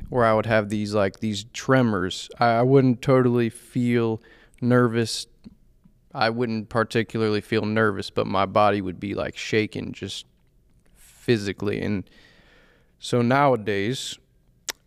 where 0.09 0.25
I 0.25 0.33
would 0.33 0.45
have 0.45 0.69
these 0.69 0.93
like 0.93 1.19
these 1.19 1.45
tremors. 1.53 2.29
I, 2.39 2.63
wouldn't 2.63 3.01
totally 3.01 3.49
feel 3.49 4.21
nervous. 4.59 5.27
I 6.13 6.29
wouldn't 6.29 6.69
particularly 6.69 7.41
feel 7.41 7.65
nervous, 7.65 8.09
but 8.09 8.27
my 8.27 8.45
body 8.45 8.81
would 8.81 8.99
be 8.99 9.13
like 9.13 9.37
shaking 9.37 9.93
just 9.93 10.25
physically. 10.95 11.81
And 11.81 12.09
so 12.99 13.21
nowadays, 13.21 14.17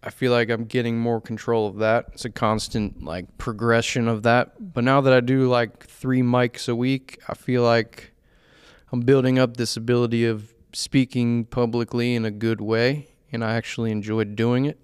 I 0.03 0.11
feel 0.11 0.33
like 0.33 0.51
I'm 0.51 0.65
getting 0.65 0.99
more 0.99 1.21
control 1.21 1.67
of 1.67 1.79
that. 1.79 2.07
It's 2.13 2.27
a 2.27 2.31
constant 2.31 3.03
like 3.03 3.39
progression 3.39 4.07
of 4.07 4.23
that. 4.25 4.75
But 4.75 4.85
now 4.85 5.01
that 5.01 5.13
I 5.13 5.21
do 5.21 5.49
like 5.49 5.87
three 5.87 6.21
mics 6.21 6.69
a 6.69 6.77
week, 6.77 7.19
I 7.27 7.35
feel 7.35 7.63
like 7.63 8.13
I'm 8.93 9.01
building 9.01 9.39
up 9.39 9.57
this 9.57 9.77
ability 9.77 10.27
of 10.27 10.53
speaking 10.75 11.47
publicly 11.47 12.15
in 12.15 12.27
a 12.27 12.31
good 12.31 12.61
way. 12.61 13.09
And 13.33 13.43
I 13.43 13.55
actually 13.55 13.91
enjoy 13.91 14.25
doing 14.25 14.67
it. 14.67 14.79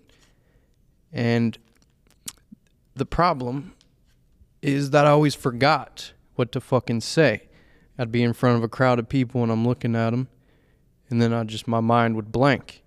And 1.13 1.59
the 2.95 3.07
problem 3.07 3.75
is 4.63 4.91
that 4.91 5.07
I 5.07 5.11
always 5.11 5.35
forgot 5.35 6.13
what 6.41 6.53
to 6.53 6.61
fucking 6.61 7.03
say. 7.03 7.43
I'd 7.99 8.11
be 8.11 8.23
in 8.23 8.33
front 8.33 8.57
of 8.57 8.65
a 8.65 8.69
crowd 8.69 8.99
of 8.99 9.11
people 9.11 9.43
and 9.43 9.53
I'm 9.53 9.69
looking 9.69 9.95
at 9.95 10.09
them, 10.09 10.29
and 11.11 11.21
then 11.21 11.35
I 11.35 11.45
just, 11.45 11.69
my 11.69 11.81
mind 11.81 12.17
would 12.17 12.33
blank. 12.33 12.83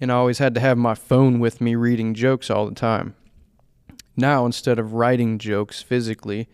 And 0.00 0.10
I 0.10 0.14
always 0.14 0.38
had 0.38 0.54
to 0.54 0.60
have 0.60 0.78
my 0.78 0.94
phone 0.94 1.40
with 1.40 1.60
me 1.60 1.74
reading 1.74 2.14
jokes 2.14 2.48
all 2.48 2.66
the 2.66 2.74
time. 2.74 3.14
Now, 4.16 4.46
instead 4.46 4.78
of 4.78 4.94
writing 4.94 5.38
jokes 5.38 5.82
physically, 5.82 6.48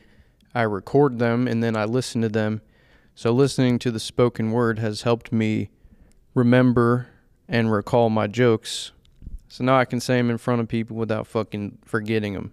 I 0.53 0.63
record 0.63 1.21
them 1.21 1.47
and 1.47 1.63
then 1.63 1.77
I 1.77 1.85
listen 1.85 2.23
to 2.23 2.29
them. 2.29 2.61
So, 3.15 3.31
listening 3.31 3.79
to 3.81 3.93
the 3.93 4.01
spoken 4.01 4.51
word 4.51 4.81
has 4.81 5.03
helped 5.03 5.31
me 5.31 5.71
remember 6.35 7.07
and 7.49 7.71
recall 7.71 8.11
my 8.11 8.27
jokes. 8.27 8.91
So 9.47 9.63
now 9.63 9.79
I 9.79 9.85
can 9.85 10.01
say 10.01 10.17
them 10.17 10.29
in 10.29 10.39
front 10.39 10.61
of 10.61 10.67
people 10.67 10.97
without 10.97 11.29
fucking 11.29 11.79
forgetting 11.85 12.35
them 12.35 12.53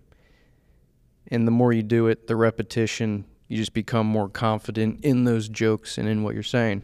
and 1.27 1.47
the 1.47 1.51
more 1.51 1.73
you 1.73 1.83
do 1.83 2.07
it, 2.07 2.27
the 2.27 2.35
repetition, 2.35 3.25
you 3.47 3.57
just 3.57 3.73
become 3.73 4.07
more 4.07 4.29
confident 4.29 5.03
in 5.03 5.23
those 5.23 5.49
jokes 5.49 5.97
and 5.97 6.07
in 6.07 6.23
what 6.23 6.33
you're 6.33 6.43
saying. 6.43 6.83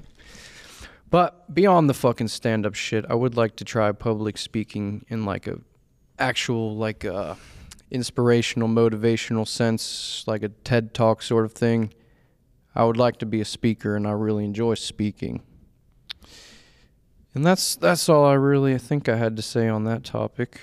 But 1.09 1.53
beyond 1.53 1.89
the 1.89 1.93
fucking 1.93 2.29
stand 2.29 2.65
up 2.65 2.73
shit, 2.73 3.05
I 3.09 3.15
would 3.15 3.35
like 3.35 3.57
to 3.57 3.65
try 3.65 3.91
public 3.91 4.37
speaking 4.37 5.05
in 5.09 5.25
like 5.25 5.47
a 5.47 5.59
actual 6.17 6.75
like 6.75 7.03
uh 7.03 7.35
inspirational 7.89 8.69
motivational 8.69 9.45
sense, 9.45 10.23
like 10.25 10.43
a 10.43 10.49
TED 10.49 10.93
Talk 10.93 11.21
sort 11.21 11.45
of 11.45 11.51
thing. 11.51 11.93
I 12.73 12.85
would 12.85 12.95
like 12.95 13.17
to 13.17 13.25
be 13.25 13.41
a 13.41 13.45
speaker 13.45 13.97
and 13.97 14.07
I 14.07 14.11
really 14.11 14.45
enjoy 14.45 14.75
speaking. 14.75 15.43
And 17.35 17.45
that's 17.45 17.75
that's 17.75 18.07
all 18.07 18.25
I 18.25 18.33
really 18.33 18.77
think 18.77 19.09
I 19.09 19.17
had 19.17 19.35
to 19.35 19.41
say 19.41 19.67
on 19.67 19.83
that 19.85 20.03
topic. 20.03 20.61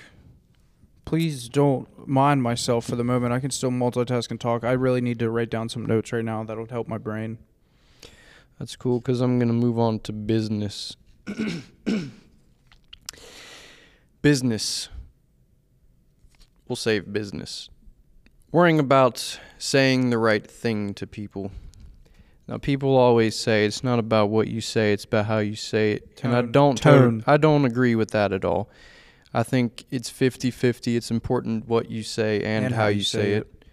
Please 1.09 1.49
don't 1.49 2.07
mind 2.07 2.43
myself 2.43 2.85
for 2.85 2.95
the 2.95 3.03
moment. 3.03 3.33
I 3.33 3.39
can 3.39 3.49
still 3.49 3.71
multitask 3.71 4.29
and 4.29 4.39
talk. 4.39 4.63
I 4.63 4.73
really 4.73 5.01
need 5.01 5.17
to 5.17 5.31
write 5.31 5.49
down 5.49 5.67
some 5.67 5.83
notes 5.83 6.13
right 6.13 6.23
now 6.23 6.43
That'll 6.43 6.67
help 6.67 6.87
my 6.87 6.99
brain. 6.99 7.39
That's 8.59 8.75
cool 8.75 8.99
because 8.99 9.19
I'm 9.19 9.39
going 9.39 9.47
to 9.47 9.53
move 9.55 9.79
on 9.79 10.01
to 10.01 10.13
business. 10.13 10.95
business. 14.21 14.89
We'll 16.67 16.75
save 16.75 17.11
business. 17.11 17.71
Worrying 18.51 18.77
about 18.77 19.39
saying 19.57 20.11
the 20.11 20.19
right 20.19 20.45
thing 20.45 20.93
to 20.93 21.07
people. 21.07 21.51
Now, 22.47 22.59
people 22.59 22.95
always 22.95 23.35
say 23.35 23.65
it's 23.65 23.83
not 23.83 23.97
about 23.97 24.29
what 24.29 24.47
you 24.47 24.61
say; 24.61 24.93
it's 24.93 25.05
about 25.05 25.25
how 25.25 25.39
you 25.39 25.55
say 25.55 25.93
it, 25.93 26.19
and 26.21 26.35
I 26.35 26.43
don't. 26.43 26.77
Tone. 26.77 27.23
I 27.25 27.37
don't 27.37 27.65
agree 27.65 27.95
with 27.95 28.11
that 28.11 28.31
at 28.31 28.45
all. 28.45 28.69
I 29.33 29.43
think 29.43 29.85
it's 29.91 30.09
50-50. 30.11 30.95
It's 30.95 31.11
important 31.11 31.67
what 31.67 31.91
you 31.91 32.03
say 32.03 32.41
and, 32.43 32.73
how, 32.73 32.87
you 32.87 33.03
say 33.03 33.33
it, 33.33 33.63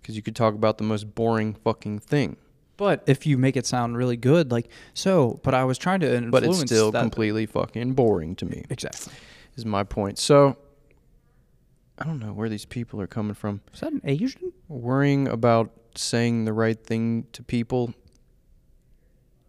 because 0.00 0.16
you 0.16 0.22
could 0.22 0.34
talk 0.34 0.54
about 0.54 0.78
the 0.78 0.84
most 0.84 1.14
boring 1.14 1.54
fucking 1.54 2.00
thing. 2.00 2.36
But 2.76 3.02
if 3.06 3.26
you 3.26 3.38
make 3.38 3.56
it 3.56 3.66
sound 3.66 3.96
really 3.96 4.16
good, 4.16 4.52
like 4.52 4.68
so, 4.94 5.40
but 5.42 5.52
I 5.52 5.64
was 5.64 5.78
trying 5.78 6.00
to 6.00 6.06
influence 6.06 6.30
but 6.30 6.44
it's 6.44 6.60
still 6.60 6.92
that. 6.92 7.00
completely 7.00 7.46
fucking 7.46 7.94
boring 7.94 8.36
to 8.36 8.44
me 8.44 8.64
exactly. 8.70 9.12
is 9.56 9.66
my 9.66 9.82
point 9.82 10.16
so 10.18 10.56
i 11.98 12.04
don't 12.04 12.20
know 12.20 12.32
where 12.32 12.48
these 12.48 12.64
people 12.64 13.00
are 13.00 13.08
coming 13.08 13.34
from 13.34 13.60
Is 13.74 13.80
that 13.80 13.92
an 13.92 14.00
Asian? 14.04 14.52
worrying 14.68 15.26
about 15.26 15.72
saying 15.96 16.44
the 16.44 16.52
right 16.52 16.80
thing 16.80 17.26
to 17.32 17.42
people 17.42 17.92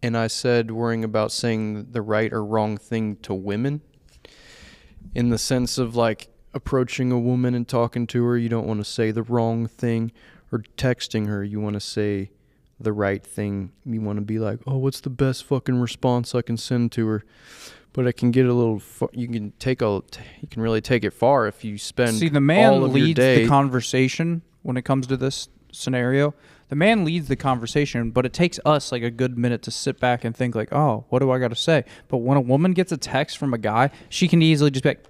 and 0.02 0.18
I 0.18 0.28
said 0.28 0.72
worrying 0.72 1.04
about 1.04 1.32
saying 1.32 1.92
the 1.92 2.02
right 2.02 2.32
or 2.32 2.44
wrong 2.44 2.78
thing 2.78 3.18
to 3.18 3.34
women 3.34 3.82
in 5.16 5.30
the 5.30 5.38
sense 5.38 5.78
of 5.78 5.96
like 5.96 6.30
approaching 6.54 7.12
a 7.12 7.20
woman 7.20 7.54
and 7.54 7.68
talking 7.68 8.08
to 8.08 8.24
her, 8.26 8.38
you 8.38 8.50
don't 8.50 8.68
want 8.68 8.80
to 8.80 8.86
say 8.86 9.12
the 9.12 9.24
wrong 9.24 9.68
thing, 9.68 10.12
or 10.52 10.64
texting 10.78 11.28
her, 11.28 11.44
you 11.44 11.60
want 11.60 11.76
to 11.76 11.80
say 11.80 12.32
the 12.80 12.94
right 12.94 13.24
thing. 13.24 13.72
You 13.86 14.02
want 14.02 14.18
to 14.18 14.26
be 14.26 14.40
like, 14.40 14.60
oh, 14.66 14.78
what's 14.78 15.02
the 15.02 15.10
best 15.10 15.44
fucking 15.44 15.80
response 15.80 16.34
I 16.34 16.42
can 16.42 16.58
send 16.58 16.92
to 16.94 17.08
her? 17.08 17.24
But 17.92 18.06
it 18.08 18.14
can 18.14 18.32
get 18.32 18.46
a 18.46 18.54
little. 18.54 18.80
Fu- 18.80 19.10
you 19.14 19.28
can 19.28 19.52
take 19.60 19.82
a. 19.82 20.02
You 20.42 20.48
can 20.50 20.62
really 20.62 20.82
take 20.82 21.04
it 21.04 21.12
far 21.12 21.48
if 21.48 21.66
you 21.66 21.78
spend. 21.78 22.18
See, 22.18 22.30
the 22.30 22.40
man 22.40 22.74
all 22.74 22.86
of 22.86 22.96
your 22.96 23.08
leads 23.08 23.20
the 23.20 23.48
conversation 23.48 24.44
when 24.62 24.78
it 24.78 24.84
comes 24.84 25.08
to 25.08 25.18
this 25.18 25.50
scenario. 25.72 26.36
The 26.70 26.76
man 26.76 27.04
leads 27.04 27.28
the 27.28 27.36
conversation, 27.36 28.12
but 28.12 28.26
it 28.26 28.34
takes 28.34 28.60
us 28.64 28.92
like 28.92 29.02
a 29.04 29.10
good 29.10 29.38
minute 29.38 29.62
to 29.64 29.72
sit 29.72 30.00
back 30.00 30.24
and 30.24 30.36
think 30.36 30.54
like, 30.56 30.72
"Oh, 30.72 31.06
what 31.10 31.20
do 31.20 31.32
I 31.32 31.40
got 31.40 31.48
to 31.50 31.56
say?" 31.56 31.84
But 32.08 32.18
when 32.20 32.38
a 32.38 32.42
woman 32.42 32.74
gets 32.74 32.92
a 32.92 32.98
text 32.98 33.38
from 33.38 33.54
a 33.54 33.58
guy, 33.58 33.90
she 34.10 34.28
can 34.28 34.42
easily 34.42 34.70
just 34.72 34.84
be 34.84 34.90
like, 34.92 35.04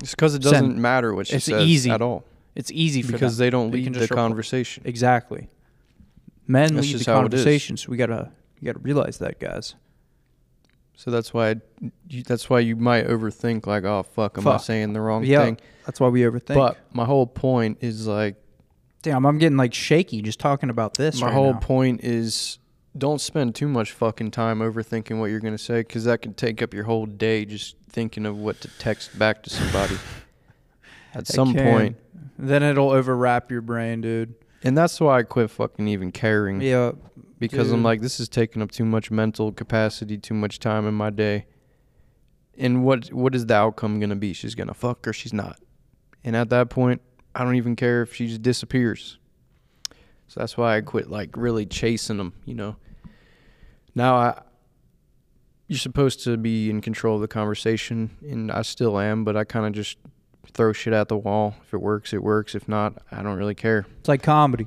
It's 0.00 0.12
because 0.14 0.34
it 0.34 0.42
doesn't 0.42 0.78
matter 0.78 1.14
what 1.14 1.26
she 1.26 1.36
It's 1.36 1.46
says 1.46 1.66
easy 1.66 1.90
at 1.90 2.00
all. 2.00 2.24
"It's 2.54 2.70
easy 2.70 3.02
for 3.02 3.12
Because 3.12 3.36
them. 3.36 3.44
they 3.46 3.50
don't 3.50 3.70
lead 3.72 3.94
the 3.94 4.08
conversation. 4.08 4.82
Exactly. 4.86 5.48
Men 6.46 6.74
That's 6.74 6.86
lead 6.86 7.00
the 7.00 7.10
how 7.12 7.20
it 7.20 7.34
is. 7.34 7.40
conversation, 7.40 7.76
so 7.76 7.90
we 7.90 7.96
gotta 7.96 8.30
you 8.60 8.66
gotta 8.66 8.78
realize 8.78 9.18
that, 9.18 9.38
guys. 9.40 9.74
So 10.96 11.10
that's 11.10 11.32
why. 11.34 11.56
You, 12.08 12.22
that's 12.22 12.48
why 12.50 12.60
you 12.60 12.76
might 12.76 13.06
overthink 13.06 13.66
like, 13.66 13.84
oh 13.84 14.02
fuck, 14.02 14.36
am 14.38 14.46
I 14.46 14.52
Fuck. 14.52 14.62
saying 14.62 14.92
the 14.92 15.00
wrong 15.00 15.24
Yeah, 15.24 15.44
thing? 15.44 15.58
that's 15.86 15.98
why 15.98 16.08
we 16.08 16.20
overthink. 16.20 16.54
But 16.54 16.76
my 16.92 17.04
whole 17.06 17.26
point 17.26 17.78
is 17.80 18.06
like, 18.06 18.36
damn, 19.02 19.24
I'm 19.26 19.38
getting 19.38 19.56
like 19.56 19.74
shaky 19.74 20.22
just 20.22 20.40
talking 20.40 20.70
about 20.70 20.94
this. 20.94 21.20
my 21.20 21.26
right 21.26 21.34
whole 21.34 21.52
now. 21.54 21.58
point 21.60 22.04
is, 22.04 22.58
don't 22.96 23.20
spend 23.20 23.54
too 23.54 23.68
much 23.68 23.92
fucking 23.92 24.30
time 24.30 24.60
overthinking 24.60 25.18
what 25.18 25.26
you're 25.26 25.40
gonna 25.40 25.58
say, 25.58 25.80
because 25.80 26.04
that 26.04 26.18
could 26.22 26.36
take 26.36 26.62
up 26.62 26.74
your 26.74 26.84
whole 26.84 27.06
day 27.06 27.44
just 27.44 27.76
thinking 27.88 28.26
of 28.26 28.36
what 28.36 28.60
to 28.62 28.68
text 28.78 29.18
back 29.18 29.42
to 29.44 29.50
somebody. 29.50 29.96
At 31.14 31.26
some 31.26 31.54
can. 31.54 31.72
point, 31.72 31.96
then 32.38 32.62
it'll 32.62 32.90
overwrap 32.90 33.50
your 33.50 33.62
brain, 33.62 34.00
dude. 34.00 34.34
and 34.62 34.78
that's 34.78 35.00
why 35.00 35.18
I 35.18 35.22
quit 35.24 35.50
fucking 35.50 35.88
even 35.88 36.12
caring. 36.12 36.60
Yeah, 36.60 36.92
because 37.40 37.72
I'm 37.72 37.82
like, 37.82 38.00
this 38.00 38.20
is 38.20 38.28
taking 38.28 38.62
up 38.62 38.70
too 38.70 38.84
much 38.84 39.10
mental 39.10 39.50
capacity, 39.50 40.18
too 40.18 40.34
much 40.34 40.60
time 40.60 40.86
in 40.86 40.94
my 40.94 41.10
day. 41.10 41.46
And 42.56 42.84
what 42.84 43.12
what 43.12 43.34
is 43.34 43.46
the 43.46 43.54
outcome 43.54 43.98
gonna 43.98 44.14
be? 44.14 44.32
She's 44.34 44.54
gonna 44.54 44.74
fuck 44.74 45.08
or 45.08 45.12
she's 45.12 45.32
not. 45.32 45.58
And 46.22 46.36
at 46.36 46.50
that 46.50 46.68
point, 46.70 47.00
I 47.40 47.44
don't 47.44 47.56
even 47.56 47.74
care 47.74 48.02
if 48.02 48.14
she 48.14 48.26
just 48.26 48.42
disappears. 48.42 49.16
So 50.28 50.40
that's 50.40 50.58
why 50.58 50.76
I 50.76 50.82
quit 50.82 51.08
like 51.10 51.30
really 51.36 51.64
chasing 51.64 52.18
them. 52.18 52.34
You 52.44 52.54
know. 52.54 52.76
Now 53.94 54.16
I. 54.16 54.42
You're 55.68 55.78
supposed 55.78 56.24
to 56.24 56.36
be 56.36 56.68
in 56.68 56.80
control 56.80 57.14
of 57.14 57.20
the 57.22 57.28
conversation, 57.28 58.10
and 58.28 58.50
I 58.52 58.62
still 58.62 58.98
am, 58.98 59.24
but 59.24 59.36
I 59.36 59.44
kind 59.44 59.64
of 59.66 59.72
just 59.72 59.96
throw 60.52 60.72
shit 60.72 60.92
at 60.92 61.08
the 61.08 61.16
wall. 61.16 61.54
If 61.62 61.72
it 61.72 61.80
works, 61.80 62.12
it 62.12 62.22
works. 62.22 62.54
If 62.56 62.68
not, 62.68 62.94
I 63.12 63.22
don't 63.22 63.38
really 63.38 63.54
care. 63.54 63.86
it's 64.00 64.08
like 64.08 64.22
comedy. 64.22 64.66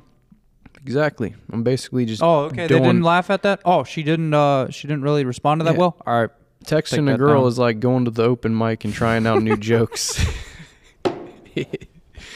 Exactly. 0.82 1.36
I'm 1.51 1.61
basically 1.63 2.05
just 2.05 2.24
Oh, 2.24 2.45
okay. 2.45 2.67
They 2.67 2.80
didn't 2.80 3.03
laugh 3.03 3.30
at 3.30 3.43
that. 3.43 3.61
Oh, 3.65 3.84
she 3.84 4.01
didn't. 4.01 4.34
Uh, 4.34 4.69
she 4.71 4.88
didn't 4.88 5.03
really 5.03 5.26
respond 5.26 5.59
to 5.61 5.65
that 5.65 5.74
Yeah. 5.74 5.80
well. 5.80 5.97
All 6.07 6.21
right. 6.21 6.30
Texting 6.65 7.13
a 7.13 7.17
girl 7.17 7.41
down. 7.41 7.47
is 7.49 7.59
like 7.59 7.80
going 7.80 8.05
to 8.05 8.11
the 8.11 8.24
open 8.24 8.57
mic 8.57 8.84
and 8.84 8.93
trying 8.93 9.28
out 9.28 9.43
new 9.43 9.57
jokes. 9.71 10.19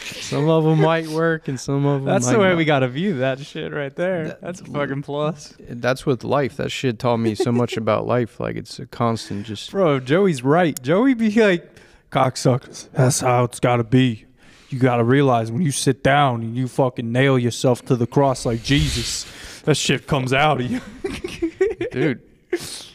some 0.08 0.50
of 0.50 0.64
them 0.64 0.80
might 0.82 1.08
work 1.08 1.48
and 1.48 1.60
some 1.60 1.86
of 1.86 2.02
them 2.02 2.06
That's 2.06 2.26
might 2.26 2.34
the 2.34 2.40
way 2.40 2.50
not. 2.50 2.58
we 2.58 2.66
gotta 2.66 2.88
view 2.88 3.16
that 3.20 3.40
shit 3.40 3.74
right 3.74 3.96
there. 3.96 4.28
That- 4.30 4.42
That's 4.42 4.62
a 4.62 4.66
fucking 4.66 5.02
plus, 5.04 5.56
That's 5.60 6.06
with 6.06 6.24
life. 6.24 6.58
That 6.58 6.72
shit 6.72 7.00
taught 7.00 7.18
me 7.18 7.36
so 7.36 7.52
much 7.52 7.78
about 7.78 8.06
life. 8.08 8.40
Like 8.40 8.56
it's 8.56 8.80
a 8.80 8.86
constant 8.86 9.46
just 9.46 9.72
bro. 9.72 10.00
Joey's 10.00 10.44
right. 10.44 10.82
Joey 10.82 11.14
be 11.14 11.30
like, 11.32 11.70
Cocksuckers. 12.12 12.88
That's 12.94 13.20
how 13.20 13.44
it's 13.44 13.60
got 13.60 13.78
to 13.78 13.84
be. 13.84 14.26
You 14.70 14.80
got 14.80 14.98
to 14.98 15.04
realize 15.04 15.52
when 15.52 15.62
you 15.62 15.72
sit 15.72 16.04
down 16.04 16.42
and 16.42 16.56
you 16.56 16.68
fucking 16.68 17.10
nail 17.12 17.38
yourself 17.40 17.84
to 17.86 17.96
the 17.96 18.08
cross 18.08 18.46
like 18.46 18.64
Jesus, 18.64 19.26
that 19.64 19.76
shit 19.76 20.08
comes 20.08 20.34
out 20.34 20.60
of 20.62 20.70
you. 20.72 20.82
dude. 21.92 22.22
it's 22.52 22.92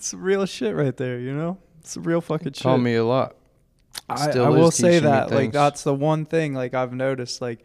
some 0.00 0.22
real 0.22 0.46
shit 0.46 0.74
right 0.74 0.96
there. 0.96 1.18
You 1.18 1.34
know, 1.34 1.58
it's 1.80 1.90
some 1.92 2.02
real 2.04 2.20
fucking 2.20 2.52
shit. 2.52 2.62
Taught 2.62 2.78
me 2.78 2.94
a 2.94 3.04
lot. 3.04 3.36
I, 4.08 4.30
I 4.38 4.48
will 4.48 4.70
say 4.70 4.98
that 4.98 5.30
like 5.30 5.52
that's 5.52 5.82
the 5.84 5.94
one 5.94 6.24
thing 6.26 6.54
like 6.54 6.74
I've 6.74 6.92
noticed 6.92 7.40
like 7.40 7.60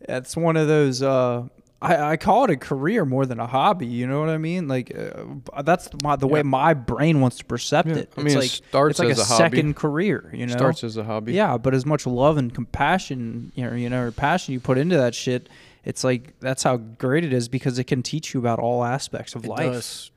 it's 0.00 0.36
one 0.36 0.56
of 0.56 0.68
those 0.68 1.02
uh 1.02 1.48
I, 1.82 2.12
I 2.12 2.16
call 2.18 2.44
it 2.44 2.50
a 2.50 2.56
career 2.56 3.04
more 3.06 3.24
than 3.24 3.40
a 3.40 3.46
hobby 3.46 3.86
you 3.86 4.06
know 4.06 4.20
what 4.20 4.28
I 4.28 4.36
mean? 4.38 4.68
Like 4.68 4.94
uh, 4.96 5.62
that's 5.62 5.88
my, 6.02 6.14
the 6.16 6.26
way 6.26 6.42
my 6.42 6.74
brain 6.74 7.20
wants 7.20 7.38
to 7.38 7.44
percept 7.44 7.88
Yeah, 7.88 7.94
it. 7.96 8.12
I 8.16 8.20
mean, 8.20 8.26
it's 8.26 8.34
it 8.34 8.38
like 8.38 8.50
starts 8.68 8.90
it's 8.92 8.98
like 9.00 9.08
as 9.10 9.18
a, 9.18 9.22
a 9.22 9.36
second 9.36 9.76
career 9.76 10.30
you 10.34 10.46
know? 10.46 10.52
It 10.52 10.58
Starts 10.58 10.84
as 10.84 10.96
a 10.98 11.04
hobby. 11.04 11.32
yeah 11.32 11.56
but 11.56 11.72
as 11.74 11.86
much 11.86 12.06
love 12.06 12.36
and 12.36 12.52
compassion 12.54 13.50
you 13.54 13.64
know 13.64 13.74
you 13.74 13.88
know 13.88 14.04
or 14.04 14.12
passion 14.12 14.52
you 14.52 14.60
put 14.60 14.76
into 14.78 14.96
that 14.96 15.14
shit 15.14 15.48
it's 15.84 16.04
like 16.04 16.38
that's 16.40 16.62
how 16.62 16.76
great 16.76 17.24
it 17.24 17.32
is 17.32 17.48
because 17.48 17.78
it 17.78 17.84
can 17.84 18.02
teach 18.02 18.34
you 18.34 18.40
about 18.40 18.58
all 18.58 18.84
aspects 18.84 19.34
of 19.34 19.44
It 19.46 19.48
life. 19.48 19.72
does. 19.72 20.10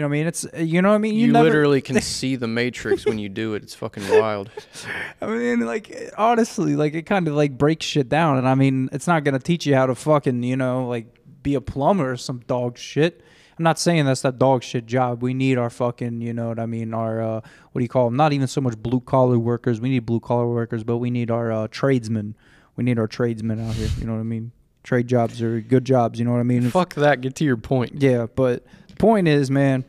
You 0.00 0.02
know 0.02 0.08
what 0.08 0.16
I 0.16 0.18
mean 0.18 0.26
it's 0.28 0.46
you 0.56 0.80
know 0.80 0.88
what 0.88 0.94
I 0.94 0.98
mean 0.98 1.14
You, 1.14 1.30
never, 1.30 1.44
literally 1.44 1.82
can 1.82 2.00
see 2.00 2.34
the 2.36 2.46
matrix 2.46 3.04
when 3.04 3.18
you 3.18 3.28
do 3.28 3.52
it. 3.52 3.62
It's 3.62 3.74
fucking 3.74 4.08
wild. 4.18 4.50
I 5.20 5.26
mean, 5.26 5.60
like 5.60 6.10
honestly, 6.16 6.74
like 6.74 6.94
it 6.94 7.02
kind 7.02 7.28
of 7.28 7.34
like 7.34 7.58
breaks 7.58 7.84
shit 7.84 8.08
down, 8.08 8.38
and 8.38 8.48
I 8.48 8.54
mean, 8.54 8.88
it's 8.92 9.06
not 9.06 9.24
gonna 9.24 9.38
teach 9.38 9.66
you 9.66 9.74
how 9.74 9.84
to 9.84 9.94
fucking 9.94 10.42
you 10.42 10.56
know 10.56 10.88
like 10.88 11.18
be 11.42 11.54
a 11.54 11.60
plumber 11.60 12.12
or 12.12 12.16
some 12.16 12.40
dog 12.46 12.78
shit. 12.78 13.22
I'm 13.58 13.64
not 13.64 13.78
saying 13.78 14.06
that's 14.06 14.22
that 14.22 14.38
dog 14.38 14.62
shit 14.62 14.86
job. 14.86 15.22
We 15.22 15.34
need 15.34 15.58
our 15.58 15.68
fucking, 15.68 16.22
you 16.22 16.32
know 16.32 16.48
what 16.48 16.58
I 16.58 16.64
mean, 16.64 16.94
our 16.94 17.20
uh, 17.20 17.40
what 17.72 17.80
do 17.80 17.82
you 17.82 17.90
call 17.90 18.06
them? 18.06 18.16
Not 18.16 18.32
even 18.32 18.46
so 18.46 18.62
much 18.62 18.78
blue 18.78 19.00
collar 19.00 19.38
workers. 19.38 19.82
We 19.82 19.90
need 19.90 20.06
blue 20.06 20.20
collar 20.20 20.46
workers, 20.46 20.82
but 20.82 20.96
we 20.96 21.10
need 21.10 21.30
our 21.30 21.52
uh, 21.52 21.68
tradesmen. 21.70 22.36
We 22.76 22.84
need 22.84 22.98
our 22.98 23.06
tradesmen 23.06 23.60
out 23.60 23.74
here. 23.74 23.90
You 23.98 24.06
know 24.06 24.14
what 24.14 24.20
I 24.20 24.22
mean? 24.22 24.52
Trade 24.82 25.08
jobs 25.08 25.42
are 25.42 25.60
good 25.60 25.84
jobs. 25.84 26.18
You 26.18 26.24
know 26.24 26.32
what 26.32 26.40
I 26.40 26.44
mean? 26.44 26.70
Fuck 26.70 26.94
that. 26.94 27.20
Get 27.20 27.34
to 27.34 27.44
your 27.44 27.58
point. 27.58 28.00
Yeah, 28.00 28.28
but 28.34 28.64
point 29.00 29.28
is, 29.28 29.50
man, 29.50 29.84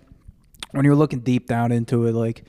when 0.72 0.86
you're 0.86 0.96
looking 0.96 1.20
deep 1.20 1.48
down 1.48 1.72
into 1.72 2.06
it, 2.06 2.14
like 2.14 2.44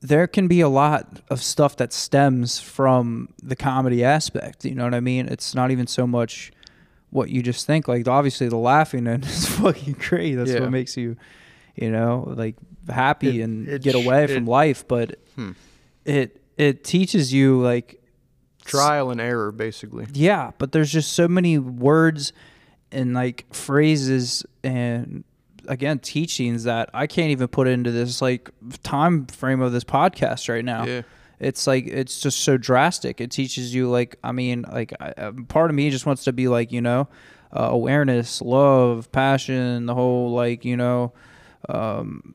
there 0.00 0.26
can 0.26 0.48
be 0.48 0.60
a 0.60 0.68
lot 0.68 1.20
of 1.30 1.42
stuff 1.42 1.76
that 1.76 1.92
stems 1.92 2.58
from 2.58 3.28
the 3.42 3.54
comedy 3.54 4.02
aspect. 4.02 4.64
You 4.64 4.74
know 4.74 4.84
what 4.84 4.94
I 4.94 5.00
mean? 5.00 5.28
It's 5.28 5.54
not 5.54 5.70
even 5.70 5.86
so 5.86 6.06
much 6.06 6.50
what 7.10 7.28
you 7.28 7.42
just 7.42 7.66
think. 7.66 7.86
Like 7.88 8.08
obviously 8.08 8.48
the 8.48 8.56
laughing 8.56 9.06
and 9.12 9.24
is 9.24 9.46
fucking 9.48 9.94
great. 10.00 10.34
That's 10.34 10.50
Yeah. 10.50 10.60
what 10.60 10.70
makes 10.70 10.96
you, 10.96 11.16
you 11.76 11.90
know, 11.90 12.32
like 12.36 12.56
happy 12.88 13.40
It- 13.40 13.44
and 13.44 13.68
it 13.68 13.82
get 13.82 13.94
away 13.94 14.24
it- 14.24 14.30
from 14.30 14.46
life. 14.46 14.86
But 14.88 15.16
Hmm. 15.36 15.52
it 16.04 16.38
it 16.58 16.84
teaches 16.84 17.32
you 17.32 17.60
like 17.60 17.98
Trial 18.64 19.10
and 19.10 19.20
error, 19.20 19.50
basically. 19.52 20.06
yeah, 20.12 20.52
but 20.58 20.70
there's 20.72 20.92
just 20.92 21.12
so 21.14 21.26
many 21.26 21.58
words 21.58 22.32
and 22.92 23.12
like 23.14 23.46
phrases 23.52 24.44
and 24.62 25.24
again 25.68 25.98
teachings 25.98 26.64
that 26.64 26.90
I 26.94 27.06
can't 27.06 27.30
even 27.30 27.48
put 27.48 27.68
into 27.68 27.90
this 27.90 28.22
like 28.22 28.50
time 28.82 29.26
frame 29.26 29.60
of 29.60 29.72
this 29.72 29.84
podcast 29.84 30.48
right 30.48 30.64
now. 30.64 30.84
Yeah. 30.84 31.02
It's 31.38 31.66
like 31.66 31.86
it's 31.86 32.20
just 32.20 32.40
so 32.40 32.56
drastic. 32.56 33.20
It 33.20 33.30
teaches 33.30 33.74
you 33.74 33.90
like 33.90 34.16
I 34.22 34.32
mean 34.32 34.64
like 34.70 34.92
I, 35.00 35.10
uh, 35.10 35.32
part 35.48 35.70
of 35.70 35.76
me 35.76 35.90
just 35.90 36.06
wants 36.06 36.24
to 36.24 36.32
be 36.32 36.48
like 36.48 36.72
you 36.72 36.80
know 36.80 37.08
uh, 37.54 37.68
awareness, 37.70 38.40
love, 38.40 39.10
passion, 39.12 39.86
the 39.86 39.94
whole 39.94 40.32
like 40.32 40.64
you 40.64 40.76
know 40.76 41.12
um 41.68 42.34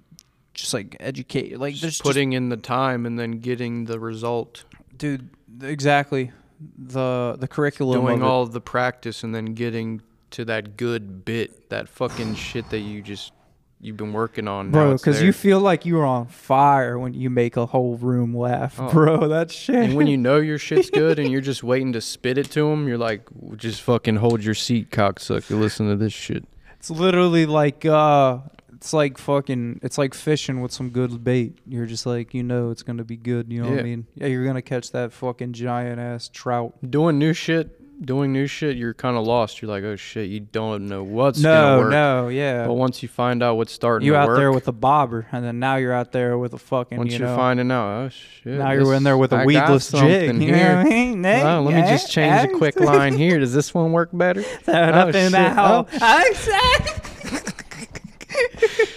just 0.54 0.74
like 0.74 0.98
educate 1.00 1.60
like 1.60 1.74
Just 1.74 1.82
there's 1.82 1.94
just 1.94 2.04
putting 2.04 2.34
in 2.34 2.50
the 2.50 2.58
time 2.58 3.06
and 3.06 3.18
then 3.18 3.40
getting 3.40 3.86
the 3.86 4.00
result. 4.00 4.66
dude 4.98 5.30
exactly 5.62 6.32
the 6.78 7.36
the 7.40 7.48
curriculum 7.48 8.02
doing 8.02 8.24
all 8.24 8.46
the 8.46 8.62
practice 8.62 9.24
and 9.24 9.34
then 9.34 9.46
getting 9.46 10.02
to 10.32 10.46
that 10.46 10.78
good 10.78 11.24
bit, 11.26 11.70
that 11.70 11.88
fucking 11.90 12.36
shit 12.36 12.70
that 12.72 12.80
you 12.80 13.02
just 13.02 13.32
you've 13.80 13.96
been 13.98 14.12
working 14.12 14.48
on, 14.48 14.72
bro 14.72 14.94
because 14.94 15.22
you 15.22 15.32
feel 15.32 15.60
like 15.60 15.86
you're 15.86 16.06
on 16.06 16.26
fire 16.28 16.98
when 16.98 17.14
you 17.14 17.30
make 17.30 17.56
a 17.58 17.66
whole 17.68 17.96
room 17.98 18.36
laugh 18.36 18.76
Oh. 18.80 18.90
bro. 18.92 19.28
That 19.30 19.52
shit. 19.52 19.76
And 19.76 19.94
when 19.96 20.08
you 20.08 20.18
know 20.18 20.38
your 20.38 20.58
shit's 20.58 20.90
good 20.90 21.20
and 21.20 21.32
you're 21.32 21.42
just 21.42 21.64
waiting 21.64 21.94
to 21.94 22.02
spit 22.02 22.38
it 22.40 22.50
to 22.52 22.70
them, 22.70 22.88
you're 22.88 22.98
like, 22.98 23.28
just 23.56 23.82
fucking 23.84 24.16
hold 24.16 24.44
your 24.44 24.56
seat, 24.56 24.90
cocksucker. 24.90 25.60
Listen 25.60 25.88
to 25.90 25.96
this 25.96 26.14
shit. 26.14 26.46
it's 26.80 26.90
literally 26.90 27.46
like 27.46 27.86
uh 27.86 28.40
it's 28.74 28.94
like 28.94 29.18
fucking 29.18 29.80
it's 29.84 29.98
like 29.98 30.14
fishing 30.14 30.62
with 30.62 30.72
some 30.72 30.90
good 30.90 31.24
bait. 31.24 31.60
You're 31.68 31.86
just 31.88 32.06
like 32.08 32.34
you 32.34 32.42
know 32.44 32.72
it's 32.72 32.84
gonna 32.84 33.04
be 33.04 33.18
good 33.18 33.52
you 33.52 33.62
know 33.64 33.70
what 33.72 33.80
i 33.80 33.84
mean? 33.84 34.06
Yeah 34.16 34.28
you're 34.28 34.46
gonna 34.46 34.62
catch 34.64 34.92
that 34.92 35.12
fucking 35.14 35.54
giant 35.54 36.00
ass 36.00 36.30
trout. 36.30 36.74
Doing 36.88 37.18
new 37.20 37.34
shit, 37.34 37.77
doing 38.00 38.32
new 38.32 38.48
shit, 38.48 38.78
you're 38.78 38.94
kind 38.94 39.18
of 39.18 39.26
lost. 39.26 39.62
You're 39.62 39.70
like, 39.72 39.84
oh 39.84 39.96
shit, 39.96 40.30
you 40.30 40.40
don't 40.40 40.88
know 40.88 41.04
what's 41.04 41.40
no 41.40 41.80
work. 41.80 41.92
no 41.92 42.28
yeah 42.28 42.66
But 42.68 42.74
once 42.76 43.02
you 43.02 43.10
find 43.10 43.42
out 43.42 43.56
what's 43.58 43.72
starting 43.74 44.06
you 44.06 44.16
out 44.16 44.28
work, 44.28 44.38
there 44.38 44.52
with 44.52 44.68
a 44.68 44.72
bobber 44.72 45.28
and 45.32 45.44
then 45.44 45.60
now 45.60 45.76
you're 45.78 45.94
out 45.94 46.12
there 46.12 46.38
with 46.38 46.54
a 46.54 46.58
fucking 46.58 46.98
once 46.98 47.14
you 47.14 47.26
are 47.26 47.30
know 47.30 47.36
finding 47.36 47.72
out, 47.72 47.88
oh 48.06 48.10
shit, 48.10 48.58
now 48.58 48.72
you're 48.72 48.94
in 48.94 49.04
there 49.04 49.18
with 49.18 49.34
a 49.34 49.42
a 49.42 49.46
weedless 49.46 49.92
jig 49.92 50.42
you 50.42 50.52
know 50.52 50.78
what 50.78 50.86
I 50.88 50.90
mean? 50.90 51.22
Let 51.22 51.64
me 51.66 51.82
just 51.82 52.12
change 52.12 52.50
a 52.54 52.58
quick 52.58 52.80
line 52.80 53.16
here. 53.18 53.40
Does 53.40 53.54
this 53.54 53.74
one 53.74 53.92
work 53.92 54.10
better? 54.14 54.42
Throw 54.64 54.74
Oh, 54.76 54.80
up 54.80 55.16
in 55.16 55.32
that 55.32 55.50
shit. 55.50 55.58
hole. 55.58 55.88
Oh, 55.92 55.94
oh 55.94 55.98
I 56.02 56.34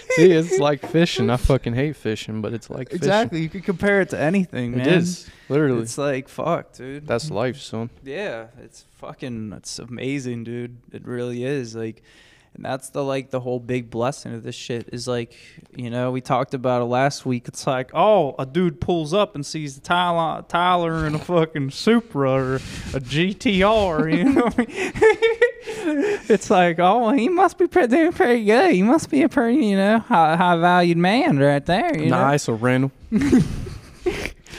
See, 0.15 0.31
it's 0.31 0.59
like 0.59 0.85
fishing. 0.85 1.29
I 1.29 1.37
fucking 1.37 1.73
hate 1.73 1.95
fishing, 1.95 2.41
but 2.41 2.53
it's 2.53 2.69
like 2.69 2.89
fishing. 2.89 2.97
Exactly. 2.97 3.41
You 3.41 3.49
could 3.49 3.63
compare 3.63 4.01
it 4.01 4.09
to 4.09 4.19
anything, 4.19 4.71
man. 4.71 4.81
It 4.81 4.87
is 4.87 5.29
literally. 5.49 5.81
It's 5.81 5.97
like 5.97 6.27
fuck, 6.27 6.73
dude. 6.73 7.07
That's 7.07 7.31
life, 7.31 7.57
son. 7.57 7.89
Yeah, 8.03 8.47
it's 8.61 8.85
fucking 8.97 9.53
it's 9.53 9.79
amazing, 9.79 10.43
dude. 10.43 10.77
It 10.91 11.05
really 11.05 11.43
is. 11.43 11.75
Like 11.75 12.03
and 12.53 12.65
that's 12.65 12.89
the 12.89 13.03
like 13.03 13.29
the 13.29 13.39
whole 13.39 13.59
big 13.59 13.89
blessing 13.89 14.33
of 14.33 14.43
this 14.43 14.55
shit 14.55 14.89
is 14.91 15.07
like, 15.07 15.33
you 15.75 15.89
know, 15.89 16.11
we 16.11 16.19
talked 16.19 16.53
about 16.53 16.81
it 16.81 16.85
last 16.85 17.25
week. 17.25 17.47
It's 17.47 17.65
like, 17.65 17.91
oh, 17.93 18.35
a 18.37 18.45
dude 18.45 18.81
pulls 18.81 19.13
up 19.13 19.35
and 19.35 19.45
sees 19.45 19.75
the 19.75 19.81
Tyler 19.81 20.43
Tyler 20.47 21.07
in 21.07 21.15
a 21.15 21.19
fucking 21.19 21.71
Supra 21.71 22.31
or 22.31 22.55
a 22.55 22.99
GTR, 22.99 24.17
you 24.17 24.23
know. 24.25 24.45
I 24.45 24.57
mean? 24.57 24.67
it's 26.29 26.49
like, 26.49 26.79
oh, 26.79 27.11
he 27.11 27.29
must 27.29 27.57
be 27.57 27.67
pretty, 27.67 27.95
doing 27.95 28.11
pretty 28.11 28.43
good. 28.43 28.73
He 28.73 28.83
must 28.83 29.09
be 29.09 29.23
a 29.23 29.29
pretty, 29.29 29.65
you 29.65 29.77
know, 29.77 29.99
high, 29.99 30.35
high 30.35 30.57
valued 30.57 30.97
man 30.97 31.39
right 31.39 31.65
there. 31.65 31.97
You 31.97 32.09
know? 32.09 32.21
nice, 32.21 32.47
a 32.49 32.53
rental. 32.53 32.91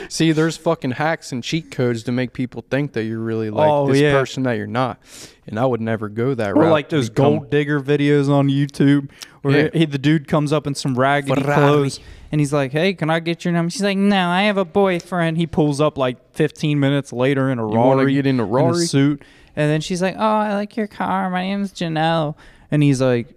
See, 0.08 0.32
there's 0.32 0.56
fucking 0.56 0.92
hacks 0.92 1.32
and 1.32 1.42
cheat 1.42 1.70
codes 1.70 2.02
to 2.04 2.12
make 2.12 2.32
people 2.32 2.64
think 2.70 2.92
that 2.92 3.04
you're 3.04 3.18
really 3.20 3.50
like 3.50 3.68
Oh, 3.70 3.86
this 3.88 4.00
yeah. 4.00 4.12
person 4.12 4.42
that 4.44 4.52
you're 4.52 4.66
not. 4.66 4.98
And 5.46 5.58
I 5.58 5.64
would 5.66 5.80
never 5.80 6.08
go 6.08 6.34
that 6.34 6.50
Or 6.52 6.62
route. 6.62 6.70
like 6.70 6.88
those 6.88 7.08
Become- 7.10 7.24
gold 7.38 7.50
digger 7.50 7.80
videos 7.80 8.28
on 8.30 8.48
YouTube 8.48 9.08
where 9.42 9.64
Yeah. 9.64 9.70
he, 9.72 9.84
the 9.86 9.98
dude 9.98 10.28
comes 10.28 10.52
up 10.52 10.66
in 10.66 10.74
some 10.74 10.94
raggedy 10.98 11.40
Ferrari. 11.42 11.60
clothes 11.60 12.00
and 12.30 12.40
he's 12.40 12.52
like, 12.52 12.72
"Hey, 12.72 12.94
can 12.94 13.10
I 13.10 13.20
get 13.20 13.44
your 13.44 13.52
number?" 13.52 13.70
She's 13.70 13.82
like, 13.82 13.98
"No, 13.98 14.28
I 14.28 14.42
have 14.42 14.56
a 14.56 14.64
boyfriend." 14.64 15.36
He 15.36 15.46
pulls 15.46 15.80
up 15.80 15.98
like 15.98 16.16
15 16.34 16.78
minutes 16.80 17.12
later 17.12 17.50
in 17.50 17.58
a 17.58 17.64
Rari, 17.66 18.14
get 18.14 18.26
in 18.26 18.38
a 18.40 18.44
Rari? 18.44 18.86
suit, 18.86 19.22
and 19.56 19.70
then 19.70 19.80
she's 19.80 20.00
like, 20.00 20.14
"Oh, 20.16 20.22
I 20.38 20.54
like 20.54 20.76
your 20.76 20.86
car. 20.86 21.28
My 21.28 21.42
name's 21.42 21.72
Janelle," 21.72 22.34
and 22.70 22.82
he's 22.82 23.00
like. 23.02 23.34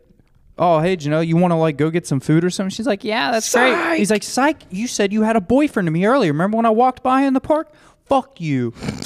Oh, 0.58 0.80
hey, 0.80 0.96
Janelle, 0.96 1.26
you 1.28 1.36
want 1.36 1.52
to 1.52 1.56
like 1.56 1.76
go 1.78 1.90
get 1.90 2.08
some 2.08 2.20
food 2.22 2.46
or 2.46 2.50
something? 2.50 2.70
She's 2.70 2.88
like, 2.88 3.04
yeah, 3.04 3.32
that's 3.32 3.52
great. 3.54 3.98
He's 3.98 4.10
like, 4.12 4.24
psych, 4.24 4.64
you 4.70 4.88
said 4.88 5.12
you 5.12 5.24
had 5.24 5.36
a 5.36 5.42
boyfriend 5.42 5.88
to 5.88 5.92
me 5.92 6.06
earlier. 6.06 6.32
Remember 6.32 6.56
when 6.58 6.66
I 6.66 6.70
walked 6.70 7.04
by 7.04 7.24
in 7.24 7.34
the 7.34 7.42
park? 7.42 7.74
Fuck 8.06 8.40
you. 8.40 8.72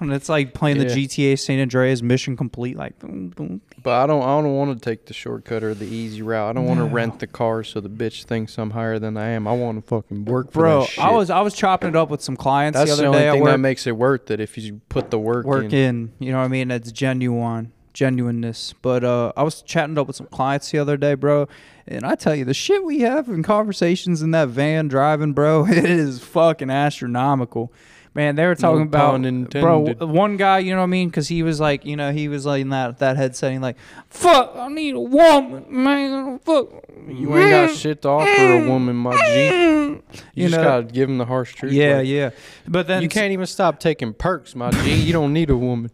and 0.00 0.12
it's 0.12 0.28
like 0.28 0.54
playing 0.54 0.78
the 0.78 0.84
Yeah. 0.88 0.94
GTA 1.06 1.38
San 1.38 1.60
Andreas 1.60 2.02
mission 2.02 2.36
complete, 2.36 2.76
like 2.76 2.98
boom, 2.98 3.28
boom. 3.30 3.60
But 3.82 3.92
I 4.02 4.06
don't. 4.06 4.22
I 4.22 4.26
don't 4.42 4.54
want 4.56 4.76
to 4.76 4.84
take 4.90 5.06
the 5.06 5.14
shortcut 5.14 5.62
or 5.62 5.72
the 5.74 5.86
easy 5.86 6.20
route. 6.20 6.50
I 6.50 6.52
don't 6.52 6.66
want 6.66 6.80
to 6.80 6.84
rent 6.84 7.20
the 7.20 7.26
car 7.26 7.62
so 7.64 7.80
the 7.80 7.88
bitch 7.88 8.24
thinks 8.24 8.58
I'm 8.58 8.70
higher 8.70 8.98
than 8.98 9.16
I 9.16 9.28
am. 9.30 9.46
I 9.48 9.52
want 9.52 9.80
to 9.82 9.88
fucking 9.88 10.24
work 10.26 10.50
for 10.52 10.60
Bro, 10.60 10.80
that 10.80 10.88
shit. 10.90 11.04
I 11.04 11.10
was 11.12 11.30
I 11.30 11.40
was 11.40 11.54
chopping 11.54 11.90
it 11.90 11.96
up 11.96 12.10
with 12.10 12.20
some 12.22 12.36
clients 12.36 12.76
That's 12.78 12.90
the 12.90 12.96
the, 12.96 13.02
other 13.02 13.08
only 13.08 13.18
day 13.20 13.28
at 13.28 13.32
thing 13.34 13.42
work. 13.42 13.50
that 13.52 13.58
makes 13.58 13.86
it 13.86 13.96
worth 13.96 14.30
it 14.30 14.40
if 14.40 14.58
you 14.58 14.80
put 14.88 15.10
the 15.10 15.18
work, 15.18 15.46
work 15.46 15.64
in. 15.66 15.72
in. 15.72 16.12
You 16.18 16.32
know 16.32 16.38
what 16.38 16.44
I 16.44 16.48
mean? 16.48 16.70
It's 16.70 16.92
genuine, 16.92 17.72
genuineness. 18.00 18.72
But 18.80 19.04
uh, 19.04 19.32
I 19.36 19.42
was 19.42 19.60
chatting 19.60 19.98
up 19.98 20.06
with 20.06 20.16
some 20.16 20.26
clients 20.28 20.70
the 20.70 20.78
other 20.78 20.96
day, 20.96 21.14
bro, 21.14 21.48
and 21.86 22.04
I 22.06 22.14
tell 22.14 22.34
you, 22.34 22.46
the 22.46 22.54
shit 22.54 22.82
we 22.82 23.00
have 23.00 23.28
in 23.28 23.42
conversations 23.42 24.22
in 24.22 24.30
that 24.30 24.48
van 24.48 24.88
driving, 24.88 25.34
bro, 25.34 25.66
it 25.68 25.84
is 25.84 26.18
fucking 26.20 26.70
astronomical. 26.70 27.70
Man, 28.12 28.34
they 28.34 28.44
were 28.46 28.56
talking 28.56 28.82
about, 28.82 29.22
bro. 29.50 29.92
One 30.04 30.36
guy, 30.36 30.58
you 30.60 30.72
know 30.72 30.78
what 30.78 30.84
I 30.84 30.86
mean? 30.86 31.10
Because 31.10 31.28
he 31.28 31.44
was 31.44 31.60
like, 31.60 31.84
you 31.84 31.94
know, 31.94 32.10
he 32.10 32.26
was 32.26 32.44
like 32.44 32.62
in 32.62 32.70
that 32.70 32.98
that 32.98 33.16
headset, 33.16 33.52
and 33.52 33.62
like, 33.62 33.76
fuck, 34.08 34.52
I 34.56 34.66
need 34.68 34.94
a 34.96 35.00
woman, 35.00 35.64
man, 35.68 36.38
fuck. 36.40 36.70
You 37.06 37.36
ain't 37.36 37.50
got 37.50 37.76
shit 37.76 38.02
to 38.02 38.08
offer 38.08 38.64
a 38.64 38.68
woman, 38.68 38.96
my 38.96 39.14
G. 39.16 39.46
You, 39.46 40.02
You 40.34 40.48
just 40.48 40.56
know- 40.56 40.64
gotta 40.64 40.82
give 40.84 41.08
him 41.08 41.18
the 41.18 41.26
harsh 41.26 41.54
truth. 41.54 41.72
Yeah, 41.72 41.98
like, 41.98 42.08
yeah. 42.08 42.30
But 42.66 42.86
then 42.88 43.02
You 43.02 43.08
can't 43.08 43.32
even 43.32 43.46
stop 43.46 43.78
taking 43.78 44.12
perks, 44.14 44.56
my 44.56 44.70
G. 44.70 44.94
You 44.94 45.12
don't 45.12 45.32
need 45.32 45.50
a 45.50 45.56
woman. 45.56 45.90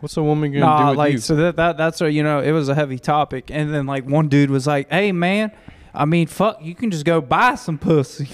What's 0.00 0.16
a 0.16 0.22
woman 0.22 0.52
gonna 0.52 0.64
Nah, 0.64 0.78
do 0.82 0.88
with 0.90 0.98
like 0.98 1.12
you? 1.12 1.18
so 1.18 1.36
that, 1.36 1.56
that 1.56 1.76
that's 1.78 2.00
a 2.00 2.10
you 2.12 2.22
know 2.22 2.40
it 2.40 2.52
was 2.52 2.68
a 2.68 2.74
heavy 2.74 2.98
topic, 2.98 3.50
and 3.50 3.72
then 3.72 3.86
like 3.86 4.04
one 4.06 4.28
dude 4.28 4.50
was 4.50 4.66
like, 4.66 4.90
"Hey 4.90 5.12
man, 5.12 5.50
I 5.94 6.04
mean 6.04 6.26
fuck, 6.26 6.58
you 6.62 6.74
can 6.74 6.90
just 6.90 7.04
go 7.04 7.20
buy 7.20 7.54
some 7.54 7.78
pussy." 7.78 8.28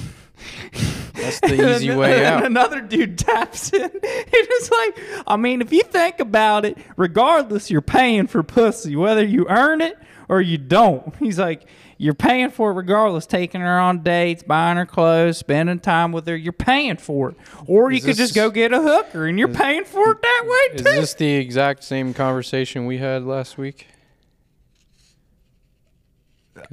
That's 1.15 1.41
the 1.41 1.75
easy 1.77 1.91
And 1.91 1.99
way 2.01 2.21
then 2.21 2.33
out. 2.33 2.47
Another 2.47 2.81
dude 2.81 3.19
taps 3.19 3.73
in. 3.73 3.91
It's 4.03 4.71
like, 4.71 5.25
I 5.27 5.37
mean, 5.37 5.63
if 5.63 5.73
you 5.73 5.83
think 5.83 6.21
about 6.21 6.65
it, 6.67 6.77
regardless, 6.97 7.71
you're 7.71 7.81
paying 7.83 8.27
for 8.27 8.43
pussy, 8.43 8.95
whether 8.97 9.25
you 9.25 9.47
earn 9.49 9.81
it 9.81 9.99
or 10.29 10.41
you 10.43 10.59
don't. 10.59 11.15
He's 11.19 11.39
like, 11.39 11.67
you're 12.01 12.15
paying 12.15 12.49
for 12.49 12.71
it 12.71 12.75
regardless, 12.75 13.27
taking 13.27 13.61
her 13.61 13.79
on 13.79 14.03
dates, 14.03 14.43
buying 14.43 14.79
her 14.79 14.87
clothes, 14.87 15.37
spending 15.37 15.79
time 15.79 16.13
with 16.13 16.27
her. 16.27 16.35
You're 16.35 16.55
paying 16.55 16.97
for 16.97 17.29
it, 17.29 17.37
or 17.67 17.91
you 17.91 17.99
Is 17.99 18.05
could 18.07 18.17
just 18.17 18.35
go 18.35 18.51
get 18.51 18.73
a 18.73 18.81
hooker, 18.81 19.27
and 19.27 19.39
you're 19.39 19.49
paying 19.49 19.85
for 19.85 20.13
it 20.13 20.23
that 20.23 20.43
way 20.47 20.79
too. 20.79 20.89
Is 20.89 21.01
this 21.01 21.15
the 21.15 21.33
exact 21.35 21.85
same 21.85 22.15
conversation 22.15 22.87
we 22.87 22.97
had 22.97 23.25
last 23.25 23.59
week? 23.59 23.87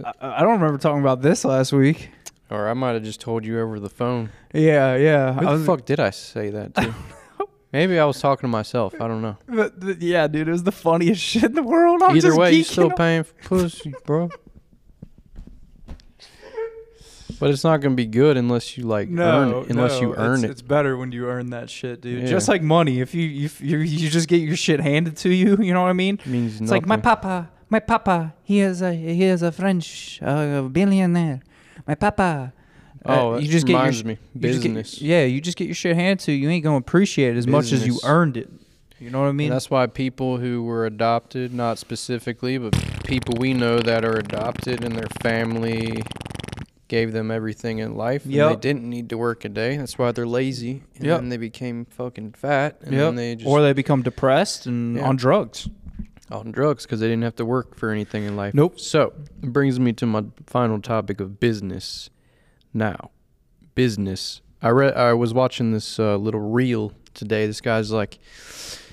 I, 0.05 0.13
I 0.21 0.39
don't 0.43 0.61
remember 0.61 0.77
talking 0.77 1.01
about 1.01 1.21
this 1.21 1.43
last 1.43 1.73
week. 1.73 2.09
Or 2.49 2.69
I 2.69 2.73
might 2.73 2.93
have 2.93 3.03
just 3.03 3.19
told 3.19 3.45
you 3.45 3.59
over 3.59 3.81
the 3.81 3.89
phone. 3.89 4.29
Yeah, 4.53 4.95
yeah. 4.95 5.33
Who 5.33 5.41
the 5.41 5.51
was, 5.51 5.65
fuck 5.65 5.85
did 5.85 5.99
I 5.99 6.11
say 6.11 6.51
that 6.51 6.73
to? 6.75 6.95
Maybe 7.73 7.99
I 7.99 8.05
was 8.05 8.21
talking 8.21 8.43
to 8.43 8.47
myself. 8.47 8.95
I 9.01 9.09
don't 9.09 9.21
know. 9.21 9.35
But, 9.45 10.01
yeah, 10.01 10.27
dude, 10.27 10.47
it 10.47 10.51
was 10.51 10.63
the 10.63 10.71
funniest 10.71 11.21
shit 11.31 11.43
in 11.43 11.53
the 11.53 11.63
world. 11.63 12.01
I'm 12.01 12.15
Either 12.15 12.29
just 12.29 12.39
way, 12.39 12.53
you 12.53 12.63
still 12.63 12.91
out. 12.91 12.97
paying 12.97 13.23
for 13.23 13.33
pussy, 13.43 13.93
bro. 14.05 14.29
But 17.39 17.51
it's 17.51 17.63
not 17.63 17.77
gonna 17.81 17.95
be 17.95 18.05
good 18.05 18.37
unless 18.37 18.77
you 18.77 18.83
like 18.85 19.09
earn 19.09 19.49
it. 19.53 19.69
Unless 19.69 20.01
you 20.01 20.15
earn 20.15 20.35
it's, 20.39 20.43
it. 20.43 20.49
It's 20.51 20.61
better 20.61 20.97
when 20.97 21.11
you 21.11 21.27
earn 21.27 21.51
that 21.51 21.69
shit, 21.69 22.01
dude. 22.01 22.23
Yeah. 22.23 22.29
Just 22.29 22.47
like 22.47 22.61
money. 22.61 22.99
If 22.99 23.13
you 23.13 23.45
if 23.45 23.61
you 23.61 23.77
you 23.79 24.09
just 24.09 24.27
get 24.27 24.41
your 24.41 24.55
shit 24.55 24.79
handed 24.79 25.17
to 25.17 25.29
you, 25.29 25.57
you 25.57 25.73
know 25.73 25.81
what 25.81 25.89
I 25.89 25.93
mean? 25.93 26.19
means 26.25 26.59
It's 26.59 26.71
like 26.71 26.85
my 26.85 26.97
papa, 26.97 27.49
my 27.69 27.79
papa. 27.79 28.33
He 28.43 28.59
is 28.59 28.81
a 28.81 28.93
he 28.93 29.23
is 29.23 29.41
a 29.41 29.51
French 29.51 30.19
uh, 30.21 30.63
billionaire. 30.63 31.41
My 31.87 31.95
papa. 31.95 32.53
Oh, 33.05 33.35
Uh, 33.35 33.37
you 33.37 33.47
just 33.47 33.65
get 33.65 33.81
your 33.83 33.93
sh- 33.93 34.03
me. 34.03 34.17
you 34.33 34.41
get- 34.41 34.41
Business. 34.41 35.01
yeah, 35.01 35.23
you 35.23 35.39
just 35.39 35.57
get 35.57 35.65
your 35.65 35.75
shit 35.75 35.95
handed 35.95 36.19
to 36.25 36.31
you. 36.31 36.39
You 36.39 36.49
ain't 36.49 36.63
gonna 36.63 36.77
appreciate 36.77 37.35
it 37.35 37.37
as 37.37 37.47
much 37.47 37.71
as 37.71 37.85
you 37.87 37.99
earned 38.03 38.35
it. 38.35 38.49
You 38.99 39.11
know 39.11 39.21
what 39.21 39.27
I 39.27 39.31
mean? 39.31 39.47
And 39.47 39.55
that's 39.55 39.69
why 39.69 39.85
people 39.85 40.37
who 40.37 40.63
were 40.63 40.85
adopted, 40.87 41.53
not 41.53 41.77
specifically, 41.77 42.57
but 42.57 42.73
people 43.05 43.35
we 43.39 43.53
know 43.53 43.79
that 43.79 44.03
are 44.03 44.17
adopted 44.17 44.83
and 44.83 44.95
their 44.95 45.07
family 45.21 46.01
gave 46.87 47.11
them 47.11 47.29
everything 47.31 47.79
in 47.79 47.95
life. 47.95 48.23
And 48.25 48.33
Yep. 48.33 48.49
they 48.49 48.55
didn't 48.69 48.89
need 48.89 49.09
to 49.09 49.17
work 49.17 49.43
a 49.45 49.49
day. 49.49 49.75
That's 49.77 49.97
why 49.97 50.11
they're 50.11 50.25
lazy. 50.27 50.83
And 50.95 51.05
Yep. 51.05 51.19
then 51.19 51.29
they 51.29 51.37
became 51.37 51.85
fucking 51.85 52.33
fat. 52.33 52.79
And 52.81 52.93
Yep. 52.93 53.01
then 53.01 53.15
they 53.15 53.35
just 53.35 53.47
or 53.47 53.61
they 53.61 53.73
become 53.73 54.01
depressed 54.03 54.65
and 54.65 54.95
Yeah. 54.97 55.07
on 55.07 55.15
drugs. 55.15 55.69
on 56.29 56.51
drugs 56.51 56.83
because 56.85 56.99
they 56.99 57.07
didn't 57.07 57.23
have 57.23 57.37
to 57.37 57.45
work 57.45 57.73
for 57.77 57.89
anything 57.89 58.25
in 58.25 58.35
life. 58.35 58.53
Nope. 58.53 58.77
So 58.81 59.13
it 59.41 59.53
brings 59.53 59.79
me 59.79 59.93
to 59.93 60.05
my 60.05 60.25
final 60.45 60.81
topic 60.81 61.21
of 61.21 61.39
business. 61.39 62.09
Now, 62.73 63.11
business. 63.75 64.41
I 64.61 64.69
read. 64.69 64.93
I 64.95 65.13
was 65.13 65.33
watching 65.33 65.71
this 65.71 65.97
uh, 65.99 66.17
little 66.17 66.41
reel 66.41 66.91
today. 67.13 67.47
This 67.47 67.61
guy's 67.61 67.91
like, 67.91 68.19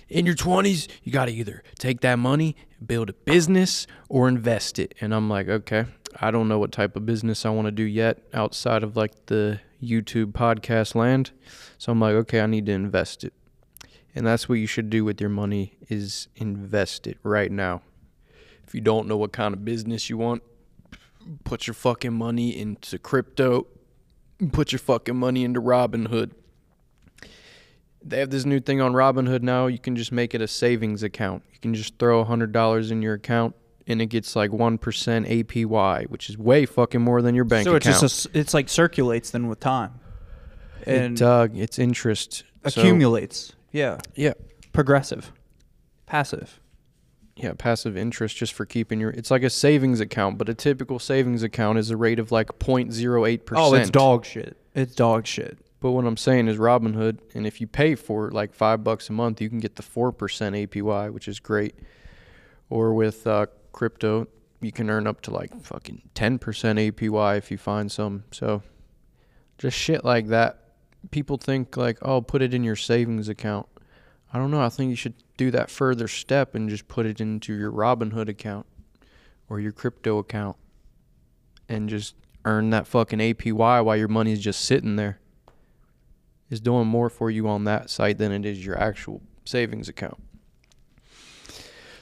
in 0.09 0.27
your 0.27 0.37
twenties, 0.37 0.87
you 1.03 1.11
got 1.11 1.25
to 1.25 1.33
either 1.33 1.65
take 1.77 2.03
that 2.03 2.21
money, 2.21 2.55
build 2.87 3.11
a 3.11 3.15
business, 3.15 3.87
or 4.09 4.29
invest 4.29 4.79
it. 4.79 4.95
And 5.01 5.13
I'm 5.13 5.29
like, 5.29 5.49
okay, 5.49 5.87
I 6.21 6.31
don't 6.31 6.49
know 6.49 6.59
what 6.59 6.73
type 6.73 6.97
of 6.97 7.07
business 7.07 7.45
I 7.45 7.51
want 7.51 7.67
to 7.67 7.73
do 7.73 7.83
yet 7.83 8.23
outside 8.33 8.83
of 8.83 8.97
like 8.97 9.27
the 9.27 9.61
YouTube 9.83 10.33
podcast 10.33 10.95
land. 10.95 11.33
So 11.79 11.93
I'm 11.93 12.01
like, 12.01 12.15
okay, 12.15 12.41
I 12.41 12.47
need 12.47 12.67
to 12.67 12.73
invest 12.73 13.25
it. 13.25 13.33
And 14.15 14.27
that's 14.27 14.49
what 14.49 14.57
you 14.57 14.67
should 14.67 14.91
do 14.91 15.05
with 15.05 15.21
your 15.21 15.31
money 15.31 15.75
is 15.89 16.29
invest 16.37 17.07
it 17.07 17.19
right 17.23 17.51
now. 17.51 17.83
If 18.67 18.75
you 18.75 18.81
don't 18.81 19.09
know 19.09 19.17
what 19.17 19.33
kind 19.33 19.53
of 19.53 19.65
business 19.65 20.09
you 20.09 20.17
want, 20.17 20.43
put 21.43 21.67
your 21.67 21.75
fucking 21.75 22.13
money 22.13 22.57
into 22.57 22.99
crypto. 22.99 23.67
Put 24.53 24.73
your 24.73 24.79
fucking 24.79 25.17
money 25.17 25.45
into 25.45 25.61
Robinhood. 25.61 26.33
They 28.03 28.19
have 28.19 28.31
this 28.31 28.45
new 28.45 28.61
thing 28.61 28.81
on 28.81 28.93
Robinhood 28.93 29.43
now. 29.43 29.67
You 29.67 29.79
can 29.79 29.97
just 29.97 30.13
make 30.13 30.35
it 30.35 30.43
a 30.43 30.49
savings 30.49 31.03
account. 31.03 31.43
You 31.53 31.59
can 31.61 31.75
just 31.75 31.99
throw 31.99 32.21
a 32.21 32.25
hundred 32.25 32.53
dollars 32.53 32.91
in 32.91 33.01
your 33.01 33.15
account, 33.15 33.55
and 33.87 34.01
it 34.01 34.07
gets 34.07 34.35
like 34.37 34.53
one 34.53 34.79
percent 34.79 35.27
APY, 35.27 36.09
which 36.09 36.29
is 36.31 36.39
way 36.39 36.67
fucking 36.67 37.01
more 37.03 37.23
than 37.23 37.35
your 37.35 37.45
bank 37.45 37.67
account. 37.67 37.83
so 37.85 37.91
it's 37.91 38.01
just 38.23 38.27
a 38.35 38.39
it's 38.39 38.55
like 38.55 38.69
circulates 38.69 39.31
then 39.31 39.49
with 39.49 39.61
time. 39.61 40.01
And 40.87 41.17
it, 41.19 41.23
uh, 41.23 41.49
it's 41.55 41.79
interest 41.79 42.45
So- 42.67 42.81
accumulates. 42.81 43.53
yeah. 43.73 43.99
yeah, 44.15 44.35
Progressive. 44.73 45.33
Passive. 46.07 46.61
Yeah, 47.37 47.53
passive 47.59 47.97
interest 47.97 48.37
just 48.37 48.53
for 48.53 48.65
keeping 48.65 49.01
your. 49.01 49.11
It's 49.11 49.31
like 49.31 49.43
a 49.43 49.51
savings 49.51 49.99
account, 50.01 50.39
but 50.39 50.49
a 50.49 50.55
typical 50.55 50.99
savings 51.01 51.43
account 51.43 51.79
is 51.79 51.91
a 51.91 51.97
rate 51.97 52.19
of 52.21 52.31
like 52.31 52.47
0.08 52.61 53.45
percent. 53.45 53.67
Oh, 53.67 53.75
it's 53.75 53.91
dog 53.91 54.25
shit. 54.25 54.57
It's 54.75 54.95
dog 54.95 55.27
shit. 55.27 55.59
But 55.81 55.91
what 55.93 56.05
I'm 56.07 56.17
saying 56.17 56.47
is 56.49 56.59
Robinhood, 56.59 57.19
and 57.35 57.45
if 57.47 57.61
you 57.61 57.67
pay 57.67 57.97
for 57.97 58.31
like 58.31 58.55
five 58.55 58.85
bucks 58.85 59.09
a 59.09 59.13
month, 59.13 59.41
you 59.41 59.49
can 59.49 59.59
get 59.59 59.75
the 59.77 59.83
four 59.83 60.13
percent 60.13 60.55
APY, 60.55 61.11
which 61.13 61.27
is 61.27 61.41
great. 61.41 61.75
Or 62.71 62.95
with 62.95 63.27
uh, 63.27 63.47
crypto, 63.75 64.27
you 64.63 64.73
can 64.73 64.89
earn 64.89 65.07
up 65.07 65.21
to 65.23 65.31
like 65.31 65.61
fucking 65.61 66.01
ten 66.15 66.39
percent 66.39 66.79
APY 66.79 67.37
if 67.37 67.51
you 67.51 67.59
find 67.59 67.93
some. 67.93 68.25
So, 68.31 68.63
just 69.59 69.77
shit 69.77 70.05
like 70.05 70.29
that. 70.29 70.61
People 71.11 71.37
think 71.37 71.77
like, 71.77 71.99
oh, 72.01 72.23
put 72.23 72.41
it 72.41 72.55
in 72.55 72.65
your 72.65 72.77
savings 72.77 73.29
account. 73.29 73.67
I 74.33 74.39
don't 74.39 74.51
know. 74.51 74.63
I 74.63 74.71
think 74.71 74.89
you 74.89 74.97
should 74.97 75.15
do 75.37 75.51
that 75.51 75.71
further 75.71 76.09
step 76.09 76.55
and 76.55 76.71
just 76.71 76.89
put 76.89 77.05
it 77.05 77.21
into 77.21 77.53
your 77.55 77.71
Robinhood 77.71 78.29
account 78.29 78.67
or 79.51 79.61
your 79.61 79.73
crypto 79.73 80.19
account. 80.19 80.57
and 81.69 81.89
just 81.89 82.15
earn 82.45 82.71
that 82.71 82.87
fucking 82.87 83.19
APY 83.21 83.85
while 83.85 83.97
your 83.97 84.09
money's 84.09 84.41
just 84.41 84.61
sitting 84.65 84.97
there 84.97 85.19
is 86.51 86.61
doing 86.61 86.87
more 86.87 87.09
for 87.09 87.31
you 87.31 87.49
on 87.49 87.65
that 87.65 87.89
site 87.89 88.19
than 88.19 88.33
it 88.33 88.45
is 88.45 88.65
your 88.65 88.79
actual 88.79 89.23
savings 89.45 89.89
account. 89.89 90.23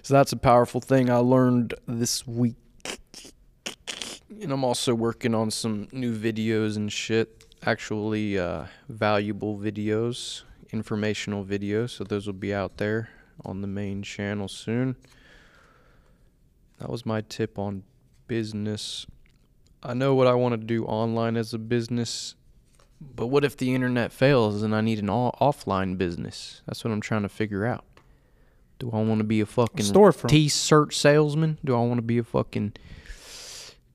So 0.02 0.14
that's 0.14 0.32
a 0.32 0.36
powerful 0.36 0.80
thing 0.80 1.08
I 1.08 1.18
learned 1.18 1.74
this 1.86 2.26
week. 2.26 2.56
And 4.28 4.50
I'm 4.50 4.64
also 4.64 4.96
working 4.96 5.32
on 5.32 5.52
some 5.52 5.86
new 5.92 6.18
videos 6.18 6.76
and 6.76 6.92
shit. 6.92 7.46
Actually, 7.64 8.36
uh, 8.36 8.64
valuable 8.88 9.56
videos, 9.56 10.42
informational 10.72 11.44
videos. 11.44 11.90
So 11.90 12.02
those 12.02 12.26
will 12.26 12.32
be 12.32 12.52
out 12.52 12.78
there 12.78 13.10
on 13.44 13.60
the 13.60 13.68
main 13.68 14.02
channel 14.02 14.48
soon. 14.48 14.96
That 16.80 16.90
was 16.90 17.06
my 17.06 17.20
tip 17.20 17.56
on 17.56 17.84
business. 18.26 19.06
I 19.84 19.94
know 19.94 20.16
what 20.16 20.26
I 20.26 20.34
want 20.34 20.60
to 20.60 20.66
do 20.66 20.84
online 20.84 21.36
as 21.36 21.54
a 21.54 21.58
business, 21.58 22.34
but 23.00 23.28
what 23.28 23.44
if 23.44 23.56
the 23.56 23.72
internet 23.72 24.10
fails 24.12 24.64
and 24.64 24.74
I 24.74 24.80
need 24.80 24.98
an 24.98 25.06
offline 25.06 25.96
business? 25.96 26.62
That's 26.66 26.82
what 26.82 26.90
I'm 26.92 27.00
trying 27.00 27.22
to 27.22 27.28
figure 27.28 27.64
out. 27.64 27.84
Do 28.82 28.90
I 28.92 29.00
want 29.00 29.18
to 29.20 29.24
be 29.24 29.40
a 29.40 29.46
fucking 29.46 29.86
Storefront. 29.86 30.28
t-shirt 30.28 30.92
salesman? 30.92 31.56
Do 31.64 31.76
I 31.76 31.78
want 31.82 31.98
to 31.98 32.02
be 32.02 32.18
a 32.18 32.24
fucking 32.24 32.72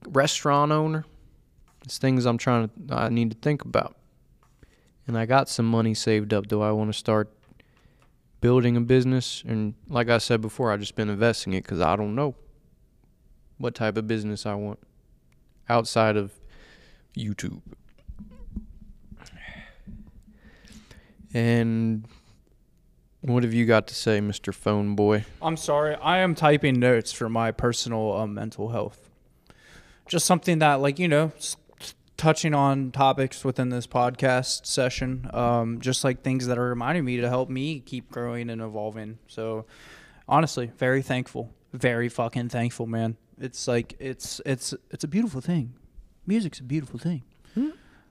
restaurant 0.08 0.72
owner? 0.72 1.04
It's 1.84 1.98
things 1.98 2.26
I'm 2.26 2.38
trying 2.38 2.70
to 2.70 2.96
I 2.96 3.10
need 3.10 3.32
to 3.32 3.38
think 3.38 3.66
about. 3.66 3.98
And 5.06 5.18
I 5.18 5.26
got 5.26 5.50
some 5.50 5.66
money 5.66 5.94
saved 5.94 6.34
up. 6.34 6.48
Do 6.48 6.62
I 6.62 6.72
want 6.72 6.90
to 6.90 6.98
start 6.98 7.30
building 8.40 8.78
a 8.78 8.80
business? 8.80 9.44
And 9.46 9.74
like 9.90 10.08
I 10.10 10.20
said 10.20 10.40
before, 10.40 10.72
I 10.72 10.78
just 10.78 10.96
been 10.96 11.10
investing 11.10 11.52
it 11.52 11.64
because 11.64 11.82
I 11.82 11.98
don't 11.98 12.16
know 12.16 12.36
what 13.58 13.76
type 13.76 13.98
of 13.98 14.08
business 14.08 14.46
I 14.46 14.54
want 14.54 14.80
outside 15.68 16.16
of 16.16 16.32
YouTube. 17.14 17.60
And 21.34 22.08
what 23.28 23.44
have 23.44 23.54
you 23.54 23.66
got 23.66 23.88
to 23.88 23.96
say, 23.96 24.20
Mr. 24.20 24.54
Phone 24.54 24.96
Boy? 24.96 25.26
I'm 25.42 25.58
sorry. 25.58 25.96
I 25.96 26.20
am 26.20 26.36
typing 26.36 26.80
notes 26.80 27.12
for 27.12 27.30
my 27.30 27.52
personal 27.52 28.14
um, 28.14 28.34
mental 28.34 28.70
health. 28.70 29.10
Just 30.08 30.26
something 30.26 30.60
that, 30.60 30.76
like, 30.76 31.00
you 31.00 31.08
know, 31.08 31.32
s- 31.38 31.58
touching 32.16 32.54
on 32.54 32.92
topics 32.92 33.44
within 33.44 33.70
this 33.70 33.86
podcast 33.86 34.66
session, 34.66 35.30
um, 35.34 35.82
just 35.82 36.04
like 36.04 36.22
things 36.24 36.48
that 36.48 36.58
are 36.58 36.70
reminding 36.70 37.04
me 37.06 37.18
to 37.18 37.28
help 37.30 37.50
me 37.50 37.80
keep 37.82 38.10
growing 38.10 38.50
and 38.50 38.62
evolving. 38.62 39.18
So, 39.28 39.66
honestly, 40.28 40.72
very 40.78 41.02
thankful. 41.02 41.54
Very 41.74 42.08
fucking 42.10 42.50
thankful, 42.50 42.88
man. 42.88 43.18
It's 43.40 43.68
like 43.68 43.96
it's 44.00 44.42
it's 44.46 44.74
it's 44.90 45.04
a 45.04 45.08
beautiful 45.08 45.42
thing. 45.42 45.74
Music's 46.26 46.60
a 46.60 46.64
beautiful 46.64 46.98
thing. 46.98 47.24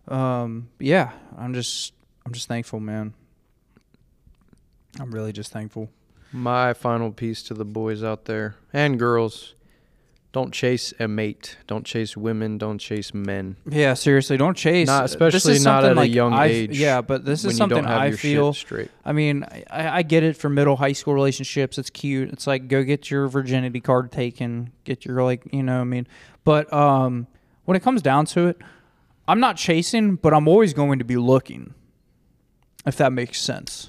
Um, 0.09 0.69
yeah, 0.79 1.13
I'm 1.37 1.55
just 1.55 1.93
I'm 2.25 2.33
just 2.33 2.47
thankful, 2.49 2.79
man. 2.81 3.15
I'm 5.01 5.11
really 5.11 5.33
just 5.33 5.53
thankful. 5.53 5.91
My 6.33 6.73
final 6.75 7.13
piece 7.13 7.43
to 7.45 7.55
the 7.55 7.65
boys 7.65 8.03
out 8.03 8.25
there 8.25 8.57
and 8.73 8.99
girls 8.99 9.55
don't 10.33 10.53
chase 10.53 10.93
a 11.01 11.09
mate. 11.09 11.57
Don't 11.67 11.87
chase 11.87 12.15
women. 12.15 12.59
Don't 12.59 12.77
chase 12.79 13.15
men. 13.15 13.57
Yeah, 13.67 13.95
seriously, 13.95 14.37
don't 14.37 14.55
chase. 14.57 14.87
Not, 14.87 15.07
especially 15.07 15.59
not 15.61 15.85
at 15.85 15.97
a 15.97 16.07
young 16.07 16.35
I- 16.35 16.47
age. 16.47 16.79
Yeah, 16.79 17.01
but 17.01 17.25
this 17.25 17.45
is 17.47 17.57
something 17.57 17.87
I 17.87 18.11
feel. 18.11 18.53
straight. 18.53 18.91
I 19.03 19.13
mean, 19.13 19.47
I, 19.71 19.99
I 19.99 20.03
get 20.03 20.25
it 20.25 20.37
for 20.37 20.51
middle 20.51 20.77
high 20.77 20.93
school 20.93 21.15
relationships. 21.15 21.79
It's 21.79 21.89
cute. 21.89 22.29
It's 22.31 22.47
like 22.47 22.69
go 22.69 22.83
get 22.83 23.11
your 23.11 23.29
virginity 23.29 23.81
card 23.81 24.13
taken, 24.13 24.73
get 24.85 25.07
your 25.07 25.23
like, 25.25 25.43
you 25.53 25.63
know, 25.63 25.77
what 25.77 25.81
I 25.81 25.85
mean. 25.85 26.07
But 26.45 26.71
um, 26.71 27.29
when 27.65 27.77
it 27.77 27.83
comes 27.83 28.03
down 28.03 28.27
to 28.27 28.49
it, 28.49 28.59
I'm 29.27 29.41
not 29.41 29.57
chasing, 29.57 30.17
but 30.17 30.35
I'm 30.35 30.49
always 30.49 30.75
going 30.75 30.99
to 30.99 31.05
be 31.07 31.17
looking. 31.17 31.73
If 32.85 32.97
that 32.99 33.11
makes 33.13 33.41
sense. 33.41 33.89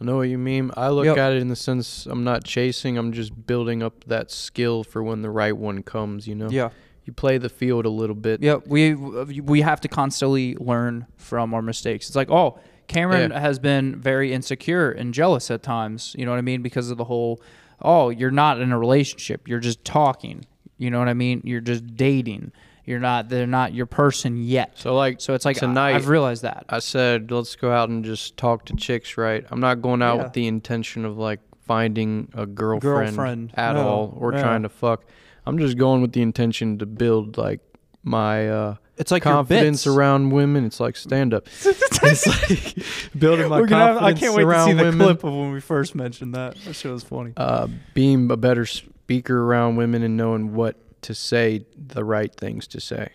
I 0.00 0.04
know 0.04 0.16
what 0.16 0.28
you 0.28 0.38
mean. 0.38 0.70
I 0.76 0.90
look 0.90 1.06
Yep. 1.06 1.16
at 1.18 1.32
it 1.32 1.42
in 1.42 1.48
the 1.48 1.56
sense 1.56 2.06
I'm 2.06 2.22
not 2.24 2.44
chasing. 2.44 2.96
I'm 2.96 3.12
just 3.12 3.46
building 3.46 3.82
up 3.82 4.04
that 4.04 4.30
skill 4.30 4.84
for 4.84 5.02
when 5.02 5.22
the 5.22 5.30
right 5.30 5.56
one 5.56 5.82
comes. 5.82 6.26
You 6.28 6.34
know. 6.36 6.48
Yeah. 6.50 6.70
You 7.04 7.12
play 7.14 7.38
the 7.38 7.48
field 7.48 7.86
a 7.86 7.90
little 7.90 8.14
bit. 8.14 8.42
Yeah, 8.42 8.56
we 8.66 8.94
we 8.94 9.62
have 9.62 9.80
to 9.80 9.88
constantly 9.88 10.54
learn 10.56 11.06
from 11.16 11.54
our 11.54 11.62
mistakes. 11.62 12.06
It's 12.08 12.16
like, 12.16 12.30
oh, 12.30 12.58
Cameron 12.86 13.30
Yeah. 13.30 13.40
has 13.40 13.58
been 13.58 13.96
very 13.96 14.32
insecure 14.32 14.90
and 14.90 15.12
jealous 15.14 15.50
at 15.50 15.62
times. 15.62 16.14
You 16.18 16.24
know 16.26 16.32
what 16.32 16.38
I 16.38 16.42
mean? 16.42 16.60
Because 16.62 16.90
of 16.90 16.96
the 16.98 17.04
whole, 17.04 17.40
oh, 17.82 18.10
you're 18.10 18.30
not 18.30 18.60
in 18.60 18.72
a 18.72 18.78
relationship. 18.78 19.48
You're 19.48 19.58
just 19.58 19.84
talking. 19.84 20.44
You 20.76 20.90
know 20.90 20.98
what 20.98 21.08
I 21.08 21.14
mean? 21.14 21.40
You're 21.44 21.60
just 21.62 21.96
dating. 21.96 22.52
You're 22.88 23.00
not. 23.00 23.28
They're 23.28 23.46
not 23.46 23.74
your 23.74 23.84
person 23.86 24.42
yet. 24.42 24.78
So 24.78 24.94
like 24.96 25.20
So 25.20 25.34
it's 25.34 25.44
like 25.44 25.56
tonight, 25.58 25.90
I, 25.90 25.92
have 25.92 26.08
realized 26.08 26.42
that. 26.42 26.64
I 26.70 26.78
said, 26.78 27.30
let's 27.30 27.54
go 27.54 27.70
out 27.70 27.90
and 27.90 28.04
just 28.04 28.36
talk 28.38 28.64
to 28.66 28.76
chicks, 28.76 29.18
right? 29.18 29.44
I'm 29.50 29.60
not 29.60 29.82
going 29.82 30.00
out 30.00 30.16
Yeah. 30.16 30.22
with 30.24 30.32
the 30.32 30.46
intention 30.46 31.04
of 31.04 31.18
like 31.18 31.40
finding 31.66 32.30
a 32.34 32.46
girlfriend, 32.46 33.10
Girlfriend, 33.14 33.50
at 33.54 33.72
no, 33.74 33.86
all 33.86 34.14
or 34.16 34.32
yeah. 34.32 34.40
trying 34.40 34.62
to 34.62 34.70
fuck. 34.70 35.04
I'm 35.44 35.58
just 35.58 35.76
going 35.76 36.00
with 36.00 36.12
the 36.12 36.22
intention 36.22 36.78
to 36.78 36.86
build 36.86 37.36
like 37.36 37.60
my 38.02 38.48
uh, 38.48 38.74
It's 38.96 39.10
like 39.10 39.22
confidence 39.22 39.86
around 39.86 40.30
women. 40.30 40.64
It's 40.64 40.80
like 40.80 40.96
stand 40.96 41.34
up. 41.34 41.46
it's 41.64 42.26
like 42.26 42.86
building 43.18 43.50
my 43.50 43.60
We're 43.60 43.66
gonna 43.66 43.84
have- 43.84 44.02
I 44.02 44.14
can't 44.14 44.34
wait 44.34 44.44
to 44.44 44.64
see 44.64 44.72
the 44.72 44.84
women. 44.84 44.98
clip 45.06 45.24
of 45.24 45.34
when 45.34 45.52
we 45.52 45.60
first 45.60 45.94
mentioned 45.94 46.34
that. 46.34 46.56
That 46.64 46.72
shit 46.74 46.90
was 46.90 47.04
funny. 47.04 47.34
Uh, 47.36 47.68
being 47.92 48.30
a 48.30 48.36
better 48.38 48.64
speaker 48.64 49.42
around 49.42 49.76
women 49.76 50.02
and 50.02 50.16
knowing 50.16 50.54
what 50.54 50.76
to 51.02 51.14
say, 51.14 51.64
the 51.76 52.04
right 52.04 52.34
things 52.34 52.66
to 52.68 52.80
say. 52.80 53.10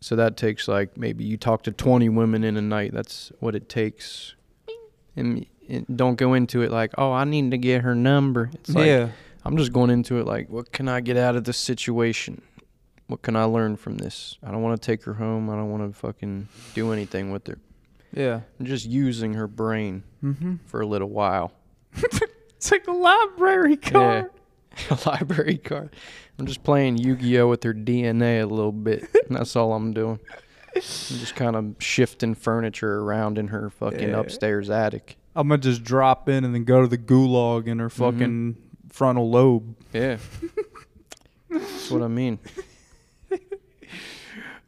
So 0.00 0.16
that 0.16 0.36
takes 0.36 0.66
like 0.66 0.96
maybe 0.96 1.24
you 1.24 1.36
talk 1.36 1.62
to 1.64 1.70
20 1.72 2.08
women 2.08 2.42
in 2.44 2.56
a 2.56 2.62
night. 2.62 2.92
That's 2.92 3.30
what 3.40 3.54
it 3.54 3.68
takes. 3.68 4.34
And, 5.14 5.46
and 5.68 5.86
don't 5.94 6.16
go 6.16 6.34
into 6.34 6.62
it 6.62 6.70
like, 6.70 6.92
oh, 6.98 7.12
I 7.12 7.24
need 7.24 7.50
to 7.52 7.58
get 7.58 7.82
her 7.82 7.94
number. 7.94 8.50
It's 8.54 8.70
like, 8.70 8.86
yeah. 8.86 9.10
I'm 9.44 9.56
just 9.56 9.72
going 9.72 9.90
into 9.90 10.18
it 10.18 10.26
like, 10.26 10.48
what 10.48 10.72
can 10.72 10.88
I 10.88 11.00
get 11.00 11.16
out 11.16 11.36
of 11.36 11.44
this 11.44 11.56
situation? 11.58 12.42
What 13.06 13.22
can 13.22 13.36
I 13.36 13.44
learn 13.44 13.76
from 13.76 13.98
this? 13.98 14.38
I 14.42 14.50
don't 14.50 14.62
want 14.62 14.80
to 14.80 14.84
take 14.86 15.04
her 15.04 15.14
home. 15.14 15.50
I 15.50 15.54
don't 15.56 15.70
want 15.70 15.92
to 15.92 15.98
fucking 15.98 16.48
do 16.74 16.92
anything 16.92 17.30
with 17.30 17.46
her. 17.46 17.58
Yeah. 18.14 18.40
I'm 18.58 18.66
just 18.66 18.86
using 18.86 19.34
her 19.34 19.46
brain 19.46 20.02
Mm-hmm. 20.22 20.56
for 20.66 20.80
a 20.80 20.86
little 20.86 21.10
while. 21.10 21.52
It's 22.56 22.70
like 22.70 22.86
a 22.86 22.92
library 22.92 23.76
card. 23.76 24.30
Yeah. 24.32 24.40
a 24.90 24.98
library 25.06 25.58
card. 25.58 25.94
I'm 26.38 26.46
just 26.46 26.62
playing 26.62 26.98
Yu-Gi-Oh 26.98 27.48
with 27.48 27.62
her 27.64 27.74
DNA 27.74 28.42
a 28.42 28.46
little 28.46 28.72
bit. 28.72 29.08
that's 29.30 29.54
all 29.56 29.74
I'm 29.74 29.92
doing. 29.92 30.18
I'm 30.74 30.80
just 30.80 31.36
kind 31.36 31.56
of 31.56 31.76
shifting 31.78 32.34
furniture 32.34 33.00
around 33.00 33.38
in 33.38 33.48
her 33.48 33.70
fucking 33.70 34.10
Yeah. 34.10 34.20
upstairs 34.20 34.70
attic. 34.70 35.18
I'm 35.36 35.48
gonna 35.48 35.58
just 35.58 35.84
drop 35.84 36.28
in 36.28 36.44
and 36.44 36.54
then 36.54 36.64
go 36.64 36.80
to 36.82 36.86
the 36.86 36.98
gulag 36.98 37.66
in 37.66 37.78
her 37.78 37.88
mm-hmm. 37.88 38.18
fucking 38.18 38.56
frontal 38.90 39.30
lobe. 39.30 39.76
Yeah. 39.92 40.18
that's 41.50 41.90
what 41.90 42.02
I 42.02 42.08
mean. 42.08 42.38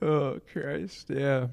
Oh 0.03 0.39
Christ! 0.53 1.07
Yeah, 1.09 1.47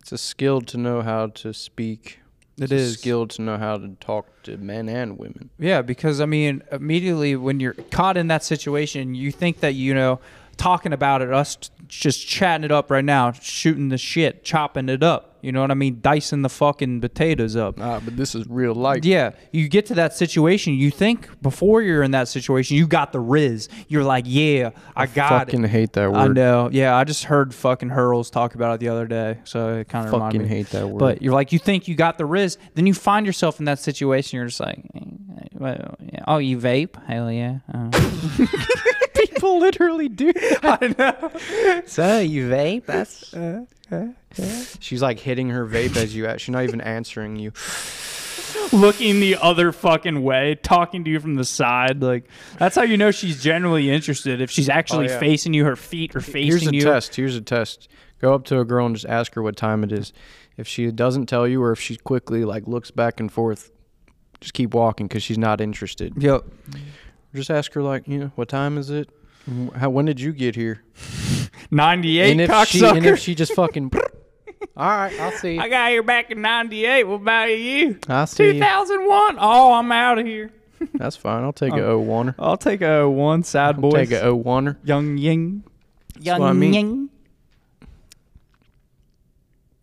It's 0.00 0.10
a 0.10 0.16
skill 0.16 0.62
to 0.62 0.78
know 0.78 1.02
how 1.02 1.26
to 1.26 1.52
speak. 1.52 2.20
It 2.60 2.72
It's 2.72 2.72
is. 2.72 2.98
skill 2.98 3.26
to 3.28 3.42
know 3.42 3.56
how 3.56 3.78
to 3.78 3.88
talk 4.00 4.26
to 4.44 4.56
men 4.56 4.88
and 4.88 5.18
women. 5.18 5.50
Yeah, 5.58 5.82
because 5.82 6.20
I 6.20 6.26
mean, 6.26 6.62
immediately 6.70 7.36
when 7.36 7.60
you're 7.60 7.74
caught 7.74 8.16
in 8.16 8.28
that 8.28 8.44
situation, 8.44 9.14
you 9.14 9.32
think 9.32 9.60
that 9.60 9.74
you 9.74 9.94
know, 9.94 10.20
talking 10.60 10.92
about 10.92 11.22
it, 11.22 11.32
us 11.32 11.56
just 11.88 12.26
chatting 12.28 12.64
it 12.64 12.70
up 12.70 12.90
right 12.90 13.04
now, 13.04 13.32
shooting 13.32 13.88
the 13.88 13.98
shit, 13.98 14.44
chopping 14.44 14.88
it 14.88 15.02
up. 15.02 15.38
You 15.42 15.52
know 15.52 15.62
what 15.62 15.70
I 15.70 15.74
mean? 15.74 16.00
Dicing 16.02 16.42
the 16.42 16.50
fucking 16.50 17.00
potatoes 17.00 17.56
up. 17.56 17.80
Ah, 17.80 17.98
but 18.04 18.14
this 18.18 18.34
is 18.34 18.46
real 18.46 18.74
life. 18.74 19.06
Yeah, 19.06 19.30
you 19.52 19.70
get 19.70 19.86
to 19.86 19.94
that 19.94 20.12
situation. 20.12 20.74
You 20.74 20.90
think 20.90 21.40
before 21.40 21.80
you're 21.80 22.02
in 22.02 22.10
that 22.10 22.28
situation, 22.28 22.76
you 22.76 22.86
got 22.86 23.12
the 23.12 23.20
riz. 23.20 23.70
You're 23.88 24.04
like, 24.04 24.24
yeah, 24.26 24.72
I, 24.94 25.06
got 25.06 25.32
it. 25.32 25.34
I 25.34 25.38
fucking 25.38 25.64
it. 25.64 25.70
hate 25.70 25.94
that 25.94 26.12
word. 26.12 26.18
I 26.18 26.26
know. 26.28 26.68
Yeah, 26.70 26.94
I 26.94 27.04
just 27.04 27.24
heard 27.24 27.54
fucking 27.54 27.88
Hurls 27.88 28.28
talk 28.28 28.54
about 28.54 28.74
it 28.74 28.80
the 28.80 28.90
other 28.90 29.06
day, 29.06 29.38
so 29.44 29.78
it 29.78 29.88
kind 29.88 30.06
of 30.06 30.12
reminded 30.12 30.42
Fucking 30.42 30.48
hate 30.54 30.66
that 30.70 30.86
word. 30.86 30.98
But 30.98 31.22
you're 31.22 31.32
like, 31.32 31.52
you 31.52 31.58
think 31.58 31.88
you 31.88 31.94
got 31.94 32.18
the 32.18 32.26
riz, 32.26 32.58
then 32.74 32.86
you 32.86 32.92
find 32.92 33.24
yourself 33.24 33.60
in 33.60 33.64
that 33.64 33.78
situation. 33.78 34.36
You're 34.36 34.48
just 34.48 34.60
like, 34.60 34.84
eh, 34.94 35.76
yeah. 36.12 36.24
oh, 36.28 36.36
you 36.36 36.58
vape? 36.58 37.02
Hell 37.06 37.32
yeah. 37.32 37.60
Uh. 37.72 38.46
people 39.40 39.58
literally 39.58 40.08
do. 40.08 40.32
I 40.62 40.94
know. 40.98 41.82
So 41.86 42.18
you 42.20 42.48
vape? 42.48 42.86
That's. 42.86 43.32
Uh, 43.34 43.64
uh, 43.90 43.96
uh. 43.96 44.64
She's 44.78 45.02
like 45.02 45.18
hitting 45.18 45.48
her 45.50 45.66
vape 45.66 45.96
as 45.96 46.14
you. 46.14 46.28
She's 46.38 46.50
not 46.52 46.64
even 46.64 46.80
answering 46.80 47.36
you. 47.36 47.52
Looking 48.72 49.18
the 49.20 49.36
other 49.40 49.72
fucking 49.72 50.22
way, 50.22 50.54
talking 50.54 51.02
to 51.04 51.10
you 51.10 51.18
from 51.18 51.34
the 51.34 51.44
side, 51.44 52.02
like 52.02 52.28
that's 52.58 52.76
how 52.76 52.82
you 52.82 52.96
know 52.96 53.10
she's 53.10 53.42
genuinely 53.42 53.90
interested. 53.90 54.40
If 54.40 54.50
she's 54.50 54.68
actually 54.68 55.08
Oh, 55.08 55.12
yeah. 55.12 55.18
facing 55.18 55.54
you, 55.54 55.64
her 55.64 55.76
feet 55.76 56.14
are 56.14 56.20
facing 56.20 56.44
you. 56.44 56.52
Here's 56.52 56.66
a 56.68 56.74
you. 56.74 56.82
test. 56.82 57.14
Here's 57.16 57.36
a 57.36 57.40
test. 57.40 57.88
Go 58.20 58.32
up 58.34 58.44
to 58.46 58.60
a 58.60 58.64
girl 58.64 58.86
and 58.86 58.94
just 58.94 59.06
ask 59.06 59.34
her 59.34 59.42
what 59.42 59.56
time 59.56 59.82
it 59.82 59.90
is. 59.90 60.12
If 60.56 60.68
she 60.68 60.90
doesn't 60.92 61.26
tell 61.26 61.48
you, 61.48 61.62
or 61.62 61.72
if 61.72 61.80
she 61.80 61.96
quickly 61.96 62.44
like 62.44 62.68
looks 62.68 62.90
back 62.92 63.18
and 63.18 63.32
forth, 63.32 63.70
just 64.40 64.54
keep 64.54 64.72
walking 64.74 65.08
because 65.08 65.22
she's 65.22 65.38
not 65.38 65.60
interested. 65.60 66.12
Yep. 66.16 66.44
Just 67.34 67.50
ask 67.50 67.72
her 67.74 67.82
like, 67.82 68.06
you 68.06 68.18
know, 68.18 68.32
what 68.36 68.48
time 68.48 68.78
is 68.78 68.90
it? 68.90 69.08
How, 69.76 69.90
when 69.90 70.04
did 70.06 70.20
you 70.20 70.32
get 70.32 70.54
here? 70.56 70.82
98 71.70 72.30
and 72.32 72.40
if 72.40 72.48
she 72.68 72.80
cocksucker. 72.80 72.96
and 72.96 73.06
if 73.06 73.18
she 73.18 73.34
just 73.34 73.54
fucking. 73.54 73.92
All 74.76 74.88
right, 74.88 75.18
I'll 75.20 75.32
see. 75.32 75.58
I 75.58 75.68
got 75.68 75.90
here 75.90 76.02
back 76.02 76.30
in 76.30 76.40
98. 76.40 77.04
What 77.04 77.14
about 77.16 77.44
you? 77.46 77.98
I'll 78.08 78.26
see. 78.26 78.52
2001. 78.52 79.36
Oh, 79.38 79.72
I'm 79.74 79.90
out 79.92 80.18
of 80.18 80.26
here. 80.26 80.50
That's 80.94 81.16
fine. 81.16 81.44
I'll 81.44 81.52
take 81.52 81.72
a 81.74 81.84
oh. 81.84 82.00
O 82.00 82.04
oneer. 82.04 82.34
I'll 82.38 82.56
take 82.56 82.80
a 82.82 83.08
one 83.08 83.42
sad 83.42 83.80
boy. 83.80 83.90
Take 83.92 84.12
a 84.12 84.22
O 84.22 84.38
oneer. 84.38 84.76
young 84.84 85.18
ying. 85.18 85.64
Young 86.20 86.42
I 86.42 86.52
mean. 86.52 86.74
ying. 86.74 87.10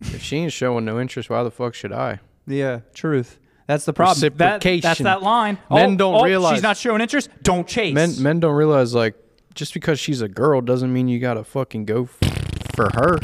If 0.00 0.22
she 0.22 0.36
ain't 0.36 0.52
showing 0.52 0.84
no 0.84 1.00
interest, 1.00 1.28
why 1.30 1.42
the 1.42 1.50
fuck 1.50 1.74
should 1.74 1.92
I? 1.92 2.20
Yeah, 2.46 2.80
truth. 2.94 3.38
That's 3.66 3.84
the 3.84 3.92
problem. 3.92 4.32
That, 4.36 4.62
that's 4.62 5.00
that 5.00 5.22
line. 5.22 5.58
Men 5.70 5.92
Oh, 5.92 5.96
don't 5.96 6.14
oh, 6.14 6.24
realize- 6.24 6.54
she's 6.54 6.62
not 6.62 6.76
showing 6.76 7.00
interest. 7.00 7.28
Don't 7.42 7.66
chase. 7.66 7.94
Men 7.94 8.14
men 8.22 8.40
don't 8.40 8.54
realize 8.54 8.94
like 8.94 9.14
just 9.54 9.74
because 9.74 9.98
she's 9.98 10.20
a 10.20 10.28
girl 10.28 10.60
doesn't 10.60 10.92
mean 10.92 11.08
you 11.08 11.18
gotta 11.18 11.44
fucking 11.44 11.84
go 11.84 12.04
f- 12.04 12.74
for 12.74 12.90
her. 12.94 13.18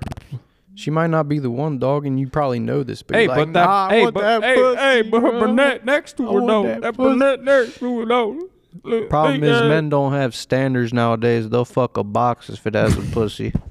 She 0.76 0.90
might 0.90 1.06
not 1.10 1.28
be 1.28 1.38
the 1.38 1.50
one 1.50 1.78
dog, 1.78 2.04
and 2.04 2.18
you 2.18 2.26
probably 2.28 2.58
know 2.58 2.82
this. 2.82 3.02
But 3.02 3.16
Hey, 3.16 3.22
you're 3.22 3.28
like, 3.28 3.38
but 3.46 3.52
that, 3.52 3.64
"Nah, 3.66 3.88
hey, 3.90 4.10
but, 4.10 4.20
that 4.20 4.42
hey, 4.42 4.54
pussy, 4.56 4.76
hey, 4.80 5.02
but 5.02 5.20
her 5.22 5.38
brunette 5.38 5.84
next 5.84 6.16
to 6.16 6.26
her 6.26 6.40
no, 6.40 6.62
that 6.64 6.80
That, 6.80 6.96
brunette 6.96 7.42
next 7.42 7.78
to 7.78 8.00
her 8.00 8.06
though. 8.06 8.48
Look, 8.82 9.08
Problem 9.08 9.40
hey, 9.40 9.50
is, 9.50 9.60
uh, 9.60 9.68
men 9.68 9.88
don't 9.88 10.12
have 10.12 10.34
standards 10.34 10.92
nowadays. 10.92 11.48
They'll 11.48 11.64
fuck 11.64 11.96
a 11.96 12.02
box 12.02 12.50
if 12.50 12.66
it 12.66 12.74
has 12.74 12.96
a 12.98 13.02
pussy. 13.12 13.52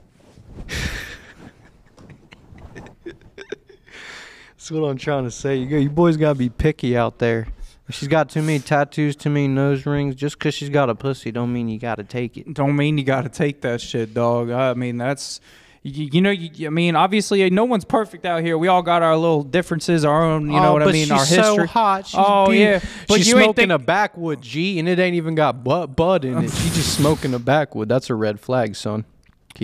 That's 4.63 4.71
what 4.71 4.87
I'm 4.87 4.97
trying 4.97 5.25
to 5.25 5.31
say. 5.31 5.57
You, 5.57 5.77
you 5.77 5.89
boys 5.89 6.15
gotta 6.15 6.39
be 6.39 6.47
picky 6.49 6.95
out 6.95 7.19
there. 7.19 7.47
She's 7.89 8.07
got 8.07 8.29
too 8.29 8.41
many 8.41 8.59
tattoos, 8.59 9.15
too 9.15 9.29
many 9.29 9.47
nose 9.49 9.85
rings, 9.85 10.15
just 10.15 10.39
'cause 10.39 10.53
she's 10.53 10.69
got 10.69 10.89
a 10.89 10.95
pussy, 10.95 11.31
don't 11.31 11.51
mean 11.51 11.67
you 11.67 11.77
gotta 11.79 12.03
take 12.03 12.37
it. 12.37 12.53
Don't 12.53 12.75
mean 12.77 12.97
you 12.97 13.03
got 13.03 13.23
to 13.23 13.29
take 13.29 13.61
that 13.61 13.81
shit, 13.81 14.13
dog. 14.13 14.49
I 14.51 14.73
mean, 14.73 14.97
that's. 14.97 15.41
You, 15.85 16.07
you 16.13 16.21
know, 16.21 16.29
you, 16.31 16.65
I 16.65 16.69
mean, 16.69 16.95
obviously, 16.95 17.43
eh, 17.43 17.49
no 17.51 17.65
one's 17.65 17.83
perfect 17.83 18.25
out 18.25 18.41
here. 18.41 18.57
We 18.57 18.69
all 18.69 18.81
got 18.81 19.01
our 19.01 19.17
little 19.17 19.43
differences, 19.43 20.05
our 20.05 20.23
own, 20.23 20.45
you 20.45 20.53
know 20.53 20.69
Oh, 20.69 20.73
what 20.73 20.83
I 20.83 20.85
mean, 20.93 21.03
she's 21.07 21.11
our 21.11 21.25
so 21.25 21.35
history. 21.57 21.67
hot. 21.67 22.07
She's 22.07 22.15
oh 22.23 22.51
yeah, 22.51 22.79
but 23.09 23.17
she's 23.17 23.27
you 23.27 23.35
ain't 23.35 23.43
smoking 23.47 23.67
think, 23.67 23.71
a 23.81 23.83
backwood 23.83 24.41
G, 24.41 24.79
and 24.79 24.87
it 24.87 24.97
ain't 24.97 25.15
even 25.15 25.35
got 25.35 25.61
bud, 25.65 25.93
bud 25.93 26.23
in 26.23 26.37
it. 26.37 26.51
She's 26.53 26.75
just 26.75 26.95
smoking 26.95 27.33
a 27.33 27.39
backwood. 27.39 27.89
That's 27.89 28.09
a 28.09 28.15
red 28.15 28.39
flag, 28.39 28.77
son. 28.77 29.03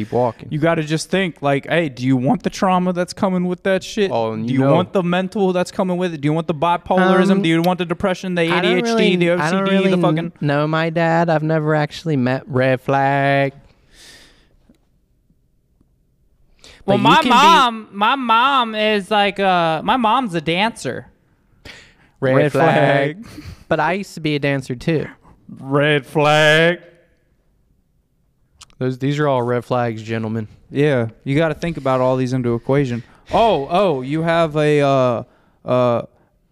Keep 0.04 0.12
walking. 0.12 0.48
You 0.52 0.60
got 0.60 0.76
to 0.76 0.84
just 0.84 1.10
think 1.10 1.42
like, 1.42 1.68
hey, 1.68 1.90
do 1.90 2.06
you 2.06 2.16
want 2.18 2.44
the 2.44 2.50
trauma 2.50 2.94
that's 2.94 3.14
coming 3.14 3.46
with 3.46 3.64
that 3.64 3.84
shit? 3.84 4.12
Oh, 4.12 4.34
and 4.34 4.48
do 4.48 4.54
you 4.54 4.60
you 4.60 4.66
know- 4.66 4.74
want 4.76 4.94
the 4.94 5.04
mental 5.04 5.52
that's 5.54 5.72
coming 5.72 5.98
with 5.98 6.14
it? 6.14 6.22
Do 6.22 6.28
you 6.28 6.34
want 6.34 6.48
the 6.48 6.54
bipolarism? 6.54 7.32
Um, 7.32 7.42
do 7.42 7.50
you 7.50 7.62
want 7.62 7.80
the 7.80 7.86
depression, 7.86 8.36
the 8.36 8.42
ADHD, 8.42 9.18
the 9.20 9.28
OCD, 9.30 9.90
the 9.92 9.98
fucking? 9.98 10.34
know 10.42 10.68
my 10.68 10.90
dad. 10.90 11.30
I've 11.30 11.44
never 11.44 11.76
actually 11.76 12.16
met 12.18 12.44
Red 12.48 12.82
Flag. 12.82 13.54
Well, 16.86 16.98
But 16.98 17.04
you 17.04 17.04
my 17.04 17.16
can 17.18 17.24
be- 17.24 17.30
mom, 17.30 17.90
my 17.92 18.16
mom 18.16 18.76
is 18.76 19.12
like, 19.12 19.40
uh, 19.40 19.82
my 19.84 19.98
mom's 19.98 20.34
a 20.34 20.42
dancer. 20.42 21.08
Red, 22.20 22.36
Red 22.36 22.52
flag. 22.52 23.26
flag. 23.26 23.44
But 23.68 23.80
I 23.80 23.94
used 23.94 24.14
to 24.16 24.20
be 24.20 24.36
a 24.36 24.40
dancer 24.40 24.76
too. 24.76 25.06
Red 25.48 26.06
flag. 26.06 26.82
Those 28.80 28.98
these 28.98 29.20
are 29.20 29.28
all 29.28 29.42
red 29.44 29.64
flags, 29.66 30.02
gentlemen. 30.02 30.48
Yeah, 30.72 31.10
you 31.24 31.36
got 31.36 31.50
to 31.50 31.54
think 31.54 31.78
about 31.78 32.02
all 32.02 32.16
these 32.16 32.34
into 32.34 32.56
equation. 32.56 33.04
Oh, 33.32 33.68
oh, 33.70 34.02
you 34.02 34.24
have 34.24 34.56
a, 34.56 34.82
uh, 34.82 35.24
uh, 35.66 36.02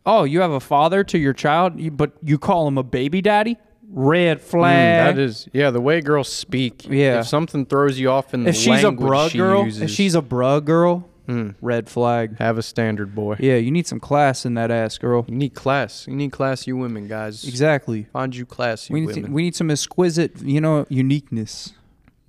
oh, 0.05 0.23
you 0.25 0.41
have 0.41 0.51
a 0.51 0.59
father 0.59 1.03
to 1.05 1.17
your 1.17 1.34
child, 1.34 1.97
but 1.97 2.11
you 2.23 2.38
call 2.38 2.67
him 2.67 2.78
a 2.78 2.84
baby 2.84 3.21
daddy. 3.21 3.57
Red 3.89 4.41
flag. 4.41 4.75
Mm, 4.75 5.15
that 5.15 5.19
is 5.21 5.47
yeah. 5.53 5.71
The 5.71 5.80
way 5.80 6.01
girls 6.01 6.28
speak. 6.28 6.86
Yeah. 6.89 7.21
If 7.21 7.28
something 7.28 7.65
throws 7.65 7.97
you 7.97 8.11
off 8.11 8.34
in 8.34 8.43
the 8.43 8.49
if 8.49 8.55
she's 8.57 8.84
a 8.84 8.91
bruh 8.91 9.30
she 9.30 9.38
girl, 9.38 9.63
uses, 9.63 9.82
if 9.84 9.89
she's 9.89 10.13
a 10.13 10.21
bruh 10.21 10.63
girl, 10.63 11.09
Mm. 11.28 11.55
red 11.61 11.89
flag. 11.89 12.38
have 12.39 12.57
a 12.57 12.61
standard 12.61 13.13
boy. 13.13 13.36
Yeah, 13.39 13.55
you 13.55 13.69
need 13.69 13.86
some 13.86 13.99
class 13.99 14.45
in 14.45 14.53
that 14.53 14.71
ass, 14.71 14.97
girl. 14.97 15.25
You 15.28 15.36
need 15.36 15.53
class. 15.53 16.07
You 16.07 16.15
need 16.15 16.32
classy 16.32 16.71
women, 16.71 17.09
guys. 17.09 17.45
Exactly. 17.45 18.07
Find 18.13 18.34
you 18.34 18.45
classy 18.45 18.93
We 18.93 19.01
need 19.01 19.07
women 19.07 19.23
to, 19.25 19.32
we 19.32 19.41
need 19.43 19.55
some 19.55 19.69
exquisite, 19.69 20.41
you 20.41 20.61
know, 20.61 20.86
uniqueness. 20.88 21.73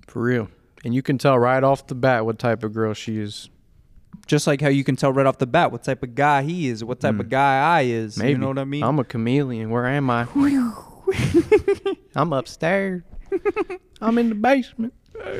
For 0.09 0.21
real. 0.21 0.49
And 0.83 0.93
you 0.93 1.01
can 1.01 1.17
tell 1.17 1.37
right 1.37 1.63
off 1.63 1.87
the 1.87 1.95
bat 1.95 2.25
what 2.25 2.39
type 2.39 2.63
of 2.63 2.73
girl 2.73 2.93
she 2.93 3.19
is. 3.19 3.49
Just 4.27 4.47
like 4.47 4.61
how 4.61 4.69
you 4.69 4.83
can 4.83 4.95
tell 4.95 5.11
right 5.11 5.25
off 5.25 5.37
the 5.39 5.47
bat 5.47 5.71
what 5.71 5.83
type 5.83 6.03
of 6.03 6.15
guy 6.15 6.43
he 6.43 6.67
is, 6.67 6.83
what 6.83 6.99
type 6.99 7.19
of 7.19 7.29
guy 7.29 7.79
I 7.79 7.81
is. 7.81 8.15
Mm. 8.15 8.19
Maybe 8.19 8.31
You 8.31 8.37
know 8.37 8.47
what 8.49 8.59
I 8.59 8.63
mean? 8.63 8.83
I'm 8.83 8.99
a 8.99 9.03
chameleon. 9.03 9.69
Where 9.69 9.87
am 9.87 10.09
I? 10.09 10.27
I'm 12.15 12.33
upstairs. 12.33 13.03
I'm 14.01 14.17
in 14.17 14.29
the 14.29 14.35
basement. 14.35 14.93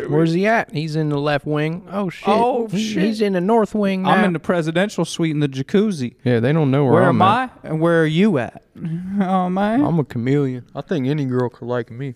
Where's 0.08 0.34
he 0.34 0.46
at? 0.46 0.74
He's 0.74 0.96
in 0.96 1.10
the 1.10 1.20
left 1.20 1.46
wing. 1.46 1.88
Oh 1.90 2.10
shit. 2.10 2.28
Oh, 2.28 2.68
shit. 2.68 3.04
He's 3.04 3.22
in 3.22 3.34
the 3.34 3.42
north 3.42 3.74
wing. 3.74 4.06
I'm 4.06 4.22
now. 4.22 4.26
in 4.26 4.34
the 4.34 4.40
presidential 4.40 5.06
suite 5.06 5.32
in 5.32 5.40
the 5.40 5.48
jacuzzi. 5.48 6.16
Yeah, 6.24 6.40
they 6.40 6.52
don't 6.52 6.70
know 6.70 6.84
where, 6.84 6.94
Where, 6.94 7.04
I'm 7.04 7.22
am 7.22 7.28
at. 7.28 7.60
I 7.64 7.68
and 7.70 7.80
where 7.80 8.02
are 8.02 8.08
you 8.08 8.38
at? 8.40 8.64
Oh 9.22 9.50
man. 9.50 9.84
I'm 9.84 10.00
a 10.00 10.06
chameleon. 10.06 10.66
I 10.74 10.82
think 10.82 11.06
any 11.08 11.26
girl 11.26 11.50
could 11.50 11.68
like 11.68 11.92
me. 11.92 12.16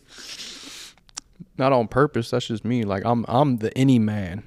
Not 1.57 1.71
on 1.73 1.87
purpose. 1.87 2.29
That's 2.31 2.47
just 2.47 2.65
me. 2.65 2.83
Like 2.83 3.03
I'm, 3.05 3.25
I'm 3.27 3.57
the 3.57 3.75
any 3.77 3.99
man. 3.99 4.43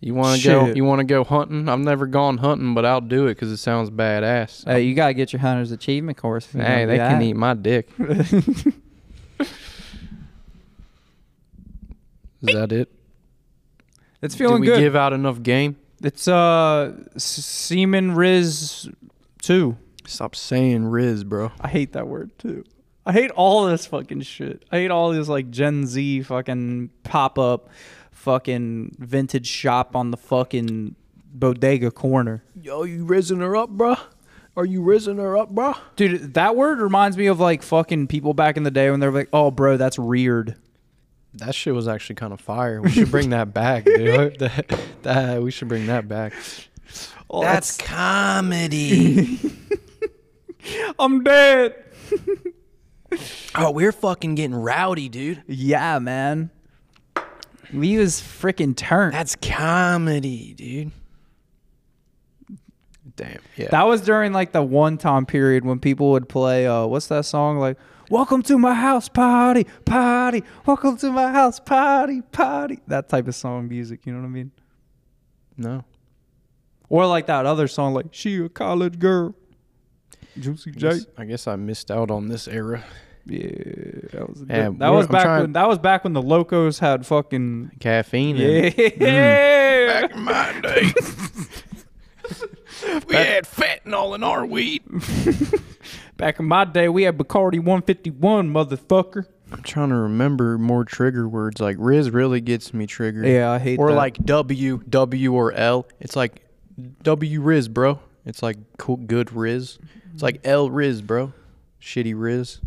You 0.00 0.14
want 0.14 0.40
to 0.40 0.46
go? 0.46 0.66
Shit. 0.66 0.76
You 0.76 0.84
want 0.84 0.98
to 1.00 1.04
go 1.04 1.24
hunting? 1.24 1.68
I've 1.68 1.78
never 1.78 2.06
gone 2.06 2.36
hunting, 2.38 2.74
but 2.74 2.84
I'll 2.84 3.00
do 3.00 3.26
it 3.26 3.34
because 3.36 3.50
it 3.50 3.56
sounds 3.56 3.88
badass. 3.90 4.64
Hey, 4.66 4.82
you 4.82 4.94
gotta 4.94 5.14
get 5.14 5.32
your 5.32 5.40
hunter's 5.40 5.72
achievement 5.72 6.18
course. 6.18 6.46
if 6.46 6.54
you 6.54 6.60
hey, 6.60 6.80
wanna 6.80 6.86
they 6.86 6.92
do 6.98 6.98
can 6.98 7.18
that. 7.20 7.24
eat 7.24 7.36
my 7.36 7.54
dick. 7.54 7.88
Is 12.42 12.54
that 12.54 12.72
it? 12.72 12.92
It's 14.20 14.34
Did 14.34 14.38
feeling 14.44 14.60
we 14.60 14.66
good. 14.66 14.80
give 14.80 14.94
out 14.96 15.12
enough 15.12 15.42
game? 15.42 15.76
it's 16.02 16.28
uh 16.28 16.92
S- 17.16 17.24
Seaman 17.24 18.14
Riz 18.14 18.88
two. 19.40 19.76
Stop 20.06 20.36
saying 20.36 20.84
Riz, 20.86 21.24
bro. 21.24 21.50
I 21.60 21.68
hate 21.68 21.92
that 21.92 22.06
word 22.08 22.38
too. 22.38 22.64
I 23.06 23.12
hate 23.12 23.30
all 23.32 23.66
this 23.66 23.86
fucking 23.86 24.22
shit. 24.22 24.64
I 24.72 24.78
hate 24.78 24.90
all 24.90 25.10
this 25.12 25.28
like 25.28 25.50
Gen 25.50 25.86
Z 25.86 26.22
fucking 26.22 26.90
pop 27.02 27.38
up 27.38 27.68
fucking 28.10 28.96
vintage 28.98 29.46
shop 29.46 29.94
on 29.94 30.10
the 30.10 30.16
fucking 30.16 30.94
bodega 31.32 31.90
corner. 31.90 32.42
Yo, 32.60 32.84
you 32.84 33.04
rizzing 33.04 33.40
her 33.40 33.54
up, 33.56 33.70
bro? 33.70 33.96
Are 34.56 34.64
you 34.64 34.80
rizzing 34.80 35.18
her 35.18 35.36
up, 35.36 35.50
bro? 35.50 35.74
Dude, 35.96 36.34
that 36.34 36.56
word 36.56 36.78
reminds 36.80 37.16
me 37.16 37.26
of 37.26 37.40
like 37.40 37.62
fucking 37.62 38.06
people 38.06 38.32
back 38.34 38.56
in 38.56 38.62
the 38.62 38.70
day 38.70 38.90
when 38.90 39.00
they're 39.00 39.10
like, 39.10 39.28
"Oh, 39.32 39.50
bro, 39.50 39.76
that's 39.76 39.98
reared." 39.98 40.56
That 41.34 41.54
shit 41.54 41.74
was 41.74 41.88
actually 41.88 42.14
kind 42.14 42.32
of 42.32 42.40
fire. 42.40 42.80
We 42.80 42.90
should 42.90 43.10
bring 43.10 43.30
that 43.30 43.52
back, 43.52 43.84
dude. 43.84 44.38
that, 44.38 44.78
that 45.02 45.42
we 45.42 45.50
should 45.50 45.66
bring 45.66 45.86
that 45.86 46.06
back. 46.06 46.32
Oh, 47.28 47.42
That's 47.42 47.76
comedy. 47.76 49.40
I'm 50.98 51.24
dead. 51.24 51.74
oh, 53.54 53.70
we're 53.70 53.92
fucking 53.92 54.34
getting 54.34 54.54
rowdy, 54.54 55.08
dude. 55.08 55.42
Yeah, 55.46 55.98
man. 55.98 56.50
We 57.72 57.98
was 57.98 58.20
freaking 58.20 58.76
turned. 58.76 59.14
That's 59.14 59.36
comedy, 59.36 60.54
dude. 60.54 60.92
Damn. 63.16 63.38
Yeah. 63.56 63.68
That 63.70 63.84
was 63.84 64.00
during 64.00 64.32
like 64.32 64.52
the 64.52 64.62
one 64.62 64.98
time 64.98 65.26
period 65.26 65.64
when 65.64 65.78
people 65.78 66.10
would 66.12 66.28
play 66.28 66.66
uh 66.66 66.86
what's 66.86 67.06
that 67.08 67.24
song 67.24 67.58
like 67.58 67.78
Welcome 68.10 68.42
to 68.44 68.58
my 68.58 68.74
house 68.74 69.08
party, 69.08 69.66
party. 69.86 70.44
Welcome 70.66 70.98
to 70.98 71.10
my 71.10 71.32
house 71.32 71.58
party, 71.58 72.20
party. 72.20 72.80
That 72.86 73.08
type 73.08 73.28
of 73.28 73.34
song 73.34 73.66
music, 73.68 74.04
you 74.04 74.12
know 74.12 74.20
what 74.20 74.26
I 74.26 74.30
mean? 74.30 74.50
no. 75.56 75.84
Or 76.90 77.06
like 77.06 77.26
that 77.26 77.46
other 77.46 77.66
song 77.66 77.94
like 77.94 78.06
She 78.10 78.36
a 78.36 78.48
college 78.48 78.98
girl. 78.98 79.34
Juicy 80.38 80.72
J. 80.72 81.00
I 81.16 81.24
guess 81.24 81.46
I 81.46 81.56
missed 81.56 81.90
out 81.90 82.10
on 82.10 82.28
this 82.28 82.48
era. 82.48 82.84
Yeah, 83.26 83.48
that 84.12 84.28
was 84.28 84.44
Yeah, 84.48 84.70
that 84.78 84.88
was 84.90 85.06
back 85.06 85.22
trying- 85.24 85.40
when 85.42 85.52
that 85.54 85.68
was 85.68 85.78
back 85.78 86.04
when 86.04 86.12
the 86.12 86.22
locos 86.22 86.78
had 86.78 87.06
fucking 87.06 87.72
Caffeine. 87.80 88.36
in 88.36 88.42
Yeah. 88.42 88.70
it. 88.76 88.98
Back 89.88 90.14
in 90.14 90.22
my 90.22 90.60
day. 90.60 90.92
we 93.08 93.14
had 93.14 93.44
fentanyl 93.44 94.14
in 94.14 94.22
our 94.22 94.44
weed. 94.46 94.82
Back 96.16 96.38
in 96.38 96.46
my 96.46 96.64
day 96.64 96.88
we 96.88 97.02
had 97.02 97.18
Bacardi 97.18 97.58
151, 97.58 98.52
motherfucker. 98.52 99.26
I'm 99.52 99.62
trying 99.62 99.90
to 99.90 99.96
remember 99.96 100.58
more 100.58 100.84
trigger 100.84 101.28
words. 101.28 101.60
Like 101.60 101.76
Riz 101.78 102.10
really 102.10 102.40
gets 102.40 102.72
me 102.72 102.86
triggered. 102.86 103.26
Yeah, 103.26 103.50
I 103.50 103.58
hate 103.58 103.76
that. 103.76 103.82
or 103.82 103.90
that. 103.90 103.96
like 103.96 104.24
W, 104.24 104.80
W 104.88 105.32
or 105.32 105.52
L. 105.52 105.86
It's 106.00 106.16
like 106.16 106.42
W 107.02 107.40
Riz, 107.40 107.68
bro. 107.68 108.00
It's 108.24 108.42
like 108.42 108.56
cool, 108.78 108.96
good 108.96 109.32
Riz. 109.32 109.78
It's 110.12 110.22
like 110.22 110.40
L 110.44 110.70
Riz, 110.70 111.02
bro. 111.02 111.32
Shitty 111.80 112.14
Riz. 112.16 112.60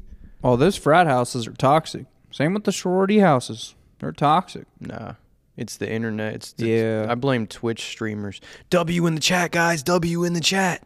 Oh, 0.43 0.55
those 0.55 0.75
frat 0.77 1.07
houses 1.07 1.47
are 1.47 1.53
toxic. 1.53 2.05
Same 2.31 2.53
with 2.53 2.63
the 2.63 2.71
sorority 2.71 3.19
houses. 3.19 3.75
They're 3.99 4.11
toxic. 4.11 4.65
Nah. 4.79 5.13
It's 5.55 5.77
the 5.77 5.91
internet. 5.91 6.35
It's, 6.35 6.53
it's 6.53 6.63
Yeah. 6.63 7.07
I 7.09 7.15
blame 7.15 7.47
Twitch 7.47 7.83
streamers. 7.85 8.39
W 8.69 9.07
in 9.07 9.15
the 9.15 9.21
chat, 9.21 9.51
guys. 9.51 9.81
W 9.83 10.23
in 10.23 10.33
the 10.33 10.39
chat. 10.41 10.83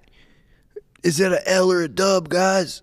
Is 1.03 1.19
it 1.19 1.31
a 1.31 1.45
L 1.49 1.71
or 1.71 1.81
a 1.81 1.87
dub, 1.89 2.29
guys? 2.29 2.81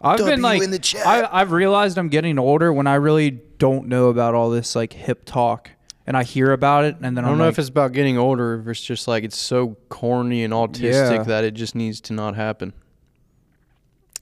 I've 0.00 0.18
W 0.18 0.34
been 0.34 0.42
like, 0.42 0.62
in 0.62 0.70
the 0.70 0.78
chat. 0.78 1.06
I, 1.06 1.28
I've 1.30 1.52
realized 1.52 1.98
I'm 1.98 2.08
getting 2.08 2.38
older 2.38 2.72
when 2.72 2.86
I 2.86 2.94
really 2.94 3.30
don't 3.30 3.86
know 3.86 4.08
about 4.08 4.34
all 4.34 4.50
this 4.50 4.74
like 4.74 4.94
hip 4.94 5.24
talk, 5.26 5.70
and 6.06 6.16
I 6.16 6.24
hear 6.24 6.52
about 6.52 6.86
it, 6.86 6.96
and 7.02 7.16
then 7.16 7.18
I 7.18 7.28
don't 7.28 7.32
I'm 7.32 7.38
know 7.38 7.44
like, 7.44 7.52
if 7.52 7.58
it's 7.58 7.68
about 7.68 7.92
getting 7.92 8.16
older, 8.16 8.54
or 8.54 8.60
if 8.60 8.66
it's 8.66 8.80
just 8.80 9.06
like 9.06 9.22
it's 9.24 9.36
so 9.38 9.76
corny 9.90 10.42
and 10.42 10.54
autistic 10.54 11.16
Yeah. 11.16 11.22
that 11.24 11.44
it 11.44 11.52
just 11.52 11.74
needs 11.74 12.00
to 12.02 12.14
not 12.14 12.34
happen. 12.34 12.72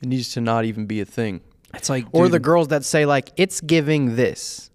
It 0.03 0.09
needs 0.09 0.32
to 0.32 0.41
not 0.41 0.64
even 0.64 0.86
be 0.86 1.01
a 1.01 1.05
thing. 1.05 1.43
It's 1.75 1.89
like, 1.91 2.07
Or 2.12 2.29
the 2.29 2.39
girls 2.39 2.69
that 2.69 2.85
say 2.85 3.07
like 3.07 3.31
it's 3.37 3.61
giving 3.61 4.16
this. 4.16 4.71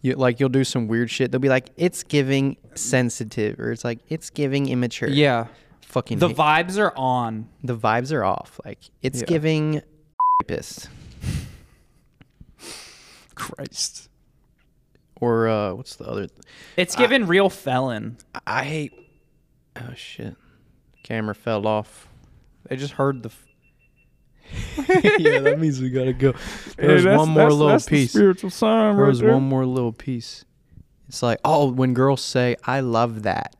You, 0.00 0.14
like 0.14 0.38
you'll 0.38 0.48
do 0.48 0.62
some 0.64 0.86
weird 0.86 1.10
shit. 1.10 1.32
They'll 1.32 1.40
be 1.40 1.48
like 1.48 1.70
it's 1.76 2.04
giving 2.04 2.56
sensitive 2.76 3.58
or 3.58 3.72
it's 3.72 3.84
like 3.84 3.98
it's 4.08 4.30
giving 4.30 4.68
immature. 4.68 5.08
yeah, 5.08 5.48
Fucking 5.82 6.18
the 6.20 6.28
vibes 6.28 6.78
are 6.78 6.92
on. 6.96 7.48
the 7.64 7.76
vibes 7.76 8.12
are 8.12 8.24
off. 8.24 8.60
Like 8.64 8.78
it's 9.02 9.20
Yeah. 9.20 9.26
giving 9.26 9.82
rapist. 10.40 10.88
Christ, 13.34 14.08
Or 15.20 15.48
uh, 15.48 15.74
what's 15.74 15.96
the 15.96 16.04
other? 16.04 16.28
it's 16.76 16.94
giving 16.96 17.26
real 17.26 17.48
felon. 17.50 18.18
I 18.46 18.64
hate. 18.64 18.92
Oh 19.76 19.94
shit! 19.94 20.36
Camera 21.04 21.34
fell 21.34 21.66
off. 21.66 22.08
They 22.68 22.76
just 22.76 22.94
heard 22.94 23.22
the. 23.22 23.28
F- 23.28 23.46
yeah, 25.18 25.40
that 25.40 25.58
means 25.58 25.80
we 25.80 25.90
gotta 25.90 26.12
go. 26.12 26.34
There's 26.76 27.04
one 27.06 27.30
more 27.30 27.52
little 27.52 27.80
piece. 27.80 28.10
spiritual 28.12 28.50
sign 28.50 28.96
There 28.96 29.06
was 29.06 29.22
one 29.22 29.42
more 29.42 29.66
little 29.66 29.92
piece. 29.92 30.44
It's 31.08 31.22
like, 31.22 31.38
oh, 31.44 31.70
when 31.72 31.94
girls 31.94 32.20
say, 32.20 32.56
"I 32.64 32.80
love 32.80 33.22
that," 33.22 33.56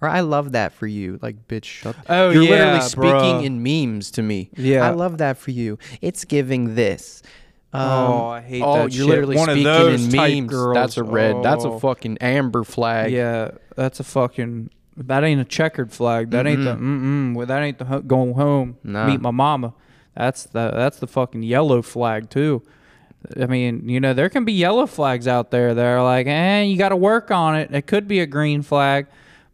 or 0.00 0.08
"I 0.08 0.20
love 0.20 0.52
that 0.52 0.72
for 0.72 0.86
you," 0.86 1.18
like, 1.20 1.48
bitch, 1.48 1.64
shut. 1.64 1.96
Oh, 2.08 2.30
You're 2.30 2.44
yeah, 2.44 2.50
literally 2.50 2.80
speaking 2.82 3.40
bruh. 3.40 3.44
in 3.44 3.62
memes 3.62 4.10
to 4.12 4.22
me. 4.22 4.50
Yeah. 4.56 4.86
I 4.86 4.90
love 4.90 5.18
that 5.18 5.36
for 5.38 5.50
you. 5.50 5.78
It's 6.00 6.24
giving 6.24 6.74
this. 6.76 7.22
Um, 7.74 7.80
oh, 7.82 8.26
I 8.28 8.40
hate 8.42 8.62
oh, 8.62 8.74
that 8.74 8.92
you're 8.92 9.06
shit. 9.06 9.08
literally 9.08 9.36
One 9.36 9.48
speaking 9.48 9.66
in 9.66 10.12
memes. 10.44 10.50
girls. 10.50 10.74
That's 10.74 10.96
a 10.98 11.02
red. 11.04 11.42
That's 11.42 11.64
a 11.64 11.68
Oh. 11.70 11.78
fucking 11.78 12.18
amber 12.18 12.64
flag. 12.64 13.10
Yeah, 13.12 13.52
that's 13.76 13.98
a 13.98 14.04
fucking. 14.04 14.70
That 14.98 15.24
ain't 15.24 15.40
a 15.40 15.44
checkered 15.44 15.90
flag. 15.90 16.30
That 16.32 16.46
ain't 16.46 16.62
the. 16.64 16.74
Mm-mm. 16.74 17.34
Well, 17.34 17.46
that 17.46 17.62
ain't 17.62 17.78
the 17.78 17.86
ho- 17.86 18.00
going 18.02 18.34
home. 18.34 18.76
Nah. 18.84 19.06
Meet 19.06 19.22
my 19.22 19.30
mama. 19.30 19.72
That's 20.14 20.44
the. 20.44 20.70
That's 20.70 20.98
the 20.98 21.06
fucking 21.06 21.42
yellow 21.42 21.82
flag 21.82 22.30
too. 22.30 22.62
I 23.40 23.46
mean, 23.46 23.88
you 23.88 24.00
know, 24.00 24.14
there 24.14 24.28
can 24.28 24.44
be 24.44 24.52
yellow 24.52 24.86
flags 24.86 25.28
out 25.28 25.50
there 25.50 25.74
that 25.74 25.84
are 25.84 26.02
like, 26.02 26.26
eh, 26.26 26.62
you 26.62 26.76
got 26.76 26.88
to 26.88 26.96
work 26.96 27.30
on 27.30 27.56
it. 27.56 27.72
It 27.72 27.86
could 27.86 28.08
be 28.08 28.20
a 28.20 28.26
green 28.26 28.62
flag, 28.62 29.06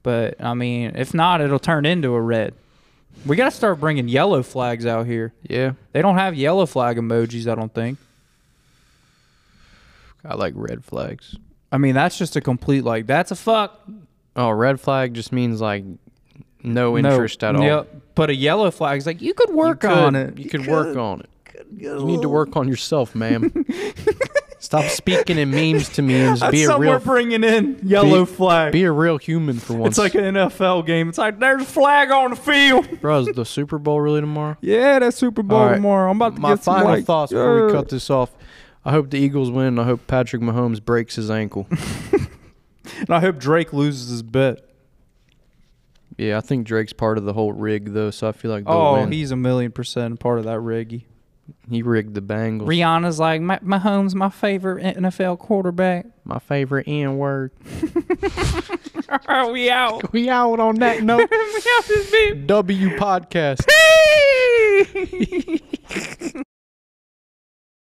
but 0.02 0.42
I 0.42 0.54
mean, 0.54 0.92
if 0.96 1.12
not, 1.12 1.40
it'll 1.40 1.58
turn 1.58 1.84
into 1.84 2.14
a 2.14 2.20
red. 2.20 2.54
We 3.26 3.36
got 3.36 3.46
to 3.46 3.50
start 3.50 3.80
bringing 3.80 4.08
yellow 4.08 4.42
flags 4.42 4.86
out 4.86 5.06
here. 5.06 5.34
Yeah. 5.42 5.72
They 5.92 6.02
don't 6.02 6.16
have 6.16 6.34
yellow 6.34 6.66
flag 6.66 6.96
emojis, 6.96 7.50
I 7.50 7.54
don't 7.54 7.72
think. 7.72 7.98
I 10.24 10.34
like 10.34 10.54
red 10.56 10.84
flags. 10.84 11.36
I 11.70 11.78
mean, 11.78 11.94
that's 11.94 12.16
just 12.16 12.36
a 12.36 12.40
complete 12.40 12.84
like 12.84 13.06
that's 13.06 13.30
a 13.30 13.36
fuck. 13.36 13.80
Oh, 14.36 14.50
red 14.50 14.80
flag 14.80 15.14
just 15.14 15.32
means 15.32 15.60
like 15.60 15.84
no 16.62 16.96
interest 16.98 17.42
at 17.44 17.56
all. 17.56 17.62
Yep. 17.62 17.94
But 18.14 18.30
a 18.30 18.34
yellow 18.34 18.70
flag 18.70 18.98
is 18.98 19.06
like 19.06 19.20
you 19.22 19.34
could 19.34 19.50
You 19.50 19.56
work 19.56 19.80
could- 19.80 19.90
on 19.90 20.16
it. 20.16 20.38
You 20.38 20.48
could 20.50 20.66
work 20.66 20.96
on 20.96 21.20
it. 21.20 21.30
You 21.76 22.04
need 22.04 22.22
to 22.22 22.28
work 22.28 22.56
on 22.56 22.66
yourself, 22.68 23.14
ma'am. 23.14 23.64
Stop 24.60 24.86
speaking 24.86 25.38
in 25.38 25.50
memes 25.50 25.88
to 25.90 26.02
me 26.02 26.14
and 26.16 26.30
just 26.30 26.40
That's 26.40 26.50
be 26.52 26.64
a 26.64 26.76
real 26.78 26.90
we're 26.92 26.98
bringing 26.98 27.44
in 27.44 27.78
yellow 27.84 28.24
be- 28.24 28.32
flag. 28.32 28.72
be 28.72 28.82
a 28.84 28.90
real 28.90 29.16
human 29.18 29.58
for 29.58 29.74
once. 29.74 29.92
it's 29.92 29.98
like 29.98 30.14
an 30.16 30.34
NFL 30.34 30.84
game. 30.84 31.08
It's 31.08 31.18
like 31.18 31.38
there's 31.38 31.62
a 31.62 31.64
flag 31.64 32.10
on 32.10 32.30
the 32.30 32.36
field. 32.36 33.00
bro, 33.00 33.20
is 33.20 33.26
the 33.36 33.44
Super 33.44 33.78
Bowl 33.78 34.00
really 34.00 34.20
tomorrow? 34.20 34.56
Yeah, 34.60 34.98
that's 34.98 35.16
Super 35.16 35.42
Bowl 35.44 35.58
All 35.58 35.66
right. 35.66 35.74
tomorrow. 35.76 36.10
I'm 36.10 36.16
about 36.16 36.34
to 36.36 36.40
My 36.40 36.50
get 36.54 36.64
final 36.64 36.86
like, 36.88 37.04
thoughts 37.04 37.30
before 37.32 37.66
we 37.66 37.70
uh, 37.72 37.74
cut 37.76 37.88
this 37.88 38.10
off. 38.10 38.30
I 38.84 38.90
hope 38.90 39.10
the 39.10 39.18
Eagles 39.18 39.50
win. 39.50 39.78
I 39.78 39.84
hope 39.84 40.06
Patrick 40.08 40.42
Mahomes 40.42 40.84
breaks 40.84 41.14
his 41.16 41.30
ankle. 41.30 41.68
And 43.00 43.10
I 43.10 43.20
hope 43.20 43.38
Drake 43.38 43.72
loses 43.74 44.08
his 44.08 44.22
bet. 44.22 44.64
Yeah, 46.18 46.36
I 46.36 46.40
think 46.40 46.66
Drake's 46.66 46.92
part 46.92 47.16
of 47.16 47.24
the 47.24 47.32
whole 47.32 47.52
rig 47.52 47.92
though, 47.94 48.10
so 48.10 48.28
I 48.28 48.32
feel 48.32 48.50
like 48.50 48.64
Oh, 48.66 48.94
win. 48.94 49.10
he's 49.12 49.30
a 49.30 49.36
million 49.36 49.72
percent 49.72 50.20
part 50.20 50.38
of 50.38 50.44
that 50.44 50.58
riggy. 50.58 51.04
he 51.70 51.80
rigged 51.82 52.12
the 52.14 52.20
Bengals. 52.20 52.66
Rihanna's 52.66 53.18
like, 53.18 53.40
"Ma- 53.40 53.58
Mahomes, 53.60 54.14
my 54.14 54.28
favorite 54.28 54.84
NFL 54.96 55.38
quarterback. 55.38 56.04
My 56.24 56.38
favorite 56.38 56.86
N 56.86 57.16
word. 57.16 57.52
Are 59.26 59.50
we 59.50 59.70
out. 59.70 60.12
We 60.12 60.28
out 60.28 60.60
on 60.60 60.74
that 60.80 61.02
note. 61.02 61.18
we 61.30 61.36
out 61.36 61.84
this 61.88 62.10
bitch. 62.10 62.46
W 62.46 62.96
podcast. 62.98 63.64
Hey! 66.28 66.44